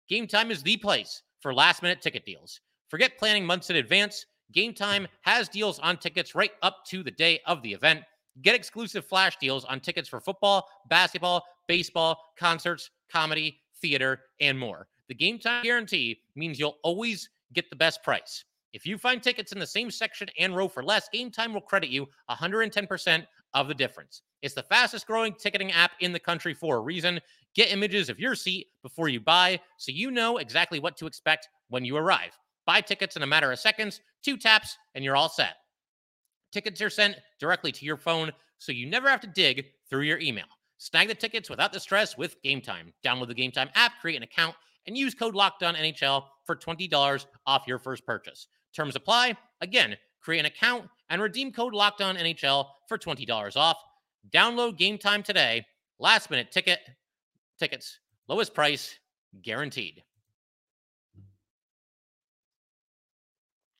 Game 0.08 0.26
Time 0.26 0.52
is 0.52 0.64
the 0.64 0.78
place 0.78 1.22
for 1.42 1.54
last 1.54 1.82
minute 1.82 2.02
ticket 2.02 2.26
deals. 2.26 2.62
Forget 2.90 3.18
planning 3.18 3.46
months 3.46 3.70
in 3.70 3.76
advance. 3.76 4.26
Game 4.52 4.74
Time 4.74 5.08
has 5.22 5.50
deals 5.50 5.80
on 5.80 5.98
tickets 5.98 6.34
right 6.34 6.52
up 6.62 6.86
to 6.88 7.04
the 7.04 7.12
day 7.12 7.40
of 7.46 7.62
the 7.62 7.74
event. 7.74 8.04
Get 8.42 8.56
exclusive 8.56 9.06
flash 9.06 9.38
deals 9.38 9.66
on 9.66 9.80
tickets 9.80 10.08
for 10.08 10.22
football, 10.22 10.68
basketball, 10.90 11.44
baseball, 11.68 12.18
concerts, 12.38 12.90
comedy, 13.12 13.60
theater, 13.82 14.22
and 14.40 14.58
more. 14.58 14.88
The 15.10 15.15
game 15.15 15.39
time 15.39 15.63
guarantee 15.63 16.22
means 16.36 16.60
you'll 16.60 16.78
always 16.84 17.30
get 17.54 17.69
the 17.69 17.76
best 17.76 18.02
price. 18.04 18.45
If 18.74 18.86
you 18.86 18.98
find 18.98 19.22
tickets 19.22 19.52
in 19.52 19.60
the 19.60 19.65
same 19.65 19.89
section 19.89 20.30
and 20.38 20.56
row 20.56 20.67
for 20.67 20.84
less, 20.84 21.10
Game 21.10 21.32
Time 21.32 21.54
will 21.54 21.62
credit 21.62 21.89
you 21.89 22.08
110% 22.30 23.26
of 23.56 23.67
the 23.67 23.74
difference. 23.74 24.22
It's 24.43 24.54
the 24.54 24.63
fastest 24.63 25.08
growing 25.08 25.34
ticketing 25.34 25.72
app 25.72 25.91
in 26.00 26.13
the 26.13 26.19
country 26.19 26.54
for 26.54 26.78
a 26.78 26.82
reason. 26.82 27.19
Get 27.56 27.72
images 27.72 28.10
of 28.10 28.19
your 28.19 28.36
seat 28.36 28.67
before 28.84 29.10
you 29.10 29.19
buy 29.19 29.60
so 29.78 29.91
you 29.91 30.12
know 30.12 30.38
exactly 30.38 30.80
what 30.80 30.95
to 30.98 31.08
expect 31.08 31.50
when 31.69 31.84
you 31.84 31.98
arrive. 31.98 32.38
Buy 32.67 32.82
tickets 32.82 33.15
in 33.15 33.24
a 33.24 33.28
matter 33.28 33.52
of 33.52 33.58
seconds, 33.58 34.02
two 34.24 34.38
taps, 34.38 34.78
and 34.93 35.04
you're 35.04 35.17
all 35.17 35.30
set. 35.30 35.56
Tickets 36.52 36.82
are 36.82 36.89
sent 36.91 37.17
directly 37.39 37.72
to 37.72 37.86
your 37.86 37.98
phone 37.98 38.32
so 38.60 38.72
you 38.72 38.86
never 38.86 39.10
have 39.10 39.22
to 39.22 39.28
dig 39.28 39.65
through 39.89 40.02
your 40.02 40.19
email. 40.19 40.45
Snag 40.78 41.08
the 41.08 41.15
tickets 41.15 41.50
without 41.50 41.74
the 41.74 41.80
stress 41.80 42.17
with 42.17 42.41
Game 42.43 42.62
Time. 42.62 42.93
Download 43.04 43.28
the 43.28 43.34
Game 43.34 43.52
Time 43.52 43.69
app, 43.74 43.93
create 44.00 44.15
an 44.15 44.24
account, 44.24 44.56
and 44.89 44.97
use 44.97 45.13
code 45.13 45.36
NHL 45.36 46.23
for 46.43 46.56
$20 46.56 47.25
off 47.45 47.63
your 47.67 47.78
first 47.78 48.06
purchase. 48.08 48.47
Terms 48.73 48.95
apply. 48.95 49.38
Again, 49.62 49.95
create 50.19 50.39
an 50.39 50.47
account 50.47 50.89
and 51.12 51.21
redeem 51.21 51.52
code 51.52 51.73
NHL 51.73 52.65
for 52.88 52.97
$20 52.97 53.56
off. 53.56 53.78
Download 54.32 54.75
game 54.75 54.97
time 54.97 55.21
today. 55.21 55.63
Last 55.99 56.32
minute 56.32 56.52
ticket 56.52 56.80
tickets, 57.60 57.99
lowest 58.28 58.56
price 58.56 58.97
guaranteed. 59.43 60.02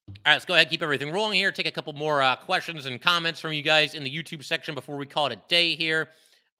All 0.08 0.13
right, 0.26 0.34
let's 0.34 0.45
go 0.45 0.54
ahead 0.54 0.69
keep 0.69 0.84
everything 0.84 1.12
rolling 1.12 1.38
here. 1.38 1.52
Take 1.52 1.65
a 1.65 1.72
couple 1.72 1.93
more 1.93 2.22
uh, 2.22 2.36
questions 2.36 2.86
and 2.86 3.02
comments 3.02 3.39
from 3.39 3.54
you 3.54 3.63
guys 3.63 3.95
in 3.95 4.04
the 4.04 4.12
YouTube 4.12 4.43
section 4.43 4.76
before 4.76 4.98
we 4.98 5.08
call 5.08 5.28
it 5.28 5.34
a 5.34 5.41
day 5.48 5.76
here. 5.76 6.10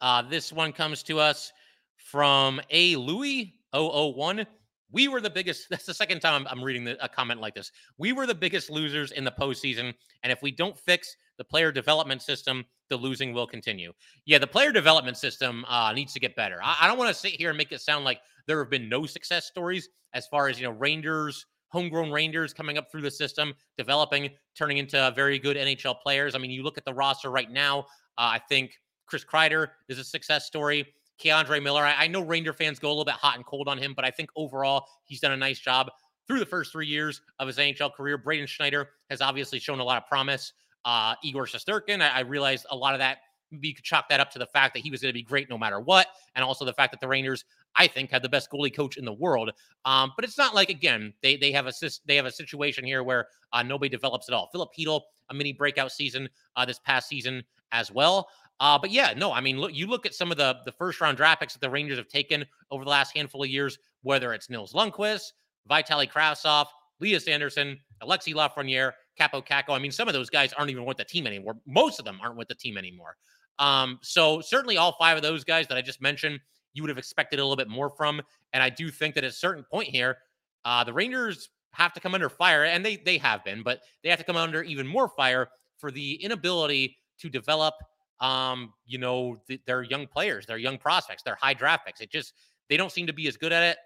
Uh, 0.02 0.24
this 0.24 0.52
one 0.52 0.72
comes 0.72 1.04
to 1.04 1.20
us 1.20 1.52
from 1.98 2.62
A. 2.72 2.96
Louis 2.96 3.59
001. 3.74 4.46
we 4.92 5.08
were 5.08 5.22
the 5.22 5.30
biggest. 5.30 5.68
That's 5.70 5.86
the 5.86 5.94
second 5.94 6.20
time 6.20 6.48
I'm, 6.50 6.64
reading 6.64 6.84
the, 6.84 7.04
a 7.04 7.10
comment 7.10 7.42
like 7.42 7.56
this. 7.56 7.72
We 7.98 8.14
were 8.14 8.26
the 8.26 8.36
biggest 8.36 8.70
losers 8.70 9.12
in 9.12 9.24
the 9.24 9.32
postseason, 9.32 9.94
and 10.24 10.32
if 10.32 10.42
we 10.42 10.52
don't 10.52 10.78
fix 10.78 11.16
the 11.38 11.44
player 11.44 11.72
development 11.72 12.22
system, 12.22 12.66
the 12.90 12.98
losing 12.98 13.34
will 13.34 13.48
continue. 13.48 13.94
Yeah, 14.26 14.40
the 14.40 14.48
player 14.48 14.72
development 14.72 15.18
system 15.18 15.66
uh, 15.68 15.94
needs 15.94 16.14
to 16.14 16.20
get 16.20 16.36
better. 16.36 16.60
I, 16.62 16.78
I 16.82 16.88
don't 16.88 16.98
want 16.98 17.14
to 17.14 17.20
sit 17.20 17.34
here 17.34 17.50
and 17.50 17.58
make 17.58 17.72
it 17.72 17.82
sound 17.82 18.04
like 18.06 18.20
there 18.48 18.60
have 18.60 18.70
been 18.70 18.90
no 18.90 19.06
success 19.06 19.46
stories 19.46 19.90
as 20.14 20.28
far 20.28 20.50
as 20.50 20.60
you 20.60 20.66
know 20.66 20.74
Rangers, 20.74 21.46
homegrown 21.70 22.12
Rangers 22.12 22.54
coming 22.54 22.78
up 22.78 22.92
through 22.92 23.02
the 23.02 23.12
system, 23.12 23.54
developing, 23.78 24.30
turning 24.58 24.78
into 24.78 25.12
very 25.16 25.40
good 25.40 25.56
NHL 25.56 26.02
players. 26.02 26.36
I 26.36 26.40
mean, 26.40 26.52
you 26.52 26.64
look 26.64 26.78
at 26.78 26.86
the 26.86 26.94
roster 26.94 27.30
right 27.30 27.50
now. 27.50 27.80
Uh, 28.18 28.36
I 28.36 28.42
think 28.50 28.72
Chris 29.06 29.24
Kreider 29.24 29.68
is 29.88 30.00
a 30.00 30.04
success 30.04 30.46
story. 30.46 30.86
K'Andre 31.24 31.62
Miller. 31.62 31.84
I, 31.84 31.96
I 32.04 32.08
know 32.08 32.22
Ranger 32.22 32.54
fans 32.54 32.80
go 32.80 32.88
a 32.88 32.92
little 32.92 33.06
bit 33.06 33.16
hot 33.16 33.36
and 33.36 33.46
cold 33.46 33.68
on 33.68 33.78
him, 33.78 33.94
but 33.96 34.06
I 34.06 34.12
think 34.12 34.30
overall 34.36 34.86
he's 35.06 35.20
done 35.20 35.32
a 35.32 35.38
nice 35.38 35.60
job 35.60 35.90
through 36.28 36.40
the 36.40 36.46
first 36.46 36.72
three 36.72 36.88
years 36.88 37.22
of 37.40 37.48
his 37.48 37.58
NHL 37.58 37.94
career. 37.94 38.18
Braden 38.18 38.48
Schneider 38.48 38.90
has 39.10 39.22
obviously 39.22 39.60
shown 39.60 39.80
a 39.80 39.84
lot 39.84 39.98
of 39.98 40.08
promise. 40.08 40.54
Uh, 40.86 41.16
Igor 41.24 41.46
Shesterkin, 41.46 42.02
I, 42.02 42.10
I 42.10 42.20
realized 42.22 42.66
a 42.72 42.76
lot 42.76 42.94
of 42.94 43.00
that 43.00 43.20
you 43.52 43.74
could 43.74 43.84
chalk 43.84 44.10
that 44.10 44.20
up 44.20 44.32
to 44.32 44.40
the 44.40 44.46
fact 44.48 44.74
that 44.74 44.82
he 44.82 44.92
was 44.92 45.02
going 45.02 45.10
to 45.10 45.18
be 45.18 45.24
great 45.24 45.50
no 45.50 45.58
matter 45.58 45.80
what, 45.80 46.08
and 46.36 46.44
also 46.44 46.66
the 46.66 46.74
fact 46.74 46.92
that 46.92 47.02
the 47.02 47.08
Rangers, 47.08 47.46
I 47.76 47.88
think, 47.88 48.12
had 48.12 48.22
the 48.22 48.30
best 48.30 48.50
goalie 48.52 48.74
coach 48.74 48.98
in 48.98 49.06
the 49.06 49.14
world. 49.14 49.52
Um, 49.86 50.14
but 50.16 50.26
it's 50.26 50.38
not 50.38 50.56
like 50.56 50.70
again 50.70 51.14
they 51.22 51.36
they 51.38 51.52
have 51.52 51.68
a 51.68 51.74
they 52.06 52.16
have 52.16 52.26
a 52.26 52.32
situation 52.32 52.84
here 52.84 53.04
where 53.04 53.28
uh, 53.54 53.64
nobody 53.64 53.90
develops 53.90 54.30
at 54.30 54.36
all. 54.36 54.50
Filip 54.52 54.70
Chytil, 54.78 55.02
a 55.30 55.34
mini 55.34 55.54
breakout 55.54 55.92
season 55.92 56.30
uh, 56.56 56.66
this 56.66 56.80
past 56.80 57.08
season 57.08 57.44
as 57.72 57.92
well. 57.92 58.28
Uh, 58.60 58.78
but 58.78 58.92
yeah, 58.92 59.14
no, 59.16 59.32
I 59.32 59.40
mean, 59.42 59.60
look, 59.60 59.74
you 59.74 59.88
look 59.88 60.06
at 60.06 60.14
some 60.14 60.32
of 60.32 60.38
the 60.38 60.58
the 60.66 60.72
first 60.72 61.00
round 61.00 61.18
draft 61.18 61.42
picks 61.42 61.54
that 61.54 61.62
the 61.62 61.70
Rangers 61.70 61.98
have 61.98 62.08
taken 62.08 62.46
over 62.72 62.84
the 62.84 62.90
last 62.90 63.16
handful 63.16 63.44
of 63.44 63.50
years, 63.50 63.78
whether 64.02 64.34
it's 64.34 64.50
Nils 64.50 64.74
Lundkvist, 64.74 65.32
Vitali 65.68 66.08
Kravtsov, 66.08 66.66
Lias 67.00 67.28
Andersson, 67.28 67.80
Alexi 68.04 68.34
Lafreniere, 68.34 68.92
Kaapo 69.20 69.46
Kakko. 69.46 69.70
I 69.70 69.80
mean, 69.80 69.92
some 69.92 70.08
of 70.08 70.14
those 70.14 70.30
guys 70.30 70.54
aren't 70.54 70.72
even 70.72 70.86
with 70.86 70.98
the 70.98 71.06
team 71.06 71.26
anymore. 71.28 71.58
Most 71.66 72.00
of 72.00 72.06
them 72.06 72.20
aren't 72.22 72.38
with 72.38 72.48
the 72.48 72.56
team 72.56 72.78
anymore. 72.78 73.16
Um, 73.60 74.00
so 74.02 74.42
certainly 74.42 74.78
all 74.78 74.96
five 75.00 75.18
of 75.18 75.24
those 75.24 75.44
guys 75.44 75.68
that 75.68 75.78
I 75.78 75.82
just 75.82 76.02
mentioned, 76.02 76.40
you 76.74 76.84
would 76.84 76.90
have 76.90 76.98
expected 76.98 77.40
a 77.40 77.44
little 77.44 77.58
bit 77.58 77.68
more 77.68 77.90
from. 77.90 78.22
And 78.54 78.64
I 78.64 78.70
do 78.70 78.90
think 78.90 79.16
that 79.16 79.24
at 79.24 79.32
a 79.32 79.34
certain 79.34 79.66
point 79.70 79.90
here, 79.90 80.18
uh, 80.66 80.84
the 80.84 80.94
Rangers 80.94 81.50
have 81.72 81.94
to 81.94 82.00
come 82.00 82.14
under 82.14 82.30
fire, 82.30 82.66
and 82.66 82.84
they 82.84 82.98
they 82.98 83.18
have 83.18 83.44
been, 83.44 83.64
but 83.64 83.82
they 84.04 84.10
have 84.10 84.20
to 84.20 84.26
come 84.26 84.38
under 84.38 84.64
even 84.64 84.88
more 84.88 85.08
fire 85.10 85.50
for 85.78 85.92
the 85.92 86.16
inability 86.16 86.98
to 87.20 87.30
develop, 87.30 87.74
um, 88.20 88.74
you 88.86 88.98
know, 88.98 89.38
th- 89.48 89.62
their 89.66 89.84
young 89.84 90.08
players, 90.08 90.46
they're 90.46 90.58
young 90.58 90.78
prospects, 90.78 91.24
they're 91.24 91.38
high 91.40 91.54
draft 91.54 91.86
picks. 91.86 92.02
It 92.02 92.12
just 92.12 92.34
they 92.70 92.78
don't 92.78 92.92
seem 92.92 93.08
to 93.08 93.14
be 93.14 93.28
as 93.28 93.38
good 93.38 93.52
at 93.52 93.64
it 93.64 93.78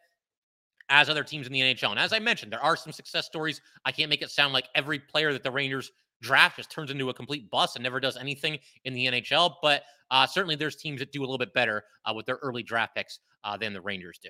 as 0.89 1.09
other 1.09 1.23
teams 1.23 1.47
in 1.47 1.53
the 1.53 1.61
NHL. 1.61 1.91
And 1.91 1.99
as 1.99 2.13
I 2.13 2.19
mentioned, 2.19 2.51
there 2.51 2.63
are 2.63 2.75
some 2.75 2.91
success 2.91 3.25
stories. 3.25 3.61
I 3.85 3.91
can't 3.91 4.09
make 4.09 4.21
it 4.21 4.29
sound 4.29 4.53
like 4.53 4.67
every 4.75 4.99
player 4.99 5.33
that 5.33 5.43
the 5.43 5.51
Rangers 5.51 5.91
draft 6.21 6.57
just 6.57 6.71
turns 6.71 6.91
into 6.91 7.09
a 7.09 7.13
complete 7.13 7.49
bust 7.49 7.75
and 7.75 7.83
never 7.83 7.99
does 7.99 8.17
anything 8.17 8.57
in 8.85 8.93
the 8.93 9.07
NHL. 9.07 9.55
But 9.61 9.83
uh, 10.11 10.25
certainly 10.27 10.55
there's 10.55 10.75
teams 10.75 10.99
that 10.99 11.11
do 11.11 11.21
a 11.21 11.25
little 11.25 11.37
bit 11.37 11.53
better 11.53 11.83
uh, 12.05 12.13
with 12.13 12.25
their 12.25 12.37
early 12.41 12.63
draft 12.63 12.95
picks 12.95 13.19
uh, 13.43 13.57
than 13.57 13.73
the 13.73 13.81
Rangers 13.81 14.19
do. 14.21 14.29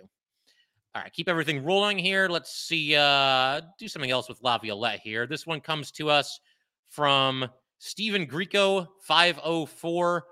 All 0.95 1.01
right, 1.01 1.11
keep 1.11 1.27
everything 1.27 1.63
rolling 1.63 1.97
here. 1.97 2.27
Let's 2.29 2.53
see, 2.53 2.95
uh, 2.95 3.61
do 3.79 3.87
something 3.87 4.11
else 4.11 4.29
with 4.29 4.39
Laviolette 4.43 4.99
here. 4.99 5.25
This 5.25 5.47
one 5.47 5.59
comes 5.59 5.89
to 5.93 6.09
us 6.09 6.39
from 6.89 7.47
Stephen 7.83 8.25
Greco 8.25 8.87
504. 9.01 10.23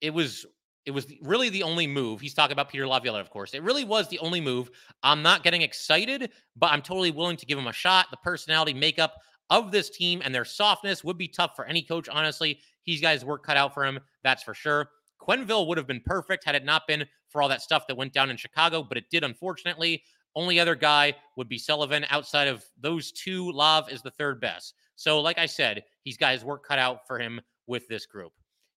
It 0.00 0.14
was 0.14 0.46
it 0.86 0.92
was 0.92 1.12
really 1.22 1.48
the 1.48 1.64
only 1.64 1.88
move. 1.88 2.20
He's 2.20 2.34
talking 2.34 2.52
about 2.52 2.70
Peter 2.70 2.86
Laviolette, 2.86 3.20
of 3.20 3.30
course. 3.30 3.52
It 3.52 3.64
really 3.64 3.84
was 3.84 4.08
the 4.08 4.20
only 4.20 4.40
move. 4.40 4.70
I'm 5.02 5.22
not 5.22 5.42
getting 5.42 5.62
excited, 5.62 6.30
but 6.56 6.70
I'm 6.70 6.82
totally 6.82 7.10
willing 7.10 7.36
to 7.36 7.46
give 7.46 7.58
him 7.58 7.66
a 7.66 7.72
shot. 7.72 8.06
The 8.12 8.16
personality 8.18 8.72
makeup 8.72 9.14
of 9.50 9.72
this 9.72 9.90
team 9.90 10.22
and 10.24 10.32
their 10.32 10.44
softness 10.44 11.02
would 11.02 11.18
be 11.18 11.26
tough 11.26 11.56
for 11.56 11.64
any 11.64 11.82
coach, 11.82 12.08
honestly. 12.08 12.60
He's 12.84 13.00
got 13.00 13.14
his 13.14 13.24
work 13.24 13.44
cut 13.44 13.56
out 13.56 13.74
for 13.74 13.84
him, 13.84 13.98
that's 14.22 14.44
for 14.44 14.54
sure. 14.54 14.88
Quenneville 15.20 15.66
would 15.66 15.78
have 15.78 15.88
been 15.88 16.00
perfect 16.06 16.44
had 16.44 16.54
it 16.54 16.64
not 16.64 16.86
been 16.86 17.04
for 17.28 17.42
all 17.42 17.48
that 17.48 17.60
stuff 17.60 17.88
that 17.88 17.96
went 17.96 18.12
down 18.12 18.30
in 18.30 18.36
Chicago, 18.36 18.84
but 18.84 18.96
it 18.96 19.10
did, 19.10 19.24
unfortunately. 19.24 20.04
Only 20.36 20.60
other 20.60 20.76
guy 20.76 21.14
would 21.36 21.48
be 21.48 21.58
Sullivan. 21.58 22.06
Outside 22.08 22.46
of 22.46 22.64
those 22.80 23.10
two, 23.10 23.50
Lav 23.50 23.90
is 23.90 24.00
the 24.00 24.12
third 24.12 24.40
best. 24.40 24.74
So, 25.00 25.18
like 25.22 25.38
I 25.38 25.46
said, 25.46 25.84
he's 26.02 26.18
got 26.18 26.34
his 26.34 26.44
work 26.44 26.62
cut 26.62 26.78
out 26.78 27.06
for 27.06 27.18
him 27.18 27.40
with 27.66 27.88
this 27.88 28.04
group. 28.04 28.32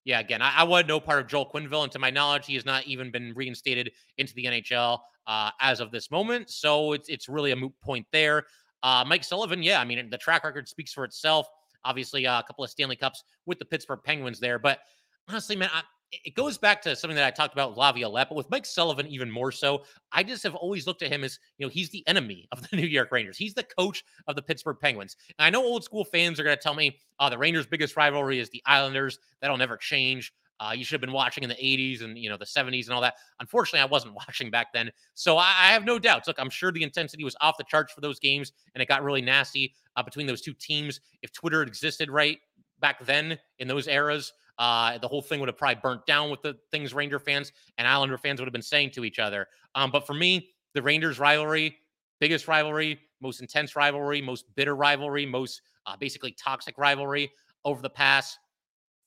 Yeah, 0.06 0.20
again, 0.20 0.40
I, 0.40 0.60
I 0.60 0.62
was 0.62 0.86
no 0.88 0.98
part 0.98 1.20
of 1.20 1.26
Joel 1.26 1.50
Quenneville, 1.52 1.82
and 1.82 1.92
to 1.92 1.98
my 1.98 2.08
knowledge, 2.08 2.46
he 2.46 2.54
has 2.54 2.64
not 2.64 2.86
even 2.86 3.10
been 3.10 3.34
reinstated 3.36 3.92
into 4.16 4.32
the 4.32 4.46
NHL 4.46 5.00
uh, 5.26 5.50
as 5.60 5.80
of 5.80 5.90
this 5.90 6.10
moment. 6.10 6.48
So 6.48 6.94
it's 6.94 7.10
it's 7.10 7.28
really 7.28 7.50
a 7.50 7.56
moot 7.56 7.74
point 7.82 8.06
there. 8.10 8.44
Uh, 8.82 9.04
Mike 9.06 9.22
Sullivan, 9.22 9.62
yeah, 9.62 9.78
I 9.78 9.84
mean, 9.84 10.08
the 10.08 10.16
track 10.16 10.44
record 10.44 10.66
speaks 10.66 10.94
for 10.94 11.04
itself. 11.04 11.46
Obviously, 11.84 12.26
uh, 12.26 12.40
a 12.40 12.42
couple 12.42 12.64
of 12.64 12.70
Stanley 12.70 12.96
Cups 12.96 13.22
with 13.44 13.58
the 13.58 13.66
Pittsburgh 13.66 14.00
Penguins 14.02 14.40
there. 14.40 14.58
But 14.58 14.78
honestly, 15.28 15.56
man, 15.56 15.68
I, 15.74 15.82
it 16.12 16.34
goes 16.34 16.58
back 16.58 16.80
to 16.82 16.94
something 16.94 17.16
that 17.16 17.26
I 17.26 17.30
talked 17.30 17.54
about 17.54 17.70
with 17.70 17.78
Laviolette, 17.78 18.28
but 18.28 18.36
with 18.36 18.50
Mike 18.50 18.66
Sullivan 18.66 19.06
even 19.06 19.30
more 19.30 19.50
so. 19.50 19.82
I 20.12 20.22
just 20.22 20.42
have 20.42 20.54
always 20.54 20.86
looked 20.86 21.02
at 21.02 21.12
him 21.12 21.24
as, 21.24 21.38
you 21.58 21.66
know, 21.66 21.70
he's 21.70 21.90
the 21.90 22.06
enemy 22.06 22.48
of 22.52 22.68
the 22.68 22.76
New 22.76 22.86
York 22.86 23.10
Rangers. 23.10 23.36
He's 23.36 23.54
the 23.54 23.66
coach 23.78 24.04
of 24.26 24.36
the 24.36 24.42
Pittsburgh 24.42 24.76
Penguins. 24.80 25.16
And 25.38 25.46
I 25.46 25.50
know 25.50 25.62
old 25.62 25.84
school 25.84 26.04
fans 26.04 26.38
are 26.38 26.44
going 26.44 26.56
to 26.56 26.62
tell 26.62 26.74
me, 26.74 26.98
oh, 27.18 27.30
the 27.30 27.38
Rangers' 27.38 27.66
biggest 27.66 27.96
rivalry 27.96 28.38
is 28.38 28.50
the 28.50 28.62
Islanders. 28.66 29.18
That'll 29.40 29.56
never 29.56 29.76
change. 29.76 30.32
Uh, 30.60 30.72
you 30.72 30.84
should 30.84 30.94
have 30.94 31.00
been 31.00 31.12
watching 31.12 31.42
in 31.42 31.50
the 31.50 31.56
80s 31.56 32.02
and 32.02 32.16
you 32.16 32.30
know 32.30 32.36
the 32.36 32.44
70s 32.44 32.84
and 32.84 32.94
all 32.94 33.00
that. 33.00 33.14
Unfortunately, 33.40 33.80
I 33.80 33.86
wasn't 33.86 34.14
watching 34.28 34.50
back 34.50 34.72
then, 34.72 34.90
so 35.14 35.36
I, 35.36 35.48
I, 35.48 35.72
have 35.72 35.84
no 35.84 35.98
doubts. 35.98 36.28
Look, 36.28 36.38
I'm 36.38 36.50
sure 36.50 36.70
the 36.70 36.82
intensity 36.82 37.24
was 37.24 37.34
off 37.40 37.58
the 37.58 37.64
charts 37.64 37.92
for 37.92 38.00
those 38.00 38.20
games, 38.20 38.52
and 38.74 38.80
it 38.80 38.86
got 38.86 39.02
really 39.02 39.20
nasty 39.20 39.74
uh, 39.96 40.02
between 40.02 40.28
those 40.28 40.40
two 40.40 40.54
teams. 40.54 41.00
If 41.22 41.32
Twitter 41.32 41.62
existed 41.62 42.08
right 42.08 42.38
back 42.80 43.04
then 43.04 43.38
in 43.58 43.66
those 43.66 43.88
eras, 43.88 44.32
uh, 44.58 44.98
the 44.98 45.08
whole 45.08 45.22
thing 45.22 45.40
would 45.40 45.48
have 45.48 45.56
probably 45.56 45.80
burnt 45.82 46.06
down 46.06 46.30
with 46.30 46.42
the 46.42 46.56
things 46.70 46.94
Ranger 46.94 47.18
fans 47.18 47.52
and 47.78 47.88
Islander 47.88 48.18
fans 48.18 48.40
would 48.40 48.46
have 48.46 48.52
been 48.52 48.62
saying 48.62 48.90
to 48.92 49.04
each 49.04 49.18
other. 49.18 49.48
Um, 49.74 49.90
but 49.90 50.06
for 50.06 50.14
me, 50.14 50.50
the 50.74 50.82
Rangers 50.82 51.18
rivalry, 51.18 51.76
biggest 52.20 52.48
rivalry, 52.48 53.00
most 53.20 53.40
intense 53.40 53.74
rivalry, 53.74 54.20
most 54.20 54.44
bitter 54.54 54.76
rivalry, 54.76 55.26
most 55.26 55.62
uh, 55.86 55.96
basically 55.96 56.32
toxic 56.32 56.78
rivalry 56.78 57.30
over 57.64 57.82
the 57.82 57.90
past 57.90 58.38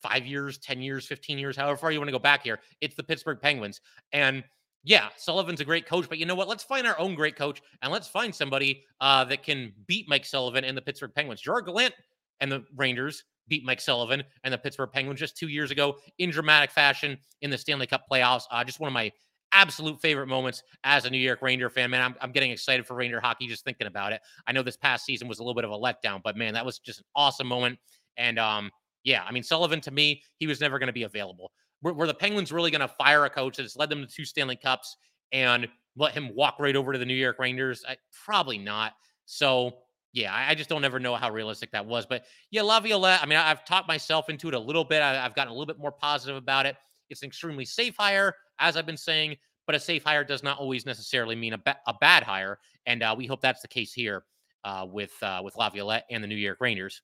five 0.01 0.25
years, 0.25 0.57
10 0.57 0.81
years, 0.81 1.05
15 1.05 1.37
years, 1.37 1.55
however 1.55 1.77
far 1.77 1.91
you 1.91 1.99
want 1.99 2.07
to 2.07 2.13
go 2.13 2.19
back 2.19 2.43
here. 2.43 2.59
It's 2.81 2.95
the 2.95 3.03
Pittsburgh 3.03 3.39
Penguins. 3.41 3.81
And 4.11 4.43
yeah, 4.83 5.09
Sullivan's 5.17 5.59
a 5.59 5.65
great 5.65 5.85
coach, 5.85 6.07
but 6.07 6.17
you 6.17 6.25
know 6.25 6.35
what? 6.35 6.47
Let's 6.47 6.63
find 6.63 6.85
our 6.87 6.97
own 6.99 7.15
great 7.15 7.35
coach 7.35 7.61
and 7.81 7.91
let's 7.91 8.07
find 8.07 8.33
somebody 8.33 8.83
uh, 9.01 9.25
that 9.25 9.43
can 9.43 9.73
beat 9.87 10.07
Mike 10.07 10.25
Sullivan 10.25 10.63
and 10.63 10.77
the 10.77 10.81
Pittsburgh 10.81 11.13
Penguins. 11.13 11.41
Gerard 11.41 11.65
Gallant 11.65 11.93
and 12.39 12.51
the 12.51 12.63
Rangers 12.75 13.23
beat 13.47 13.63
Mike 13.63 13.81
Sullivan 13.81 14.23
and 14.43 14.53
the 14.53 14.57
Pittsburgh 14.57 14.91
Penguins 14.91 15.19
just 15.19 15.37
two 15.37 15.47
years 15.47 15.71
ago 15.71 15.97
in 16.17 16.29
dramatic 16.29 16.71
fashion 16.71 17.17
in 17.41 17.49
the 17.49 17.57
Stanley 17.57 17.87
Cup 17.87 18.03
playoffs. 18.11 18.43
Uh, 18.51 18.63
just 18.63 18.79
one 18.79 18.87
of 18.87 18.93
my 18.93 19.11
absolute 19.53 19.99
favorite 20.01 20.27
moments 20.27 20.63
as 20.83 21.05
a 21.05 21.09
New 21.09 21.17
York 21.17 21.41
Ranger 21.41 21.69
fan. 21.69 21.89
Man, 21.89 22.01
I'm, 22.01 22.15
I'm 22.21 22.31
getting 22.31 22.51
excited 22.51 22.85
for 22.85 22.95
Ranger 22.95 23.19
hockey 23.19 23.47
just 23.47 23.63
thinking 23.63 23.87
about 23.87 24.11
it. 24.11 24.21
I 24.45 24.51
know 24.51 24.63
this 24.63 24.77
past 24.77 25.05
season 25.05 25.27
was 25.27 25.39
a 25.39 25.43
little 25.43 25.55
bit 25.55 25.63
of 25.63 25.71
a 25.71 25.77
letdown, 25.77 26.21
but 26.23 26.35
man, 26.35 26.53
that 26.53 26.65
was 26.65 26.79
just 26.79 26.99
an 26.99 27.05
awesome 27.15 27.47
moment. 27.47 27.79
And 28.17 28.39
um, 28.39 28.71
yeah, 29.03 29.23
I 29.23 29.31
mean, 29.31 29.43
Sullivan 29.43 29.81
to 29.81 29.91
me, 29.91 30.21
he 30.37 30.47
was 30.47 30.59
never 30.59 30.79
going 30.79 30.87
to 30.87 30.93
be 30.93 31.03
available. 31.03 31.51
Were, 31.81 31.93
were 31.93 32.07
the 32.07 32.13
Penguins 32.13 32.51
really 32.51 32.71
going 32.71 32.81
to 32.81 32.87
fire 32.87 33.25
a 33.25 33.29
coach 33.29 33.57
that's 33.57 33.77
led 33.77 33.89
them 33.89 34.01
to 34.01 34.07
two 34.07 34.25
Stanley 34.25 34.57
Cups 34.57 34.97
and 35.31 35.67
let 35.95 36.13
him 36.13 36.33
walk 36.35 36.55
right 36.59 36.75
over 36.75 36.93
to 36.93 36.99
the 36.99 37.05
New 37.05 37.13
York 37.13 37.39
Rangers? 37.39 37.85
I, 37.87 37.97
probably 38.25 38.57
not. 38.57 38.93
So, 39.25 39.77
yeah, 40.13 40.33
I, 40.33 40.51
I, 40.51 40.55
just 40.55 40.69
don't 40.69 40.83
ever 40.85 40.99
know 40.99 41.15
how 41.15 41.31
realistic 41.31 41.71
that 41.71 41.85
was. 41.85 42.05
But 42.05 42.25
yeah, 42.51 42.61
Laviolette, 42.61 43.21
I 43.21 43.25
mean, 43.25 43.37
I, 43.37 43.49
have 43.49 43.65
talked 43.65 43.87
myself 43.87 44.29
into 44.29 44.47
it 44.47 44.53
a 44.53 44.59
little 44.59 44.83
bit. 44.83 45.01
I, 45.01 45.13
have 45.15 45.35
gotten 45.35 45.51
a 45.51 45.53
little 45.53 45.65
bit 45.65 45.79
more 45.79 45.91
positive 45.91 46.35
about 46.35 46.65
it. 46.65 46.75
It's 47.09 47.21
an 47.21 47.27
extremely 47.27 47.65
safe 47.65 47.95
hire, 47.97 48.35
as 48.59 48.77
I've 48.77 48.85
been 48.85 48.97
saying, 48.97 49.35
but 49.65 49.75
a 49.75 49.79
safe 49.79 50.03
hire 50.03 50.23
does 50.23 50.43
not 50.43 50.59
always 50.59 50.85
necessarily 50.85 51.35
mean 51.35 51.53
a, 51.53 51.57
ba- 51.57 51.77
a 51.87 51.93
bad 51.99 52.23
hire. 52.23 52.59
And 52.85 53.03
uh, 53.03 53.15
we 53.17 53.27
hope 53.27 53.41
that's 53.41 53.61
the 53.61 53.67
case 53.67 53.93
here 53.93 54.23
uh, 54.63 54.85
with 54.89 55.11
uh, 55.21 55.41
with 55.43 55.55
Laviolette 55.55 56.05
and 56.09 56.23
the 56.23 56.27
New 56.27 56.35
York 56.35 56.57
Rangers. 56.59 57.01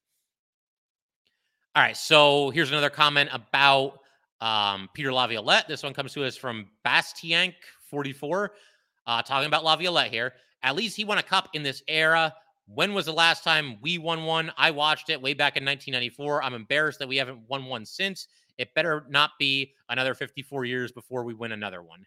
All 1.76 1.84
right. 1.84 1.98
So 1.98 2.52
here's 2.52 2.70
another 2.70 2.90
comment 2.90 3.30
about 3.34 4.00
um, 4.42 4.90
Peter 4.94 5.12
Laviolette. 5.12 5.68
This 5.68 5.84
one 5.84 5.94
comes 5.94 6.14
to 6.14 6.24
us 6.24 6.36
from 6.36 6.68
Bastiank44, 6.86 8.50
uh, 9.08 9.22
talking 9.24 9.48
about 9.48 9.64
Laviolette 9.64 10.12
here. 10.12 10.34
At 10.62 10.76
least 10.76 10.96
he 10.96 11.04
won 11.04 11.18
a 11.18 11.24
cup 11.24 11.50
in 11.54 11.64
this 11.64 11.82
era. 11.88 12.34
When 12.66 12.94
was 12.94 13.06
the 13.06 13.14
last 13.14 13.44
time 13.44 13.78
we 13.82 13.98
won 13.98 14.24
one? 14.26 14.52
I 14.58 14.72
watched 14.72 15.10
it 15.10 15.22
way 15.22 15.34
back 15.34 15.58
in 15.58 15.66
1994. 15.66 16.44
I'm 16.44 16.54
embarrassed 16.54 17.00
that 17.00 17.08
we 17.08 17.18
haven't 17.18 17.40
won 17.48 17.66
one 17.66 17.86
since. 17.86 18.28
It 18.58 18.74
better 18.74 19.06
not 19.10 19.32
be 19.40 19.74
another 19.90 20.14
54 20.14 20.66
years 20.66 20.92
before 20.92 21.24
we 21.24 21.34
win 21.34 21.52
another 21.52 21.82
one. 21.82 22.06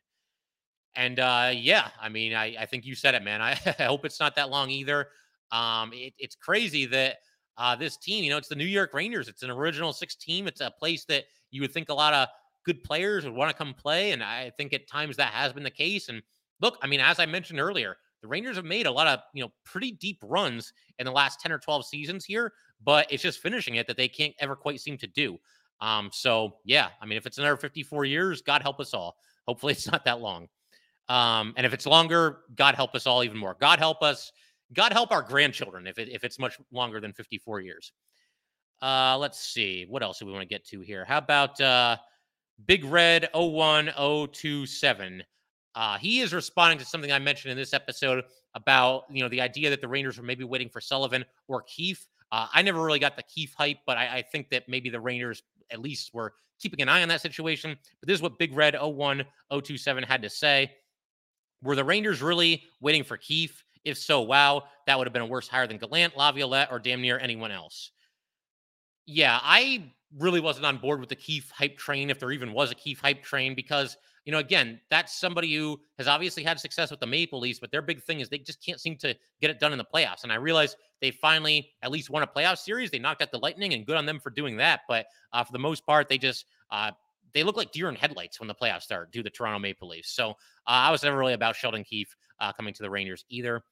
And 0.94 1.20
uh, 1.20 1.50
yeah, 1.54 1.88
I 2.00 2.08
mean, 2.08 2.32
I, 2.32 2.56
I 2.58 2.66
think 2.66 2.86
you 2.86 2.94
said 2.94 3.14
it, 3.14 3.22
man. 3.22 3.42
I, 3.42 3.58
I 3.78 3.84
hope 3.84 4.04
it's 4.04 4.20
not 4.20 4.34
that 4.36 4.48
long 4.50 4.70
either. 4.70 5.08
Um, 5.52 5.92
it, 5.92 6.14
it's 6.18 6.34
crazy 6.34 6.86
that 6.86 7.16
uh, 7.58 7.76
this 7.76 7.96
team. 7.96 8.24
You 8.24 8.30
know, 8.30 8.38
it's 8.38 8.48
the 8.48 8.54
New 8.54 8.64
York 8.64 8.94
Rangers. 8.94 9.28
It's 9.28 9.42
an 9.42 9.50
original 9.50 9.92
six 9.92 10.14
team. 10.14 10.46
It's 10.46 10.60
a 10.60 10.70
place 10.70 11.04
that 11.06 11.24
you 11.50 11.60
would 11.60 11.72
think 11.72 11.90
a 11.90 11.94
lot 11.94 12.14
of 12.14 12.28
good 12.64 12.82
players 12.82 13.24
would 13.24 13.34
want 13.34 13.50
to 13.50 13.56
come 13.56 13.74
play. 13.74 14.12
And 14.12 14.22
I 14.22 14.50
think 14.56 14.72
at 14.72 14.88
times 14.88 15.16
that 15.16 15.32
has 15.32 15.52
been 15.52 15.62
the 15.62 15.70
case. 15.70 16.08
And 16.08 16.22
look, 16.60 16.78
I 16.82 16.86
mean, 16.86 17.00
as 17.00 17.18
I 17.20 17.26
mentioned 17.26 17.60
earlier, 17.60 17.96
the 18.26 18.30
Rangers 18.30 18.56
have 18.56 18.64
made 18.64 18.86
a 18.86 18.90
lot 18.90 19.06
of, 19.06 19.20
you 19.32 19.42
know, 19.42 19.52
pretty 19.64 19.92
deep 19.92 20.18
runs 20.20 20.72
in 20.98 21.06
the 21.06 21.12
last 21.12 21.40
10 21.40 21.52
or 21.52 21.58
12 21.58 21.86
seasons 21.86 22.24
here, 22.24 22.52
but 22.84 23.06
it's 23.08 23.22
just 23.22 23.38
finishing 23.40 23.76
it 23.76 23.86
that 23.86 23.96
they 23.96 24.08
can't 24.08 24.34
ever 24.40 24.56
quite 24.56 24.80
seem 24.80 24.98
to 24.98 25.06
do. 25.06 25.38
Um, 25.80 26.10
so 26.12 26.56
yeah, 26.64 26.88
I 27.00 27.06
mean, 27.06 27.16
if 27.16 27.24
it's 27.24 27.38
another 27.38 27.56
54 27.56 28.04
years, 28.04 28.42
God 28.42 28.62
help 28.62 28.80
us 28.80 28.92
all. 28.94 29.16
Hopefully 29.46 29.72
it's 29.74 29.90
not 29.90 30.04
that 30.06 30.20
long. 30.20 30.48
Um, 31.08 31.54
and 31.56 31.64
if 31.64 31.72
it's 31.72 31.86
longer, 31.86 32.40
God 32.56 32.74
help 32.74 32.96
us 32.96 33.06
all 33.06 33.22
even 33.22 33.38
more. 33.38 33.56
God 33.60 33.78
help 33.78 34.02
us. 34.02 34.32
God 34.72 34.92
help 34.92 35.12
our 35.12 35.22
grandchildren 35.22 35.86
if 35.86 35.98
it, 35.98 36.08
if 36.08 36.24
it's 36.24 36.40
much 36.40 36.58
longer 36.72 37.00
than 37.00 37.12
54 37.12 37.60
years. 37.60 37.92
Uh, 38.82 39.16
let's 39.16 39.38
see. 39.38 39.86
What 39.88 40.02
else 40.02 40.18
do 40.18 40.26
we 40.26 40.32
want 40.32 40.42
to 40.42 40.48
get 40.48 40.66
to 40.66 40.80
here? 40.80 41.04
How 41.04 41.18
about 41.18 41.60
uh, 41.60 41.96
Big 42.66 42.84
Red 42.84 43.28
01027? 43.32 45.22
Uh, 45.76 45.98
he 45.98 46.20
is 46.20 46.32
responding 46.32 46.78
to 46.78 46.84
something 46.84 47.12
I 47.12 47.18
mentioned 47.18 47.52
in 47.52 47.56
this 47.56 47.74
episode 47.74 48.24
about 48.54 49.04
you 49.10 49.22
know 49.22 49.28
the 49.28 49.42
idea 49.42 49.70
that 49.70 49.82
the 49.82 49.88
Rangers 49.88 50.16
were 50.16 50.24
maybe 50.24 50.42
waiting 50.42 50.70
for 50.70 50.80
Sullivan 50.80 51.24
or 51.46 51.62
Keefe. 51.62 52.08
Uh, 52.32 52.46
I 52.52 52.62
never 52.62 52.82
really 52.82 52.98
got 52.98 53.16
the 53.16 53.22
Keefe 53.22 53.54
hype, 53.56 53.78
but 53.86 53.96
I, 53.96 54.16
I, 54.16 54.22
think 54.22 54.48
that 54.50 54.68
maybe 54.68 54.90
the 54.90 54.98
Rangers 54.98 55.44
at 55.70 55.78
least 55.78 56.12
were 56.12 56.32
keeping 56.58 56.80
an 56.80 56.88
eye 56.88 57.02
on 57.02 57.08
that 57.08 57.20
situation. 57.20 57.76
But 58.00 58.08
this 58.08 58.16
is 58.16 58.22
what 58.22 58.38
Big 58.38 58.52
Red 58.52 58.74
01027 58.74 60.02
had 60.02 60.22
to 60.22 60.30
say. 60.30 60.72
Were 61.62 61.76
the 61.76 61.84
Rangers 61.84 62.22
really 62.22 62.64
waiting 62.80 63.04
for 63.04 63.16
Keefe? 63.16 63.62
If 63.84 63.98
so, 63.98 64.22
wow, 64.22 64.64
that 64.86 64.98
would 64.98 65.06
have 65.06 65.12
been 65.12 65.22
a 65.22 65.26
worse 65.26 65.46
hire 65.46 65.68
than 65.68 65.78
Gallant, 65.78 66.16
Laviolette, 66.16 66.72
or 66.72 66.80
damn 66.80 67.00
near 67.00 67.18
anyone 67.18 67.52
else. 67.52 67.92
Yeah, 69.06 69.38
I 69.40 69.92
really 70.18 70.40
wasn't 70.40 70.66
on 70.66 70.78
board 70.78 70.98
with 70.98 71.08
the 71.08 71.16
Keefe 71.16 71.50
hype 71.50 71.78
train, 71.78 72.10
if 72.10 72.18
there 72.18 72.32
even 72.32 72.52
was 72.52 72.72
a 72.72 72.74
Keefe 72.74 73.00
hype 73.00 73.22
train, 73.22 73.54
because, 73.54 73.96
you 74.26 74.32
know, 74.32 74.38
again, 74.38 74.80
that's 74.90 75.18
somebody 75.18 75.54
who 75.54 75.80
has 75.98 76.08
obviously 76.08 76.42
had 76.42 76.58
success 76.58 76.90
with 76.90 76.98
the 76.98 77.06
Maple 77.06 77.38
Leafs, 77.38 77.60
but 77.60 77.70
their 77.70 77.80
big 77.80 78.02
thing 78.02 78.18
is 78.18 78.28
they 78.28 78.38
just 78.38 78.62
can't 78.62 78.80
seem 78.80 78.96
to 78.98 79.14
get 79.40 79.50
it 79.50 79.60
done 79.60 79.70
in 79.70 79.78
the 79.78 79.84
playoffs. 79.84 80.24
And 80.24 80.32
I 80.32 80.34
realize 80.34 80.74
they 81.00 81.12
finally 81.12 81.70
at 81.80 81.92
least 81.92 82.10
won 82.10 82.24
a 82.24 82.26
playoff 82.26 82.58
series. 82.58 82.90
They 82.90 82.98
knocked 82.98 83.22
out 83.22 83.30
the 83.30 83.38
Lightning, 83.38 83.72
and 83.72 83.86
good 83.86 83.96
on 83.96 84.04
them 84.04 84.18
for 84.18 84.30
doing 84.30 84.56
that. 84.56 84.80
But 84.88 85.06
uh, 85.32 85.44
for 85.44 85.52
the 85.52 85.60
most 85.60 85.86
part, 85.86 86.08
they 86.08 86.18
just 86.18 86.44
uh, 86.72 86.90
they 87.34 87.44
look 87.44 87.56
like 87.56 87.70
deer 87.70 87.88
in 87.88 87.94
headlights 87.94 88.40
when 88.40 88.48
the 88.48 88.54
playoffs 88.54 88.82
start, 88.82 89.12
do 89.12 89.22
the 89.22 89.30
Toronto 89.30 89.60
Maple 89.60 89.88
Leafs. 89.88 90.10
So 90.10 90.30
uh, 90.30 90.34
I 90.66 90.90
was 90.90 91.04
never 91.04 91.16
really 91.16 91.34
about 91.34 91.54
Sheldon 91.54 91.84
Keefe 91.84 92.14
uh, 92.40 92.52
coming 92.52 92.74
to 92.74 92.82
the 92.82 92.90
Rangers 92.90 93.24
either. 93.28 93.62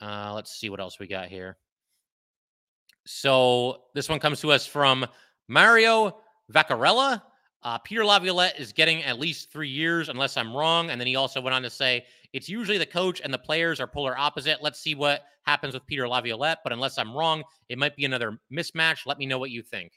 Uh, 0.00 0.32
let's 0.34 0.52
see 0.56 0.70
what 0.70 0.80
else 0.80 1.00
we 1.00 1.08
got 1.08 1.26
here. 1.28 1.56
So 3.06 3.82
this 3.94 4.08
one 4.08 4.20
comes 4.20 4.40
to 4.42 4.52
us 4.52 4.66
from 4.66 5.04
Mario 5.48 6.18
Vaccarella. 6.52 7.22
Uh, 7.64 7.78
Peter 7.78 8.04
Laviolette 8.04 8.60
is 8.60 8.72
getting 8.72 9.02
at 9.02 9.18
least 9.18 9.50
three 9.50 9.70
years, 9.70 10.10
unless 10.10 10.36
I'm 10.36 10.54
wrong. 10.54 10.90
And 10.90 11.00
then 11.00 11.08
he 11.08 11.16
also 11.16 11.40
went 11.40 11.54
on 11.54 11.62
to 11.62 11.70
say, 11.70 12.04
it's 12.34 12.48
usually 12.48 12.76
the 12.76 12.84
coach 12.84 13.22
and 13.24 13.32
the 13.32 13.38
players 13.38 13.80
are 13.80 13.86
polar 13.86 14.16
opposite. 14.18 14.62
Let's 14.62 14.80
see 14.80 14.94
what 14.94 15.22
happens 15.46 15.72
with 15.72 15.86
Peter 15.86 16.06
Laviolette. 16.06 16.58
But 16.62 16.74
unless 16.74 16.98
I'm 16.98 17.16
wrong, 17.16 17.42
it 17.70 17.78
might 17.78 17.96
be 17.96 18.04
another 18.04 18.38
mismatch. 18.52 19.06
Let 19.06 19.18
me 19.18 19.24
know 19.24 19.38
what 19.38 19.50
you 19.50 19.62
think. 19.62 19.92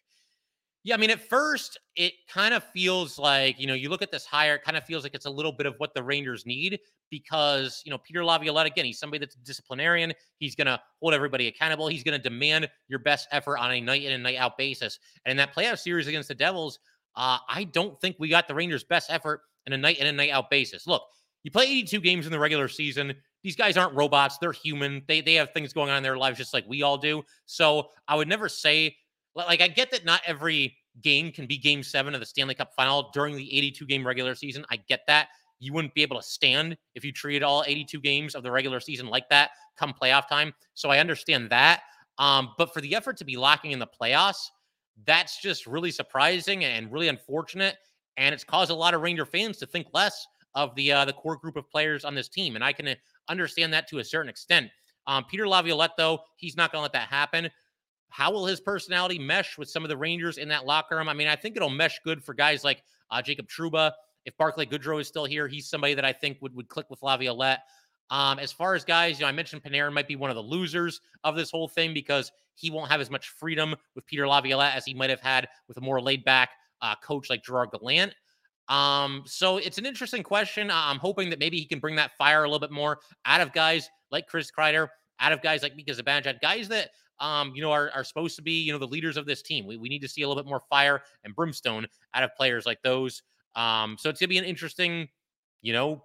Yeah, 0.84 0.96
I 0.96 0.98
mean, 0.98 1.10
at 1.10 1.28
first, 1.28 1.78
it 1.98 2.14
kind 2.30 2.54
of 2.54 2.64
feels 2.64 3.20
like, 3.20 3.60
you 3.60 3.68
know, 3.68 3.74
you 3.74 3.90
look 3.90 4.02
at 4.02 4.10
this 4.10 4.26
hire, 4.26 4.56
it 4.56 4.64
kind 4.64 4.78
of 4.78 4.86
feels 4.86 5.04
like 5.04 5.14
it's 5.14 5.26
a 5.26 5.30
little 5.30 5.52
bit 5.52 5.66
of 5.66 5.74
what 5.80 5.94
the 5.94 6.02
Rangers 6.02 6.46
need 6.46 6.80
because, 7.10 7.82
you 7.84 7.92
know, 7.92 7.98
Peter 7.98 8.24
Laviolette, 8.24 8.68
again, 8.68 8.86
he's 8.86 8.98
somebody 8.98 9.20
that's 9.20 9.36
a 9.36 9.40
disciplinarian. 9.40 10.14
He's 10.38 10.56
going 10.56 10.68
to 10.68 10.80
hold 11.02 11.14
everybody 11.14 11.48
accountable. 11.48 11.90
He's 11.90 12.04
going 12.04 12.18
to 12.18 12.24
demand 12.24 12.70
your 12.88 13.00
best 13.00 13.28
effort 13.34 13.58
on 13.58 13.74
a 13.74 13.82
night 13.82 14.04
in 14.04 14.14
and 14.14 14.24
night 14.24 14.38
out 14.38 14.58
basis. 14.58 14.98
And 15.26 15.32
in 15.32 15.38
that 15.38 15.54
playoff 15.54 15.80
series 15.80 16.08
against 16.08 16.30
the 16.30 16.36
Devils, 16.36 16.80
uh, 17.18 17.40
I 17.50 17.64
don't 17.66 18.00
think 18.00 18.16
we 18.20 18.30
got 18.30 18.48
the 18.48 18.56
Rangers' 18.56 18.84
best 18.84 19.12
effort 19.12 19.42
in 19.66 19.74
a 19.74 19.78
night 19.78 19.98
in 19.98 20.06
and 20.08 20.16
night 20.16 20.30
out 20.30 20.50
basis. 20.50 20.86
Look, 20.88 21.04
you 21.44 21.52
play 21.52 21.66
82 21.66 22.00
games 22.00 22.26
in 22.28 22.32
the 22.32 22.40
regular 22.40 22.68
season. 22.68 23.14
These 23.44 23.56
guys 23.56 23.76
aren't 23.76 23.96
robots. 23.96 24.38
They're 24.38 24.52
human. 24.52 25.02
They, 25.08 25.22
they 25.22 25.34
have 25.34 25.52
things 25.52 25.74
going 25.74 25.90
on 25.90 25.98
in 25.98 26.04
their 26.04 26.18
lives 26.18 26.38
just 26.38 26.54
like 26.54 26.66
we 26.68 26.84
all 26.84 26.98
do. 26.98 27.24
So 27.48 27.90
I 28.08 28.16
would 28.16 28.28
never 28.28 28.48
say 28.48 28.96
like 29.36 29.62
I 29.62 29.68
get 29.68 29.92
that 29.92 30.06
not 30.06 30.22
every 30.26 30.78
game 31.02 31.32
can 31.32 31.46
be 31.46 31.58
game 31.58 31.84
seven 31.84 32.14
of 32.14 32.20
the 32.20 32.26
Stanley 32.26 32.56
Cup 32.56 32.72
final 32.76 33.12
during 33.14 33.36
the 33.36 33.58
82 33.58 33.86
game 33.86 34.06
regular 34.06 34.36
season. 34.36 34.66
I 34.70 34.78
get 34.88 35.02
that. 35.08 35.30
You 35.60 35.74
wouldn't 35.74 35.96
be 35.96 36.04
able 36.04 36.18
to 36.18 36.24
stand 36.24 36.78
if 36.94 37.04
you 37.04 37.12
treated 37.12 37.44
all 37.44 37.64
82 37.66 38.00
games 38.02 38.36
of 38.36 38.44
the 38.44 38.52
regular 38.52 38.80
season 38.80 39.08
like 39.08 39.28
that 39.30 39.52
come 39.78 39.94
playoff 40.00 40.28
time. 40.28 40.54
So 40.76 40.90
I 40.90 41.00
understand 41.00 41.50
that. 41.50 41.82
Um, 42.20 42.50
but 42.58 42.74
for 42.74 42.82
the 42.82 42.96
effort 42.96 43.18
to 43.18 43.26
be 43.26 43.38
lacking 43.38 43.72
in 43.72 43.80
the 43.80 43.88
playoffs, 43.88 44.50
that's 45.06 45.42
just 45.42 45.68
really 45.68 45.92
surprising 45.92 46.64
and 46.64 46.92
really 46.92 47.08
unfortunate. 47.08 47.76
And 48.18 48.34
it's 48.34 48.44
caused 48.44 48.72
a 48.72 48.76
lot 48.76 48.94
of 48.94 49.02
Ranger 49.02 49.26
fans 49.26 49.58
to 49.58 49.66
think 49.66 49.88
less 49.94 50.26
of 50.56 50.74
the 50.76 50.92
uh, 50.92 51.06
the 51.06 51.14
core 51.14 51.38
group 51.38 51.56
of 51.56 51.70
players 51.70 52.04
on 52.04 52.16
this 52.16 52.28
team. 52.28 52.56
And 52.56 52.64
I 52.64 52.74
can 52.74 52.88
uh, 52.88 52.96
understand 53.30 53.74
that 53.74 53.88
to 53.90 54.00
a 54.00 54.04
certain 54.04 54.30
extent. 54.30 54.70
Um, 55.06 55.24
Peter 55.24 55.48
Laviolette, 55.48 55.96
though, 55.98 56.20
he's 56.36 56.58
not 56.58 56.72
going 56.72 56.80
to 56.80 56.84
let 56.84 56.94
that 56.94 57.08
happen. 57.08 57.50
How 58.10 58.32
will 58.32 58.46
his 58.46 58.60
personality 58.60 59.20
mesh 59.20 59.58
with 59.58 59.70
some 59.70 59.84
of 59.84 59.90
the 59.90 59.98
Rangers 59.98 60.38
in 60.38 60.50
that 60.50 60.66
locker 60.66 60.96
room? 60.98 61.10
I 61.10 61.14
mean, 61.14 61.28
I 61.28 61.36
think 61.36 61.56
it'll 61.56 61.70
mesh 61.70 62.00
good 62.04 62.24
for 62.24 62.34
guys 62.34 62.64
like 62.64 62.84
uh, 63.12 63.22
Jacob 63.22 63.48
Trouba. 63.48 63.92
If 64.26 64.36
Barclay 64.38 64.66
Goodrow 64.66 65.00
is 65.00 65.08
still 65.08 65.26
here, 65.26 65.48
he's 65.48 65.70
somebody 65.70 65.94
that 65.94 66.04
I 66.04 66.12
think 66.12 66.38
would, 66.42 66.54
would 66.56 66.68
click 66.68 66.90
with 66.90 67.02
Laviolette. 67.04 67.62
Um, 68.10 68.40
as 68.40 68.52
far 68.52 68.76
as 68.76 68.84
guys, 68.84 69.20
you 69.20 69.24
know, 69.24 69.30
I 69.30 69.34
mentioned 69.34 69.64
Panarin 69.64 69.94
might 69.94 70.08
be 70.08 70.16
one 70.16 70.30
of 70.30 70.36
the 70.36 70.44
losers 70.44 71.02
of 71.24 71.36
this 71.36 71.52
whole 71.52 71.68
thing 71.68 71.94
because 71.94 72.32
he 72.58 72.70
won't 72.70 72.92
have 72.92 73.02
as 73.02 73.10
much 73.10 73.30
freedom 73.30 73.76
with 73.96 74.06
Peter 74.06 74.28
Laviolette 74.28 74.76
as 74.76 74.86
he 74.86 74.94
might 74.94 75.10
have 75.10 75.22
had 75.22 75.48
with 75.68 75.78
a 75.78 75.82
more 75.82 76.02
laid 76.02 76.24
back 76.26 76.50
uh, 76.82 76.96
coach 77.04 77.30
like 77.30 77.44
Gerard 77.44 77.70
Gallant. 77.72 78.14
Um, 78.68 79.24
so 79.26 79.58
it's 79.58 79.78
an 79.78 79.86
interesting 79.86 80.24
question. 80.24 80.70
I'm 80.72 80.98
hoping 80.98 81.30
that 81.30 81.40
maybe 81.40 81.58
he 81.58 81.66
can 81.66 81.80
bring 81.80 81.96
that 81.96 82.12
fire 82.18 82.44
a 82.44 82.48
little 82.48 82.60
bit 82.60 82.72
more 82.72 83.00
out 83.26 83.40
of 83.40 83.54
guys 83.54 83.90
like 84.12 84.28
Chris 84.28 84.52
Kreider, 84.52 84.90
out 85.20 85.32
of 85.32 85.42
guys 85.42 85.64
like 85.64 85.76
Mika 85.76 85.94
Zibanejad, 85.94 86.42
guys 86.42 86.68
that 86.68 86.90
um, 87.20 87.54
you 87.56 87.62
know, 87.62 87.72
are, 87.72 87.90
are 87.94 88.04
supposed 88.04 88.36
to 88.36 88.42
be, 88.42 88.62
you 88.62 88.72
know, 88.72 88.80
the 88.80 88.88
leaders 88.88 89.18
of 89.18 89.26
this 89.26 89.42
team. 89.42 89.66
We, 89.66 89.78
we 89.78 89.90
need 89.90 90.02
to 90.02 90.08
see 90.08 90.22
a 90.22 90.28
little 90.28 90.42
bit 90.42 90.50
more 90.50 90.62
fire 90.70 91.02
and 91.24 91.36
brimstone 91.36 91.88
out 92.14 92.24
of 92.24 92.36
players 92.36 92.66
like 92.66 92.82
those. 92.84 93.24
Um, 93.56 93.98
so 94.00 94.10
it's 94.10 94.20
to 94.20 94.28
be 94.28 94.38
an 94.38 94.44
interesting, 94.44 95.08
you 95.62 95.74
know, 95.74 96.04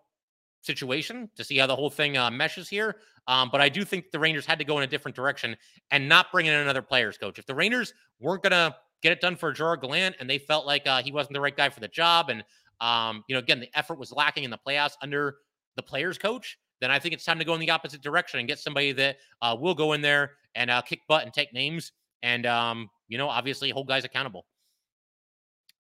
situation 0.63 1.29
to 1.37 1.45
see 1.45 1.59
how 1.59 1.67
the 1.67 1.77
whole 1.77 1.91
thing 1.91 2.17
uh, 2.17 2.31
meshes 2.31 2.69
here. 2.69 2.97
Um, 3.29 3.51
but 3.53 3.61
I 3.61 3.69
do 3.69 3.85
think 3.85 4.11
the 4.11 4.19
Rangers 4.19 4.47
had 4.47 4.59
to 4.59 4.65
go 4.65 4.79
in 4.79 4.85
a 4.85 4.87
different 4.87 5.15
direction 5.15 5.57
and 5.91 6.09
not 6.09 6.33
bring 6.33 6.47
in 6.47 6.55
another 6.55 6.83
players 6.83 7.19
coach. 7.19 7.39
If 7.39 7.47
the 7.47 7.55
Rangers 7.55 7.93
weren't 8.21 8.43
going 8.43 8.53
to 8.53 8.75
get 9.03 9.13
it 9.13 9.21
done 9.21 9.37
for 9.37 9.53
Gerard 9.53 9.81
Gallant 9.81 10.17
and 10.19 10.31
they 10.31 10.39
felt 10.39 10.67
like 10.67 10.87
uh, 10.87 11.03
he 11.03 11.13
wasn't 11.13 11.35
the 11.35 11.41
right 11.41 11.57
guy 11.57 11.69
for 11.69 11.81
the 11.81 11.89
job, 11.89 12.31
and 12.31 12.43
um, 12.81 13.23
you 13.29 13.35
know, 13.35 13.39
again, 13.39 13.61
the 13.61 13.69
effort 13.79 13.99
was 13.99 14.11
lacking 14.13 14.45
in 14.45 14.51
the 14.51 14.59
playoffs 14.59 14.95
under 15.03 15.37
the 15.77 15.83
players 15.83 16.19
coach, 16.19 16.59
then 16.81 16.91
I 16.91 16.99
think 16.99 17.15
it's 17.15 17.25
time 17.25 17.39
to 17.39 17.45
go 17.45 17.55
in 17.55 17.61
the 17.61 17.71
opposite 17.71 18.03
direction 18.03 18.41
and 18.41 18.49
get 18.49 18.59
somebody 18.59 18.91
that 18.93 19.19
uh, 19.41 19.57
will 19.59 19.75
go 19.75 19.93
in 19.93 20.01
there 20.01 20.33
and 20.57 20.69
uh, 20.69 20.83
kick 20.83 21.01
butt 21.09 21.23
and 21.23 21.33
take 21.33 21.53
names 21.53 21.93
and, 22.23 22.45
um, 22.45 22.91
you 23.09 23.19
know, 23.19 23.29
obviously 23.29 23.71
hold 23.71 23.87
guys 23.87 24.05
accountable. 24.05 24.47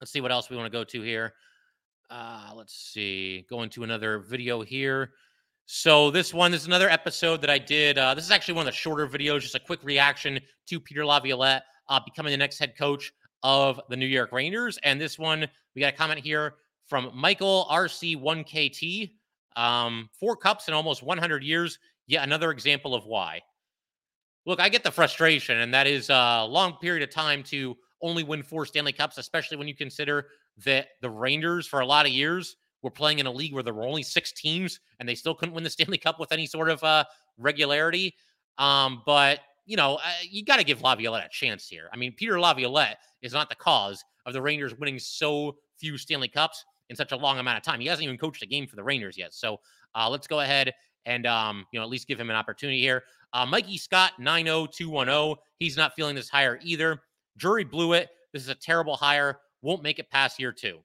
Let's 0.00 0.12
see 0.12 0.20
what 0.20 0.30
else 0.30 0.48
we 0.48 0.56
want 0.56 0.66
to 0.66 0.76
go 0.76 0.84
to 0.84 1.02
here. 1.02 1.34
Uh, 2.12 2.53
let's 2.55 2.75
see. 2.75 3.46
Going 3.48 3.70
to 3.70 3.85
another 3.85 4.18
video 4.18 4.61
here. 4.61 5.12
So 5.64 6.11
this 6.11 6.35
one, 6.35 6.51
this 6.51 6.61
is 6.61 6.66
another 6.66 6.90
episode 6.90 7.40
that 7.40 7.48
I 7.48 7.57
did. 7.57 7.96
Uh, 7.96 8.12
this 8.12 8.27
is 8.27 8.31
actually 8.31 8.55
one 8.55 8.66
of 8.66 8.72
the 8.72 8.77
shorter 8.77 9.09
videos, 9.09 9.40
just 9.40 9.55
a 9.55 9.61
quick 9.61 9.83
reaction 9.83 10.38
to 10.66 10.79
Peter 10.79 11.07
Laviolette 11.07 11.62
uh, 11.88 12.01
becoming 12.05 12.31
the 12.31 12.37
next 12.37 12.59
head 12.59 12.77
coach 12.77 13.12
of 13.42 13.81
the 13.88 13.96
New 13.96 14.07
York 14.07 14.31
Rangers. 14.31 14.79
And 14.83 15.01
this 15.01 15.18
one, 15.18 15.48
we 15.75 15.81
got 15.81 15.94
a 15.94 15.96
comment 15.96 16.20
here 16.20 16.57
from 16.87 17.11
Michael 17.14 17.66
RC1KT. 17.70 19.12
Um, 19.57 20.11
four 20.20 20.37
cups 20.37 20.68
in 20.68 20.75
almost 20.75 21.03
100 21.03 21.42
years. 21.42 21.79
Yet 22.07 22.25
another 22.25 22.51
example 22.51 22.94
of 22.94 23.07
why. 23.07 23.40
Look, 24.44 24.61
I 24.61 24.68
get 24.68 24.85
the 24.85 24.90
frustration, 24.90 25.61
and 25.61 25.72
that 25.72 25.87
is 25.87 26.11
a 26.11 26.44
long 26.46 26.75
period 26.75 27.03
of 27.09 27.14
time 27.14 27.42
to 27.44 27.75
only 28.03 28.22
win 28.22 28.42
four 28.42 28.66
Stanley 28.66 28.92
Cups, 28.92 29.16
especially 29.16 29.57
when 29.57 29.68
you 29.68 29.75
consider 29.75 30.27
that 30.64 30.88
the 31.00 31.10
Rangers, 31.10 31.66
for 31.66 31.80
a 31.80 31.86
lot 31.86 32.06
of 32.06 32.12
years, 32.12 32.56
were 32.82 32.90
playing 32.90 33.18
in 33.18 33.26
a 33.26 33.30
league 33.30 33.54
where 33.54 33.62
there 33.62 33.74
were 33.74 33.86
only 33.86 34.02
six 34.02 34.32
teams 34.32 34.80
and 34.98 35.08
they 35.08 35.14
still 35.14 35.34
couldn't 35.34 35.54
win 35.54 35.64
the 35.64 35.70
Stanley 35.78 35.98
Cup 35.98 36.18
with 36.18 36.32
any 36.32 36.46
sort 36.46 36.68
of 36.68 36.82
uh, 36.82 37.04
regularity. 37.38 38.14
Um, 38.58 39.02
but 39.06 39.40
you 39.64 39.76
know, 39.76 39.96
uh, 39.96 40.10
you 40.28 40.44
got 40.44 40.56
to 40.56 40.64
give 40.64 40.82
Laviolette 40.82 41.24
a 41.24 41.28
chance 41.30 41.68
here. 41.68 41.88
I 41.92 41.96
mean, 41.96 42.12
Peter 42.16 42.38
Laviolette 42.40 42.98
is 43.22 43.32
not 43.32 43.48
the 43.48 43.54
cause 43.54 44.04
of 44.26 44.32
the 44.32 44.42
Rangers 44.42 44.74
winning 44.76 44.98
so 44.98 45.56
few 45.78 45.96
Stanley 45.96 46.28
Cups 46.28 46.64
in 46.90 46.96
such 46.96 47.12
a 47.12 47.16
long 47.16 47.38
amount 47.38 47.58
of 47.58 47.64
time. 47.64 47.80
He 47.80 47.86
hasn't 47.86 48.04
even 48.04 48.18
coached 48.18 48.42
a 48.42 48.46
game 48.46 48.66
for 48.66 48.76
the 48.76 48.82
Rangers 48.82 49.16
yet. 49.16 49.32
So 49.32 49.60
uh, 49.94 50.08
let's 50.10 50.26
go 50.26 50.40
ahead 50.40 50.72
and 51.06 51.26
um, 51.26 51.66
you 51.72 51.78
know 51.78 51.84
at 51.84 51.90
least 51.90 52.08
give 52.08 52.20
him 52.20 52.30
an 52.30 52.36
opportunity 52.36 52.80
here. 52.80 53.04
Uh, 53.32 53.46
Mikey 53.46 53.78
Scott 53.78 54.12
90210. 54.18 55.36
He's 55.58 55.76
not 55.76 55.94
feeling 55.94 56.14
this 56.14 56.28
hire 56.28 56.58
either. 56.62 57.00
Drury 57.36 57.64
blew 57.64 57.94
it. 57.94 58.10
This 58.32 58.42
is 58.42 58.48
a 58.48 58.54
terrible 58.54 58.96
hire. 58.96 59.38
Won't 59.62 59.83
make 59.83 59.98
it 59.98 60.11
past 60.11 60.38
year 60.38 60.53
two. 60.53 60.81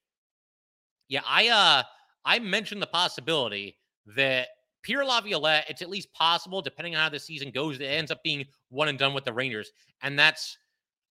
Yeah, 1.09 1.21
I 1.25 1.49
uh 1.49 1.83
I 2.25 2.39
mentioned 2.39 2.81
the 2.81 2.87
possibility 2.87 3.77
that 4.15 4.49
Pierre 4.83 5.05
Laviolette, 5.05 5.65
it's 5.69 5.81
at 5.81 5.89
least 5.89 6.13
possible, 6.13 6.61
depending 6.61 6.95
on 6.95 7.01
how 7.01 7.09
the 7.09 7.19
season 7.19 7.51
goes, 7.51 7.79
it 7.79 7.83
ends 7.83 8.11
up 8.11 8.23
being 8.23 8.45
one 8.69 8.87
and 8.87 8.97
done 8.97 9.13
with 9.13 9.25
the 9.25 9.33
Rangers. 9.33 9.71
And 10.01 10.17
that's 10.17 10.57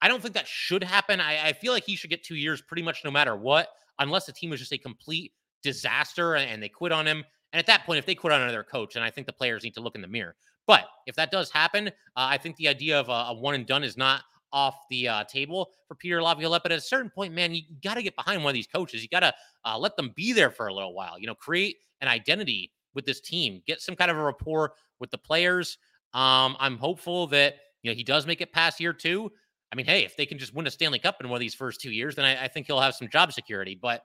I 0.00 0.08
don't 0.08 0.22
think 0.22 0.34
that 0.34 0.46
should 0.46 0.84
happen. 0.84 1.20
I, 1.20 1.48
I 1.48 1.52
feel 1.52 1.72
like 1.72 1.84
he 1.84 1.96
should 1.96 2.10
get 2.10 2.22
two 2.22 2.36
years 2.36 2.62
pretty 2.62 2.82
much 2.82 3.04
no 3.04 3.10
matter 3.10 3.36
what 3.36 3.68
unless 3.98 4.26
the 4.26 4.32
team 4.32 4.50
was 4.50 4.60
just 4.60 4.72
a 4.72 4.78
complete 4.78 5.32
disaster 5.62 6.36
and 6.36 6.62
they 6.62 6.68
quit 6.68 6.92
on 6.92 7.06
him. 7.06 7.24
And 7.52 7.58
at 7.58 7.66
that 7.66 7.86
point, 7.86 7.98
if 7.98 8.06
they 8.06 8.14
quit 8.14 8.32
on 8.32 8.42
another 8.42 8.62
coach, 8.62 8.96
and 8.96 9.04
I 9.04 9.10
think 9.10 9.26
the 9.26 9.32
players 9.32 9.64
need 9.64 9.74
to 9.74 9.80
look 9.80 9.94
in 9.94 10.02
the 10.02 10.08
mirror. 10.08 10.36
But 10.66 10.84
if 11.06 11.14
that 11.16 11.30
does 11.30 11.50
happen, 11.50 11.88
uh, 11.88 11.90
I 12.16 12.38
think 12.38 12.56
the 12.56 12.68
idea 12.68 12.98
of 12.98 13.08
a, 13.08 13.12
a, 13.12 13.34
one 13.34 13.54
and 13.54 13.66
done 13.66 13.84
is 13.84 13.96
not 13.96 14.22
off 14.52 14.76
the 14.90 15.08
uh, 15.08 15.24
table 15.24 15.70
for 15.86 15.94
Peter 15.94 16.22
Laviolette. 16.22 16.62
But 16.62 16.72
at 16.72 16.78
a 16.78 16.82
certain 16.82 17.10
point, 17.10 17.34
man, 17.34 17.54
you 17.54 17.62
got 17.82 17.94
to 17.94 18.02
get 18.02 18.16
behind 18.16 18.42
one 18.42 18.50
of 18.50 18.54
these 18.54 18.66
coaches. 18.66 19.02
You 19.02 19.08
got 19.08 19.20
to 19.20 19.34
uh, 19.64 19.78
let 19.78 19.96
them 19.96 20.12
be 20.14 20.32
there 20.32 20.50
for 20.50 20.68
a 20.68 20.74
little 20.74 20.94
while. 20.94 21.18
You 21.18 21.26
know, 21.26 21.34
create 21.34 21.76
an 22.00 22.08
identity 22.08 22.72
with 22.94 23.04
this 23.04 23.20
team, 23.20 23.62
get 23.66 23.80
some 23.80 23.94
kind 23.94 24.10
of 24.10 24.16
a 24.16 24.22
rapport 24.22 24.72
with 24.98 25.10
the 25.10 25.18
players. 25.18 25.78
Um, 26.14 26.56
I'm 26.58 26.78
hopeful 26.78 27.26
that 27.28 27.56
you 27.82 27.90
know 27.90 27.94
he 27.94 28.02
does 28.02 28.26
make 28.26 28.40
it 28.40 28.52
past 28.52 28.80
year 28.80 28.92
two. 28.92 29.30
I 29.72 29.76
mean, 29.76 29.86
hey, 29.86 30.04
if 30.04 30.16
they 30.16 30.26
can 30.26 30.38
just 30.38 30.54
win 30.54 30.66
a 30.66 30.70
Stanley 30.70 30.98
Cup 30.98 31.16
in 31.20 31.28
one 31.28 31.36
of 31.36 31.40
these 31.40 31.54
first 31.54 31.80
two 31.80 31.90
years, 31.90 32.14
then 32.14 32.24
I, 32.24 32.44
I 32.44 32.48
think 32.48 32.66
he'll 32.66 32.80
have 32.80 32.94
some 32.94 33.08
job 33.08 33.32
security. 33.32 33.78
But 33.80 34.02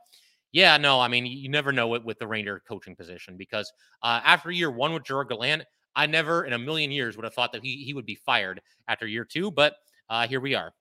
yeah, 0.52 0.76
no, 0.78 1.00
I 1.00 1.08
mean, 1.08 1.26
you 1.26 1.50
never 1.50 1.72
know 1.72 1.96
it 1.96 2.04
with 2.04 2.20
the 2.20 2.28
Ranger 2.28 2.62
coaching 2.68 2.96
position 2.96 3.38
because 3.38 3.72
uh, 4.04 4.20
after 4.24 4.52
year 4.52 4.70
one 4.70 4.94
with 4.94 5.04
Gerard 5.04 5.30
Gallant, 5.30 5.64
I 5.96 6.08
never 6.08 6.46
in 6.46 6.54
a 6.54 6.60
million 6.60 6.92
years 6.92 7.16
would 7.16 7.24
have 7.24 7.34
thought 7.34 7.52
that 7.54 7.64
he 7.64 7.84
he 7.84 7.94
would 7.94 8.06
be 8.06 8.16
fired 8.16 8.62
after 8.88 9.08
year 9.08 9.26
two. 9.26 9.52
But 9.52 9.76
uh, 10.12 10.28
here 10.28 10.42
we 10.42 10.54
are. 10.56 10.74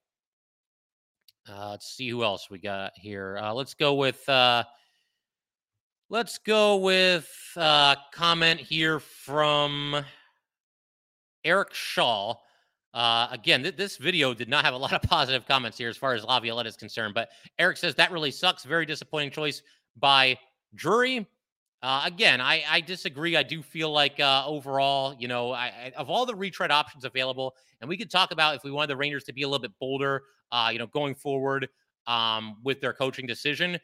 Uh, 1.49 1.69
let's 1.69 1.87
see 1.87 2.09
who 2.09 2.21
else 2.21 2.49
we 2.51 2.59
got 2.59 2.91
here. 2.95 3.39
Uh, 3.41 3.53
let's 3.53 3.73
go 3.73 3.93
with 3.93 4.27
uh, 4.27 4.63
let's 6.09 6.37
go 6.37 6.75
with 6.75 7.29
uh, 7.55 7.95
comment 8.13 8.59
here 8.59 8.99
from 8.99 10.03
Eric 11.45 11.73
Shaw. 11.73 12.35
Uh, 12.93 13.29
again, 13.31 13.63
th- 13.63 13.77
this 13.77 13.95
video 13.95 14.33
did 14.33 14.49
not 14.49 14.65
have 14.65 14.73
a 14.73 14.77
lot 14.77 14.91
of 14.91 15.01
positive 15.09 15.47
comments 15.47 15.77
here 15.77 15.89
as 15.89 15.95
far 15.95 16.13
as 16.13 16.25
Laviolette 16.25 16.67
is 16.67 16.75
concerned, 16.75 17.13
but 17.13 17.29
Eric 17.57 17.77
says 17.77 17.95
that 17.95 18.11
really 18.11 18.31
sucks. 18.31 18.65
Very 18.65 18.85
disappointing 18.85 19.31
choice 19.31 19.61
by 19.97 20.37
Drury. 20.75 21.25
Uh, 21.83 22.03
again, 22.05 22.39
I, 22.39 22.63
I 22.69 22.81
disagree. 22.81 23.35
I 23.35 23.43
do 23.43 23.63
feel 23.63 23.91
like 23.91 24.19
uh, 24.19 24.43
overall, 24.45 25.15
you 25.17 25.27
know, 25.27 25.51
I, 25.51 25.65
I, 25.65 25.93
of 25.97 26.09
all 26.09 26.27
the 26.27 26.35
retread 26.35 26.69
options 26.69 27.05
available, 27.05 27.55
and 27.81 27.89
we 27.89 27.97
could 27.97 28.11
talk 28.11 28.31
about 28.31 28.55
if 28.55 28.63
we 28.63 28.69
wanted 28.69 28.87
the 28.87 28.97
Rangers 28.97 29.23
to 29.25 29.33
be 29.33 29.41
a 29.41 29.47
little 29.47 29.61
bit 29.61 29.71
bolder, 29.79 30.23
uh, 30.51 30.69
you 30.71 30.77
know, 30.77 30.85
going 30.87 31.15
forward 31.15 31.67
um, 32.05 32.57
with 32.63 32.81
their 32.81 32.93
coaching 32.93 33.25
decision. 33.25 33.79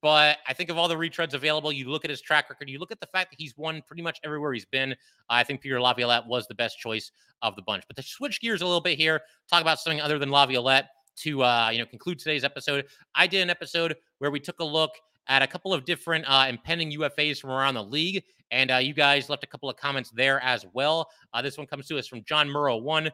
But 0.00 0.38
I 0.48 0.54
think 0.54 0.70
of 0.70 0.78
all 0.78 0.88
the 0.88 0.96
retreads 0.96 1.34
available, 1.34 1.72
you 1.72 1.88
look 1.90 2.04
at 2.04 2.10
his 2.10 2.20
track 2.22 2.48
record, 2.48 2.70
you 2.70 2.78
look 2.78 2.90
at 2.90 3.00
the 3.00 3.06
fact 3.06 3.30
that 3.30 3.36
he's 3.38 3.56
won 3.56 3.82
pretty 3.86 4.02
much 4.02 4.18
everywhere 4.24 4.52
he's 4.52 4.64
been. 4.64 4.96
I 5.28 5.44
think 5.44 5.60
Peter 5.60 5.80
Laviolette 5.80 6.26
was 6.26 6.48
the 6.48 6.54
best 6.54 6.78
choice 6.78 7.12
of 7.42 7.54
the 7.54 7.62
bunch. 7.62 7.84
But 7.86 7.96
to 7.96 8.02
switch 8.02 8.40
gears 8.40 8.62
a 8.62 8.64
little 8.64 8.80
bit 8.80 8.98
here, 8.98 9.20
talk 9.48 9.60
about 9.60 9.78
something 9.78 10.00
other 10.00 10.18
than 10.18 10.30
Laviolette 10.30 10.88
to 11.18 11.42
uh, 11.42 11.68
you 11.70 11.78
know 11.78 11.86
conclude 11.86 12.18
today's 12.18 12.44
episode. 12.44 12.86
I 13.14 13.26
did 13.26 13.42
an 13.42 13.50
episode 13.50 13.94
where 14.18 14.30
we 14.30 14.40
took 14.40 14.60
a 14.60 14.64
look 14.64 14.92
at 15.28 15.42
a 15.42 15.46
couple 15.46 15.72
of 15.72 15.84
different 15.84 16.24
uh, 16.28 16.46
impending 16.48 16.92
UFAs 16.92 17.40
from 17.40 17.50
around 17.50 17.74
the 17.74 17.84
league. 17.84 18.22
And 18.50 18.70
uh, 18.70 18.76
you 18.76 18.92
guys 18.92 19.28
left 19.28 19.44
a 19.44 19.46
couple 19.46 19.70
of 19.70 19.76
comments 19.76 20.10
there 20.10 20.40
as 20.40 20.66
well. 20.72 21.08
Uh, 21.32 21.40
this 21.42 21.56
one 21.56 21.66
comes 21.66 21.86
to 21.88 21.98
us 21.98 22.06
from 22.06 22.22
John 22.24 22.48
Murrow. 22.48 22.82
One, 22.82 23.10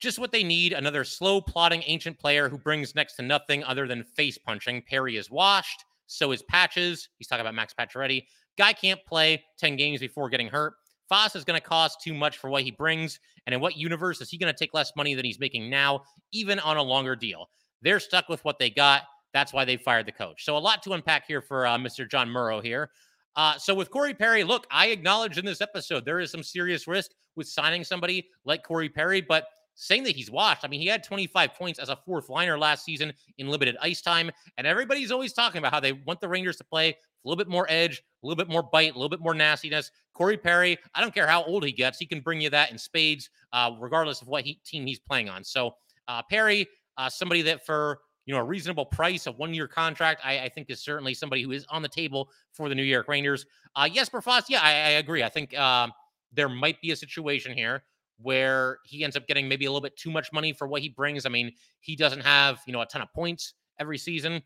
just 0.00 0.18
what 0.18 0.30
they 0.30 0.44
need 0.44 0.72
another 0.72 1.02
slow, 1.02 1.40
plodding 1.40 1.82
ancient 1.86 2.18
player 2.18 2.48
who 2.48 2.56
brings 2.56 2.94
next 2.94 3.14
to 3.16 3.22
nothing 3.22 3.64
other 3.64 3.88
than 3.88 4.04
face 4.04 4.38
punching. 4.38 4.82
Perry 4.88 5.16
is 5.16 5.30
washed. 5.30 5.84
So 6.06 6.32
is 6.32 6.42
Patches. 6.42 7.08
He's 7.18 7.26
talking 7.26 7.42
about 7.42 7.54
Max 7.54 7.74
Pacioretty. 7.78 8.24
Guy 8.56 8.72
can't 8.72 9.00
play 9.06 9.44
10 9.58 9.76
games 9.76 10.00
before 10.00 10.28
getting 10.28 10.48
hurt. 10.48 10.74
Foss 11.08 11.34
is 11.36 11.44
going 11.44 11.60
to 11.60 11.66
cost 11.66 12.00
too 12.02 12.14
much 12.14 12.38
for 12.38 12.50
what 12.50 12.62
he 12.62 12.70
brings. 12.70 13.18
And 13.46 13.54
in 13.54 13.60
what 13.60 13.76
universe 13.76 14.20
is 14.20 14.30
he 14.30 14.38
going 14.38 14.52
to 14.52 14.58
take 14.58 14.74
less 14.74 14.92
money 14.96 15.14
than 15.14 15.24
he's 15.24 15.40
making 15.40 15.70
now, 15.70 16.02
even 16.32 16.58
on 16.60 16.76
a 16.76 16.82
longer 16.82 17.16
deal? 17.16 17.48
They're 17.82 18.00
stuck 18.00 18.28
with 18.28 18.44
what 18.44 18.58
they 18.58 18.70
got. 18.70 19.02
That's 19.32 19.52
why 19.52 19.64
they 19.64 19.76
fired 19.76 20.06
the 20.06 20.12
coach. 20.12 20.44
So 20.44 20.56
a 20.56 20.58
lot 20.58 20.82
to 20.84 20.92
unpack 20.92 21.26
here 21.26 21.40
for 21.40 21.66
uh, 21.66 21.76
Mr. 21.76 22.08
John 22.08 22.28
Murrow 22.28 22.62
here. 22.62 22.90
Uh, 23.36 23.56
so 23.56 23.74
with 23.74 23.90
Corey 23.90 24.14
Perry, 24.14 24.42
look, 24.42 24.66
I 24.70 24.88
acknowledge 24.88 25.38
in 25.38 25.44
this 25.44 25.60
episode 25.60 26.04
there 26.04 26.18
is 26.18 26.30
some 26.30 26.42
serious 26.42 26.88
risk 26.88 27.12
with 27.36 27.46
signing 27.46 27.84
somebody 27.84 28.26
like 28.44 28.64
Corey 28.64 28.88
Perry, 28.88 29.20
but 29.20 29.46
saying 29.74 30.02
that 30.02 30.16
he's 30.16 30.30
washed, 30.30 30.64
I 30.64 30.68
mean, 30.68 30.80
he 30.80 30.88
had 30.88 31.04
25 31.04 31.54
points 31.54 31.78
as 31.78 31.88
a 31.88 31.94
fourth 31.94 32.28
liner 32.28 32.58
last 32.58 32.84
season 32.84 33.12
in 33.36 33.48
limited 33.48 33.76
ice 33.80 34.02
time, 34.02 34.30
and 34.56 34.66
everybody's 34.66 35.12
always 35.12 35.32
talking 35.32 35.60
about 35.60 35.72
how 35.72 35.78
they 35.78 35.92
want 35.92 36.20
the 36.20 36.28
Rangers 36.28 36.56
to 36.56 36.64
play 36.64 36.88
a 36.88 37.28
little 37.28 37.36
bit 37.36 37.48
more 37.48 37.66
edge, 37.68 38.02
a 38.22 38.26
little 38.26 38.36
bit 38.36 38.48
more 38.48 38.62
bite, 38.62 38.90
a 38.90 38.94
little 38.94 39.08
bit 39.08 39.20
more 39.20 39.34
nastiness. 39.34 39.92
Corey 40.14 40.36
Perry, 40.36 40.76
I 40.94 41.00
don't 41.00 41.14
care 41.14 41.28
how 41.28 41.44
old 41.44 41.64
he 41.64 41.70
gets, 41.70 41.98
he 41.98 42.06
can 42.06 42.20
bring 42.20 42.40
you 42.40 42.50
that 42.50 42.72
in 42.72 42.78
spades, 42.78 43.30
uh, 43.52 43.70
regardless 43.78 44.20
of 44.20 44.26
what 44.26 44.44
he, 44.44 44.60
team 44.64 44.84
he's 44.84 44.98
playing 44.98 45.28
on. 45.28 45.44
So 45.44 45.76
uh, 46.08 46.22
Perry, 46.28 46.66
uh, 46.96 47.08
somebody 47.08 47.42
that 47.42 47.64
for 47.64 48.00
you 48.28 48.34
know, 48.34 48.40
a 48.40 48.44
reasonable 48.44 48.84
price, 48.84 49.26
a 49.26 49.32
one 49.32 49.54
year 49.54 49.66
contract, 49.66 50.20
I, 50.22 50.40
I, 50.40 50.48
think 50.50 50.68
is 50.68 50.82
certainly 50.82 51.14
somebody 51.14 51.42
who 51.42 51.50
is 51.52 51.64
on 51.70 51.80
the 51.80 51.88
table 51.88 52.28
for 52.52 52.68
the 52.68 52.74
New 52.74 52.82
York 52.82 53.08
Rangers. 53.08 53.46
Uh, 53.74 53.88
Jesper 53.88 54.20
Fast, 54.20 54.50
yeah, 54.50 54.60
I, 54.62 54.68
I 54.68 54.90
agree. 54.98 55.24
I 55.24 55.30
think 55.30 55.56
uh, 55.56 55.88
there 56.34 56.50
might 56.50 56.78
be 56.82 56.90
a 56.90 56.96
situation 56.96 57.56
here 57.56 57.84
where 58.20 58.80
he 58.84 59.02
ends 59.02 59.16
up 59.16 59.26
getting 59.28 59.48
maybe 59.48 59.64
a 59.64 59.70
little 59.70 59.80
bit 59.80 59.96
too 59.96 60.10
much 60.10 60.30
money 60.30 60.52
for 60.52 60.68
what 60.68 60.82
he 60.82 60.90
brings. 60.90 61.24
I 61.24 61.30
mean, 61.30 61.52
he 61.80 61.96
doesn't 61.96 62.20
have, 62.20 62.60
you 62.66 62.72
know, 62.74 62.82
a 62.82 62.86
ton 62.86 63.00
of 63.00 63.10
points 63.14 63.54
every 63.80 63.96
season. 63.96 64.42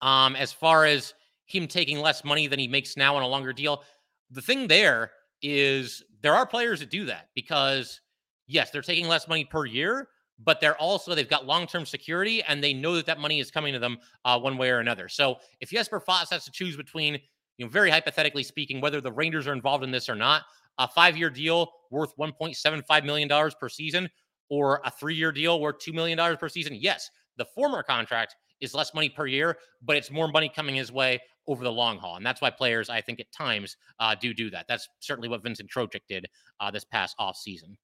Um, 0.00 0.34
as 0.34 0.50
far 0.50 0.86
as 0.86 1.12
him 1.44 1.68
taking 1.68 1.98
less 1.98 2.24
money 2.24 2.46
than 2.46 2.58
he 2.58 2.68
makes 2.68 2.96
now 2.96 3.14
on 3.16 3.22
a 3.22 3.28
longer 3.28 3.52
deal, 3.52 3.82
the 4.30 4.40
thing 4.40 4.66
there 4.66 5.10
is 5.42 6.02
there 6.22 6.34
are 6.34 6.46
players 6.46 6.80
that 6.80 6.88
do 6.88 7.04
that 7.04 7.28
because 7.34 8.00
yes, 8.46 8.70
they're 8.70 8.80
taking 8.80 9.08
less 9.08 9.28
money 9.28 9.44
per 9.44 9.66
year, 9.66 10.08
but 10.44 10.60
they're 10.60 10.76
also 10.76 11.14
they've 11.14 11.28
got 11.28 11.46
long-term 11.46 11.84
security 11.84 12.42
and 12.44 12.62
they 12.62 12.72
know 12.72 12.94
that 12.94 13.06
that 13.06 13.18
money 13.18 13.40
is 13.40 13.50
coming 13.50 13.72
to 13.72 13.78
them 13.78 13.98
uh, 14.24 14.38
one 14.38 14.56
way 14.56 14.70
or 14.70 14.78
another. 14.78 15.08
So 15.08 15.36
if 15.60 15.70
Jesper 15.70 16.00
Fast 16.00 16.32
has 16.32 16.44
to 16.44 16.50
choose 16.50 16.76
between, 16.76 17.14
you 17.56 17.66
know, 17.66 17.70
very 17.70 17.90
hypothetically 17.90 18.42
speaking, 18.42 18.80
whether 18.80 19.00
the 19.00 19.12
Rangers 19.12 19.46
are 19.46 19.52
involved 19.52 19.84
in 19.84 19.90
this 19.90 20.08
or 20.08 20.14
not, 20.14 20.42
a 20.78 20.86
five-year 20.86 21.30
deal 21.30 21.72
worth 21.90 22.16
1.75 22.16 23.04
million 23.04 23.28
dollars 23.28 23.54
per 23.54 23.68
season, 23.68 24.08
or 24.48 24.80
a 24.84 24.90
three-year 24.90 25.32
deal 25.32 25.60
worth 25.60 25.78
two 25.78 25.92
million 25.92 26.16
dollars 26.16 26.36
per 26.38 26.48
season, 26.48 26.74
yes, 26.74 27.10
the 27.36 27.44
former 27.44 27.82
contract 27.82 28.36
is 28.60 28.74
less 28.74 28.94
money 28.94 29.08
per 29.08 29.26
year, 29.26 29.56
but 29.82 29.96
it's 29.96 30.10
more 30.10 30.28
money 30.28 30.50
coming 30.54 30.74
his 30.74 30.90
way 30.92 31.20
over 31.46 31.64
the 31.64 31.72
long 31.72 31.98
haul. 31.98 32.16
And 32.16 32.26
that's 32.26 32.40
why 32.40 32.50
players, 32.50 32.90
I 32.90 33.00
think, 33.00 33.20
at 33.20 33.30
times 33.32 33.76
uh, 34.00 34.14
do 34.20 34.34
do 34.34 34.50
that. 34.50 34.66
That's 34.68 34.88
certainly 35.00 35.28
what 35.28 35.42
Vincent 35.42 35.70
Trocheck 35.70 36.02
did 36.08 36.26
uh, 36.60 36.70
this 36.70 36.84
past 36.84 37.16
offseason. 37.18 37.74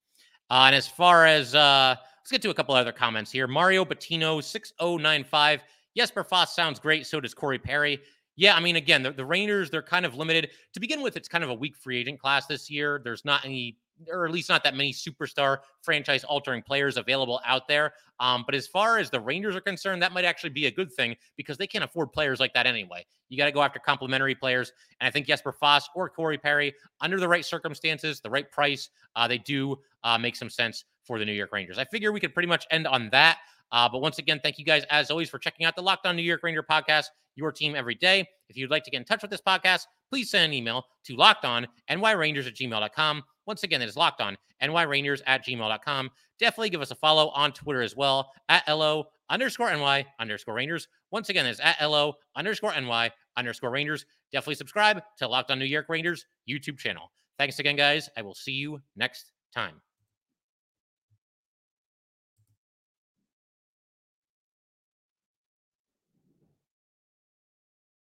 Uh, 0.51 0.65
and 0.67 0.75
as 0.75 0.87
far 0.87 1.27
as 1.27 1.55
uh, 1.55 1.97
let's 2.25 2.33
get 2.33 2.41
to 2.41 2.49
a 2.49 2.55
couple 2.55 2.75
other 2.75 2.91
comments 2.91 3.31
here. 3.31 3.47
Mario 3.47 3.85
Bettino 3.85 4.43
6095. 4.43 5.63
Jesper 5.95 6.25
Fast 6.25 6.57
sounds 6.57 6.81
great. 6.81 7.07
So 7.07 7.21
does 7.21 7.35
Corey 7.35 7.59
Perry. 7.59 8.01
Yeah, 8.37 8.57
I 8.57 8.61
mean, 8.61 8.77
again, 8.77 9.03
the, 9.03 9.11
the 9.11 9.27
Rangers, 9.27 9.71
they're 9.71 9.83
kind 9.83 10.07
of 10.07 10.15
limited. 10.15 10.49
To 10.73 10.81
begin 10.81 11.03
with, 11.03 11.19
it's 11.19 11.29
kind 11.29 11.45
of 11.45 11.51
a 11.51 11.55
weak 11.55 11.77
free 11.77 11.99
agent 11.99 12.19
class 12.19 12.47
this 12.47 12.71
year. 12.71 12.99
There's 13.05 13.27
not 13.27 13.45
any 13.45 13.77
or 14.11 14.27
at 14.27 14.33
least 14.33 14.49
not 14.49 14.65
that 14.65 14.75
many 14.75 14.93
superstar 14.93 15.59
franchise 15.83 16.25
altering 16.25 16.63
players 16.63 16.97
available 16.97 17.41
out 17.45 17.69
there. 17.69 17.93
Um, 18.19 18.43
but 18.45 18.55
as 18.55 18.67
far 18.67 18.99
as 18.99 19.11
the 19.11 19.21
Rangers 19.21 19.55
are 19.55 19.61
concerned, 19.61 20.03
that 20.03 20.13
might 20.13 20.25
actually 20.25 20.51
be 20.51 20.67
a 20.67 20.71
good 20.71 20.93
thing 20.93 21.15
because 21.37 21.59
they 21.59 21.67
can't 21.67 21.85
afford 21.85 22.11
players 22.11 22.41
like 22.41 22.55
that 22.55 22.67
anyway. 22.67 23.07
You 23.29 23.39
got 23.39 23.47
to 23.47 23.53
go 23.53 23.63
after 23.63 23.79
complementary 23.79 24.35
players. 24.35 24.73
And 24.99 25.07
I 25.07 25.11
think 25.11 25.27
Jesper 25.27 25.53
Fast 25.53 25.91
or 25.95 26.09
Corey 26.09 26.39
Perry, 26.39 26.75
under 27.03 27.21
the 27.21 27.29
right 27.29 27.45
circumstances, 27.45 28.21
the 28.21 28.31
right 28.31 28.51
price, 28.51 28.89
uh, 29.15 29.29
they 29.29 29.39
do 29.39 29.79
uh, 30.03 30.19
make 30.19 30.37
some 30.37 30.51
sense 30.51 30.85
for 31.05 31.19
the 31.19 31.25
New 31.25 31.33
York 31.33 31.53
Rangers. 31.53 31.79
I 31.79 31.85
figure 31.85 32.13
we 32.13 32.21
could 32.21 32.35
pretty 32.35 32.49
much 32.49 32.67
end 32.71 32.87
on 32.87 33.09
that. 33.11 33.39
Uh, 33.73 33.89
but 33.89 34.01
once 34.01 34.19
again, 34.19 34.41
thank 34.43 34.59
you 34.59 34.65
guys 34.65 34.85
as 34.91 35.11
always 35.11 35.29
for 35.29 35.39
checking 35.39 35.67
out 35.67 35.75
the 35.75 35.83
Locked 35.83 36.07
On 36.07 36.15
New 36.15 36.23
York 36.23 36.43
Ranger 36.43 36.63
podcast, 36.63 37.07
your 37.35 37.51
team 37.51 37.75
every 37.75 37.95
day. 37.95 38.27
If 38.49 38.57
you'd 38.57 38.71
like 38.71 38.85
to 38.85 38.91
get 38.91 38.99
in 38.99 39.05
touch 39.05 39.23
with 39.23 39.31
this 39.31 39.41
podcast, 39.41 39.87
please 40.11 40.31
send 40.31 40.45
an 40.45 40.53
email 40.53 40.85
to 41.07 41.17
lockedonnyrangers 41.17 42.47
at 42.47 42.55
gmail.com. 42.55 43.23
Once 43.47 43.63
again, 43.63 43.83
it 43.83 43.89
is 43.89 43.97
locked 43.97 44.21
on 44.21 44.37
nyrangers 44.63 45.21
at 45.27 45.45
gmail.com. 45.45 46.11
Definitely 46.39 46.71
give 46.71 46.81
us 46.81 46.91
a 46.91 46.97
follow 46.97 47.29
on 47.31 47.53
Twitter 47.53 47.83
as 47.83 47.97
well 47.97 48.31
at 48.49 48.67
LO 48.69 49.05
underscore 49.31 49.75
NY 49.75 50.07
underscore 50.19 50.55
Rangers. 50.55 50.89
Once 51.11 51.29
again, 51.29 51.47
it's 51.47 51.61
at 51.61 51.81
LO 51.81 52.15
underscore 52.37 52.79
NY 52.79 53.11
underscore 53.37 53.71
Rangers. 53.71 54.07
Definitely 54.33 54.57
subscribe 54.57 55.03
to 55.19 55.29
Locked 55.29 55.51
On 55.51 55.59
New 55.59 55.65
York 55.65 55.87
Rangers 55.89 56.27
YouTube 56.49 56.79
channel. 56.79 57.11
Thanks 57.39 57.59
again, 57.59 57.77
guys. 57.77 58.09
I 58.17 58.23
will 58.23 58.35
see 58.35 58.53
you 58.53 58.81
next 58.97 59.33
time. 59.53 59.84